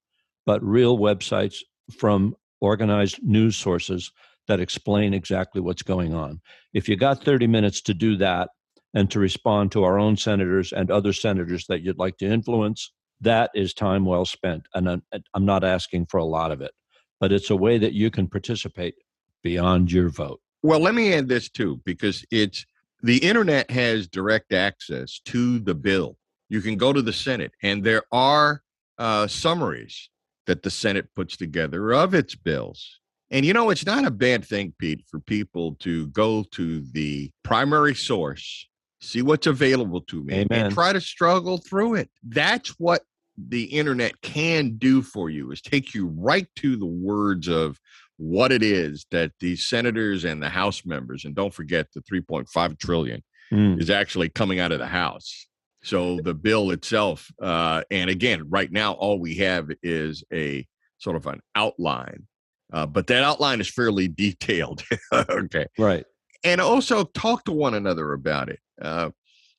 but 0.46 0.64
real 0.64 1.00
websites 1.00 1.58
from 1.98 2.36
organized 2.62 3.24
news 3.24 3.56
sources 3.56 4.12
that 4.50 4.60
explain 4.60 5.14
exactly 5.14 5.62
what's 5.62 5.84
going 5.84 6.14
on. 6.14 6.42
If 6.74 6.90
you 6.90 6.98
got 6.98 7.24
30 7.24 7.48
minutes 7.48 7.82
to 7.84 7.94
do 7.94 8.18
that 8.18 8.50
and 8.94 9.10
to 9.12 9.20
respond 9.20 9.72
to 9.72 9.84
our 9.84 9.98
own 9.98 10.18
senators 10.18 10.74
and 10.74 10.92
other 10.92 11.14
senators 11.14 11.66
that 11.68 11.82
you'd 11.82 12.00
like 12.00 12.18
to 12.18 12.26
influence, 12.26 12.92
that 13.22 13.52
is 13.54 13.74
time 13.74 14.06
well 14.06 14.26
spent. 14.26 14.64
And 14.74 15.02
I'm 15.14 15.46
not 15.46 15.64
asking 15.64 16.08
for 16.08 16.18
a 16.18 16.26
lot 16.26 16.52
of 16.52 16.62
it, 16.62 16.72
but 17.20 17.32
it's 17.32 17.52
a 17.52 17.56
way 17.56 17.78
that 17.78 17.94
you 17.94 18.10
can 18.10 18.28
participate 18.28 18.96
beyond 19.44 19.92
your 19.92 20.10
vote. 20.10 20.42
Well, 20.64 20.80
let 20.80 20.96
me 20.96 21.14
add 21.14 21.30
this 21.30 21.50
too, 21.50 21.80
because 21.86 22.26
it's 22.32 22.66
the 23.04 23.18
internet 23.20 23.70
has 23.72 24.08
direct 24.08 24.52
access 24.52 25.22
to 25.26 25.60
the 25.60 25.76
bill. 25.76 26.18
You 26.50 26.62
can 26.62 26.76
go 26.76 26.92
to 26.92 27.02
the 27.02 27.14
Senate, 27.14 27.52
and 27.62 27.84
there 27.84 28.04
are 28.12 28.64
uh, 28.98 29.28
summaries 29.28 30.10
that 30.48 30.64
the 30.64 30.72
Senate 30.72 31.08
puts 31.16 31.38
together 31.38 31.94
of 31.94 32.16
its 32.16 32.34
bills. 32.34 32.99
And 33.32 33.46
you 33.46 33.54
know, 33.54 33.70
it's 33.70 33.86
not 33.86 34.06
a 34.06 34.12
bad 34.12 34.44
thing, 34.46 34.74
Pete, 34.80 35.04
for 35.10 35.20
people 35.20 35.76
to 35.82 36.08
go 36.08 36.44
to 36.52 36.82
the 36.94 37.32
primary 37.44 37.94
source, 37.96 38.68
see 39.02 39.22
what's 39.22 39.48
available 39.48 40.02
to 40.02 40.24
me, 40.24 40.34
Amen. 40.34 40.48
and 40.66 40.74
try 40.74 40.94
to 40.94 41.02
struggle 41.02 41.58
through 41.60 41.96
it. 41.96 42.10
That's 42.24 42.70
what 42.80 43.04
the 43.38 43.64
internet 43.66 44.20
can 44.22 44.76
do 44.78 45.02
for 45.02 45.30
you 45.30 45.52
is 45.52 45.62
take 45.62 45.94
you 45.94 46.08
right 46.18 46.48
to 46.58 46.76
the 46.76 46.86
words 46.86 47.48
of 47.48 47.80
what 48.18 48.52
it 48.52 48.62
is 48.62 49.06
that 49.12 49.32
the 49.40 49.56
senators 49.56 50.26
and 50.26 50.44
the 50.44 50.50
house 50.50 50.86
members 50.86 51.24
and 51.24 51.36
don't 51.36 51.54
forget 51.54 51.88
the 51.94 52.02
3.5 52.02 52.78
trillion 52.80 53.24
Mm. 53.52 53.82
is 53.82 53.90
actually 53.90 54.30
coming 54.30 54.60
out 54.60 54.72
of 54.72 54.78
the 54.78 54.86
house 54.86 55.48
so 55.82 56.20
the 56.22 56.36
bill 56.36 56.70
itself 56.70 57.32
uh, 57.42 57.82
and 57.90 58.08
again 58.08 58.48
right 58.48 58.72
now 58.72 58.94
all 58.94 59.18
we 59.20 59.34
have 59.38 59.72
is 59.82 60.24
a 60.32 60.68
sort 61.00 61.16
of 61.16 61.26
an 61.26 61.40
outline 61.56 62.28
uh, 62.74 62.86
but 62.86 63.08
that 63.08 63.24
outline 63.24 63.60
is 63.62 63.70
fairly 63.70 64.08
detailed 64.08 64.84
okay 65.14 65.66
Right. 65.78 66.06
and 66.44 66.60
also 66.62 67.04
talk 67.06 67.44
to 67.46 67.52
one 67.52 67.74
another 67.74 68.14
about 68.14 68.50
it. 68.50 68.60
Uh, 68.82 69.10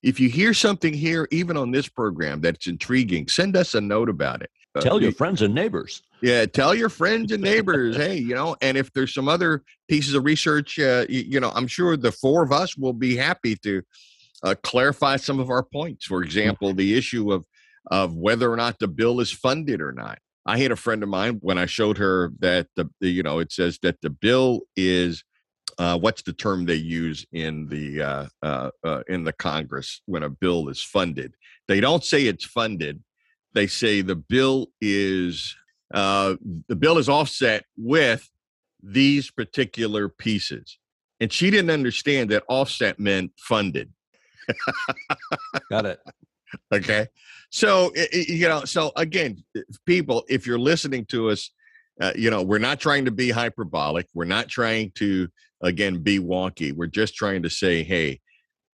if 0.02 0.18
you 0.18 0.28
hear 0.30 0.54
something 0.54 0.94
here, 0.94 1.28
even 1.30 1.56
on 1.58 1.70
this 1.72 1.86
program 1.88 2.40
that's 2.40 2.66
intriguing, 2.66 3.28
send 3.28 3.54
us 3.56 3.74
a 3.74 3.80
note 3.82 4.08
about 4.08 4.40
it. 4.42 4.50
Uh, 4.74 4.80
Tell 4.80 5.02
your 5.02 5.12
friends 5.12 5.42
and 5.42 5.54
neighbors. 5.54 6.02
yeah, 6.22 6.46
tell 6.46 6.74
your 6.74 6.88
friends 6.88 7.32
and 7.32 7.42
neighbors. 7.52 7.96
hey, 7.96 8.16
you 8.16 8.34
know, 8.34 8.56
and 8.62 8.78
if 8.78 8.90
there's 8.94 9.12
some 9.12 9.28
other 9.28 9.62
pieces 9.88 10.14
of 10.14 10.24
research, 10.24 10.78
uh, 10.78 11.04
you, 11.08 11.20
you 11.32 11.40
know, 11.40 11.50
I'm 11.54 11.66
sure 11.66 11.96
the 11.98 12.12
four 12.12 12.42
of 12.42 12.50
us 12.52 12.76
will 12.78 12.94
be 12.94 13.14
happy 13.16 13.56
to 13.56 13.82
uh, 14.42 14.54
clarify 14.62 15.16
some 15.16 15.38
of 15.38 15.50
our 15.50 15.62
points. 15.64 16.06
For 16.06 16.22
example, 16.22 16.72
the 16.72 16.96
issue 16.96 17.30
of 17.32 17.44
of 17.90 18.14
whether 18.14 18.50
or 18.50 18.56
not 18.56 18.78
the 18.78 18.88
bill 18.88 19.20
is 19.20 19.30
funded 19.32 19.80
or 19.82 19.92
not. 19.92 20.18
I 20.46 20.58
had 20.58 20.72
a 20.72 20.76
friend 20.76 21.02
of 21.02 21.08
mine 21.08 21.38
when 21.42 21.58
I 21.58 21.66
showed 21.66 21.98
her 21.98 22.32
that 22.40 22.68
the, 22.76 22.88
the 23.00 23.10
you 23.10 23.22
know 23.22 23.38
it 23.38 23.52
says 23.52 23.78
that 23.82 24.00
the 24.00 24.10
bill 24.10 24.62
is 24.76 25.24
uh, 25.78 25.98
what's 25.98 26.22
the 26.22 26.32
term 26.32 26.66
they 26.66 26.74
use 26.74 27.26
in 27.32 27.66
the 27.68 28.02
uh, 28.02 28.26
uh, 28.42 28.70
uh, 28.84 29.02
in 29.08 29.24
the 29.24 29.32
Congress 29.32 30.02
when 30.06 30.22
a 30.22 30.30
bill 30.30 30.68
is 30.68 30.82
funded? 30.82 31.34
They 31.68 31.80
don't 31.80 32.04
say 32.04 32.26
it's 32.26 32.44
funded. 32.44 33.02
They 33.54 33.66
say 33.66 34.00
the 34.00 34.16
bill 34.16 34.68
is 34.80 35.56
uh, 35.92 36.36
the 36.68 36.76
bill 36.76 36.98
is 36.98 37.08
offset 37.08 37.64
with 37.76 38.28
these 38.82 39.30
particular 39.30 40.08
pieces. 40.08 40.78
And 41.20 41.32
she 41.32 41.50
didn't 41.50 41.70
understand 41.70 42.30
that 42.30 42.44
offset 42.48 42.98
meant 42.98 43.32
funded. 43.36 43.92
Got 45.70 45.86
it. 45.86 46.00
Okay. 46.72 47.06
So, 47.50 47.92
you 48.12 48.48
know, 48.48 48.64
so 48.64 48.92
again, 48.96 49.42
people, 49.86 50.24
if 50.28 50.46
you're 50.46 50.58
listening 50.58 51.04
to 51.06 51.30
us, 51.30 51.50
uh, 52.00 52.12
you 52.16 52.30
know, 52.30 52.42
we're 52.42 52.58
not 52.58 52.80
trying 52.80 53.04
to 53.04 53.10
be 53.10 53.30
hyperbolic. 53.30 54.06
We're 54.14 54.24
not 54.24 54.48
trying 54.48 54.92
to, 54.96 55.28
again, 55.62 55.98
be 55.98 56.18
wonky. 56.18 56.72
We're 56.72 56.86
just 56.86 57.14
trying 57.14 57.42
to 57.42 57.50
say, 57.50 57.82
hey, 57.82 58.20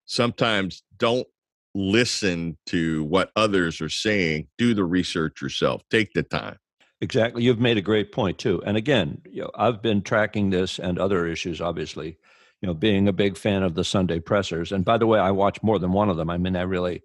sometimes 0.05 0.83
don't 0.97 1.27
listen 1.75 2.57
to 2.67 3.03
what 3.03 3.31
others 3.35 3.81
are 3.81 3.89
saying. 3.89 4.47
Do 4.57 4.73
the 4.73 4.85
research 4.85 5.41
yourself. 5.41 5.81
Take 5.91 6.13
the 6.13 6.23
time. 6.23 6.57
Exactly. 7.01 7.43
You've 7.43 7.59
made 7.59 7.77
a 7.77 7.81
great 7.81 8.11
point 8.11 8.37
too. 8.37 8.63
And 8.65 8.77
again, 8.77 9.21
you 9.29 9.41
know, 9.41 9.51
I've 9.55 9.81
been 9.81 10.01
tracking 10.01 10.49
this 10.49 10.79
and 10.79 10.97
other 10.97 11.27
issues, 11.27 11.61
obviously, 11.61 12.17
you 12.61 12.67
know, 12.67 12.73
being 12.73 13.07
a 13.07 13.13
big 13.13 13.37
fan 13.37 13.61
of 13.61 13.75
the 13.75 13.83
Sunday 13.83 14.19
pressers. 14.19 14.71
And 14.71 14.83
by 14.85 14.97
the 14.97 15.05
way, 15.05 15.19
I 15.19 15.31
watch 15.31 15.61
more 15.61 15.77
than 15.77 15.91
one 15.91 16.09
of 16.09 16.17
them. 16.17 16.29
I 16.29 16.37
mean, 16.37 16.55
I 16.55 16.63
really 16.63 17.03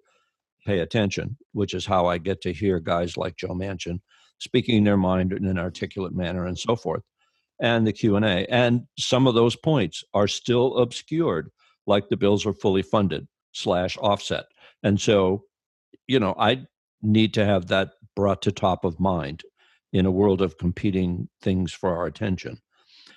pay 0.64 0.80
attention, 0.80 1.36
which 1.52 1.74
is 1.74 1.86
how 1.86 2.06
I 2.06 2.18
get 2.18 2.40
to 2.42 2.52
hear 2.52 2.80
guys 2.80 3.16
like 3.16 3.36
Joe 3.36 3.54
Manchin 3.54 4.00
speaking 4.38 4.82
their 4.82 4.96
mind 4.96 5.32
in 5.32 5.46
an 5.46 5.58
articulate 5.58 6.14
manner 6.14 6.46
and 6.46 6.58
so 6.58 6.74
forth. 6.74 7.02
And 7.60 7.86
the 7.86 7.92
Q&A. 7.92 8.44
And 8.46 8.82
some 8.98 9.28
of 9.28 9.34
those 9.34 9.54
points 9.54 10.02
are 10.14 10.26
still 10.26 10.78
obscured, 10.78 11.50
like 11.86 12.08
the 12.08 12.16
bills 12.16 12.44
are 12.44 12.52
fully 12.52 12.82
funded 12.82 13.28
slash 13.52 13.96
offset. 13.98 14.46
And 14.82 15.00
so, 15.00 15.44
you 16.08 16.18
know, 16.18 16.34
I 16.38 16.66
need 17.02 17.34
to 17.34 17.44
have 17.44 17.68
that 17.68 17.90
brought 18.16 18.42
to 18.42 18.52
top 18.52 18.84
of 18.84 18.98
mind 18.98 19.42
in 19.92 20.06
a 20.06 20.10
world 20.10 20.42
of 20.42 20.58
competing 20.58 21.28
things 21.40 21.72
for 21.72 21.96
our 21.96 22.06
attention. 22.06 22.58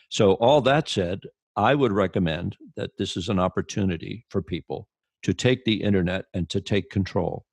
So, 0.10 0.34
all 0.34 0.62
that 0.62 0.88
said, 0.88 1.22
I 1.56 1.74
would 1.74 1.92
recommend 1.92 2.58
that 2.76 2.98
this 2.98 3.18
is 3.18 3.30
an 3.30 3.40
opportunity 3.40 4.26
for 4.30 4.42
people 4.42 4.88
to 5.26 5.34
take 5.34 5.66
the 5.66 5.82
internet 5.82 6.26
and 6.36 6.48
to 6.52 6.62
take 6.62 6.92
control. 6.92 7.48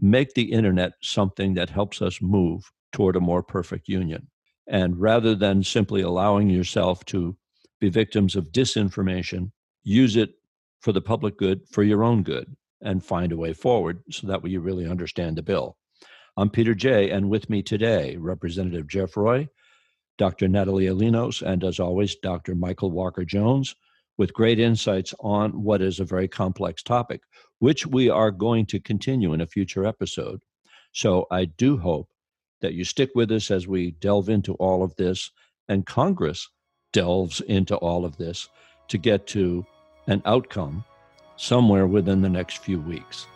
Make 0.00 0.34
the 0.34 0.52
internet 0.52 0.92
something 1.02 1.54
that 1.54 1.68
helps 1.68 2.00
us 2.00 2.22
move 2.22 2.70
toward 2.92 3.16
a 3.16 3.20
more 3.20 3.42
perfect 3.42 3.88
union. 3.88 4.28
And 4.68 5.00
rather 5.00 5.34
than 5.34 5.64
simply 5.64 6.02
allowing 6.02 6.48
yourself 6.48 7.04
to 7.06 7.36
be 7.80 7.88
victims 7.88 8.36
of 8.36 8.52
disinformation, 8.52 9.50
use 9.82 10.14
it 10.14 10.34
for 10.80 10.92
the 10.92 11.00
public 11.00 11.36
good, 11.36 11.62
for 11.68 11.82
your 11.82 12.04
own 12.04 12.22
good, 12.22 12.54
and 12.80 13.04
find 13.04 13.32
a 13.32 13.36
way 13.36 13.52
forward 13.52 14.04
so 14.08 14.28
that 14.28 14.44
way 14.44 14.50
you 14.50 14.60
really 14.60 14.86
understand 14.86 15.36
the 15.36 15.42
bill. 15.42 15.76
I'm 16.36 16.48
Peter 16.48 16.76
Jay, 16.76 17.10
and 17.10 17.28
with 17.28 17.50
me 17.50 17.60
today, 17.60 18.16
Representative 18.16 18.86
Jeff 18.86 19.16
Roy, 19.16 19.48
Dr. 20.16 20.46
Natalia 20.46 20.94
Linos, 20.94 21.42
and 21.42 21.64
as 21.64 21.80
always, 21.80 22.14
Dr. 22.14 22.54
Michael 22.54 22.92
Walker 22.92 23.24
Jones, 23.24 23.74
with 24.18 24.32
great 24.32 24.58
insights 24.58 25.14
on 25.20 25.62
what 25.62 25.82
is 25.82 26.00
a 26.00 26.04
very 26.04 26.28
complex 26.28 26.82
topic, 26.82 27.22
which 27.58 27.86
we 27.86 28.08
are 28.08 28.30
going 28.30 28.66
to 28.66 28.80
continue 28.80 29.32
in 29.32 29.40
a 29.40 29.46
future 29.46 29.84
episode. 29.84 30.42
So 30.92 31.26
I 31.30 31.44
do 31.46 31.76
hope 31.76 32.08
that 32.60 32.74
you 32.74 32.84
stick 32.84 33.10
with 33.14 33.30
us 33.30 33.50
as 33.50 33.68
we 33.68 33.92
delve 33.92 34.28
into 34.28 34.54
all 34.54 34.82
of 34.82 34.96
this, 34.96 35.30
and 35.68 35.84
Congress 35.84 36.48
delves 36.92 37.40
into 37.42 37.76
all 37.76 38.04
of 38.04 38.16
this 38.16 38.48
to 38.88 38.98
get 38.98 39.26
to 39.28 39.66
an 40.06 40.22
outcome 40.24 40.84
somewhere 41.36 41.86
within 41.86 42.22
the 42.22 42.28
next 42.28 42.58
few 42.58 42.80
weeks. 42.80 43.26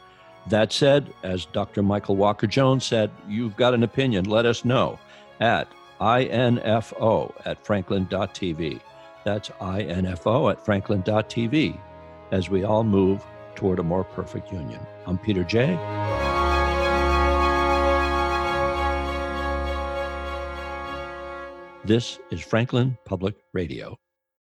That 0.48 0.72
said, 0.72 1.12
as 1.22 1.44
Dr. 1.46 1.82
Michael 1.82 2.16
Walker 2.16 2.46
Jones 2.46 2.86
said, 2.86 3.10
you've 3.28 3.56
got 3.56 3.74
an 3.74 3.82
opinion, 3.82 4.24
let 4.24 4.46
us 4.46 4.64
know 4.64 4.98
at 5.40 5.68
info 6.00 7.34
at 7.44 7.64
franklin.tv. 7.64 8.80
That's 9.24 9.50
info 10.06 10.48
at 10.48 10.64
franklin.tv 10.64 11.78
as 12.32 12.48
we 12.48 12.64
all 12.64 12.84
move 12.84 13.24
toward 13.54 13.78
a 13.78 13.82
more 13.82 14.04
perfect 14.04 14.52
union. 14.52 14.80
I'm 15.06 15.18
Peter 15.18 15.44
Jay. 15.44 15.76
This 21.84 22.18
is 22.30 22.40
Franklin 22.40 22.96
Public 23.04 23.34
Radio. 23.52 23.98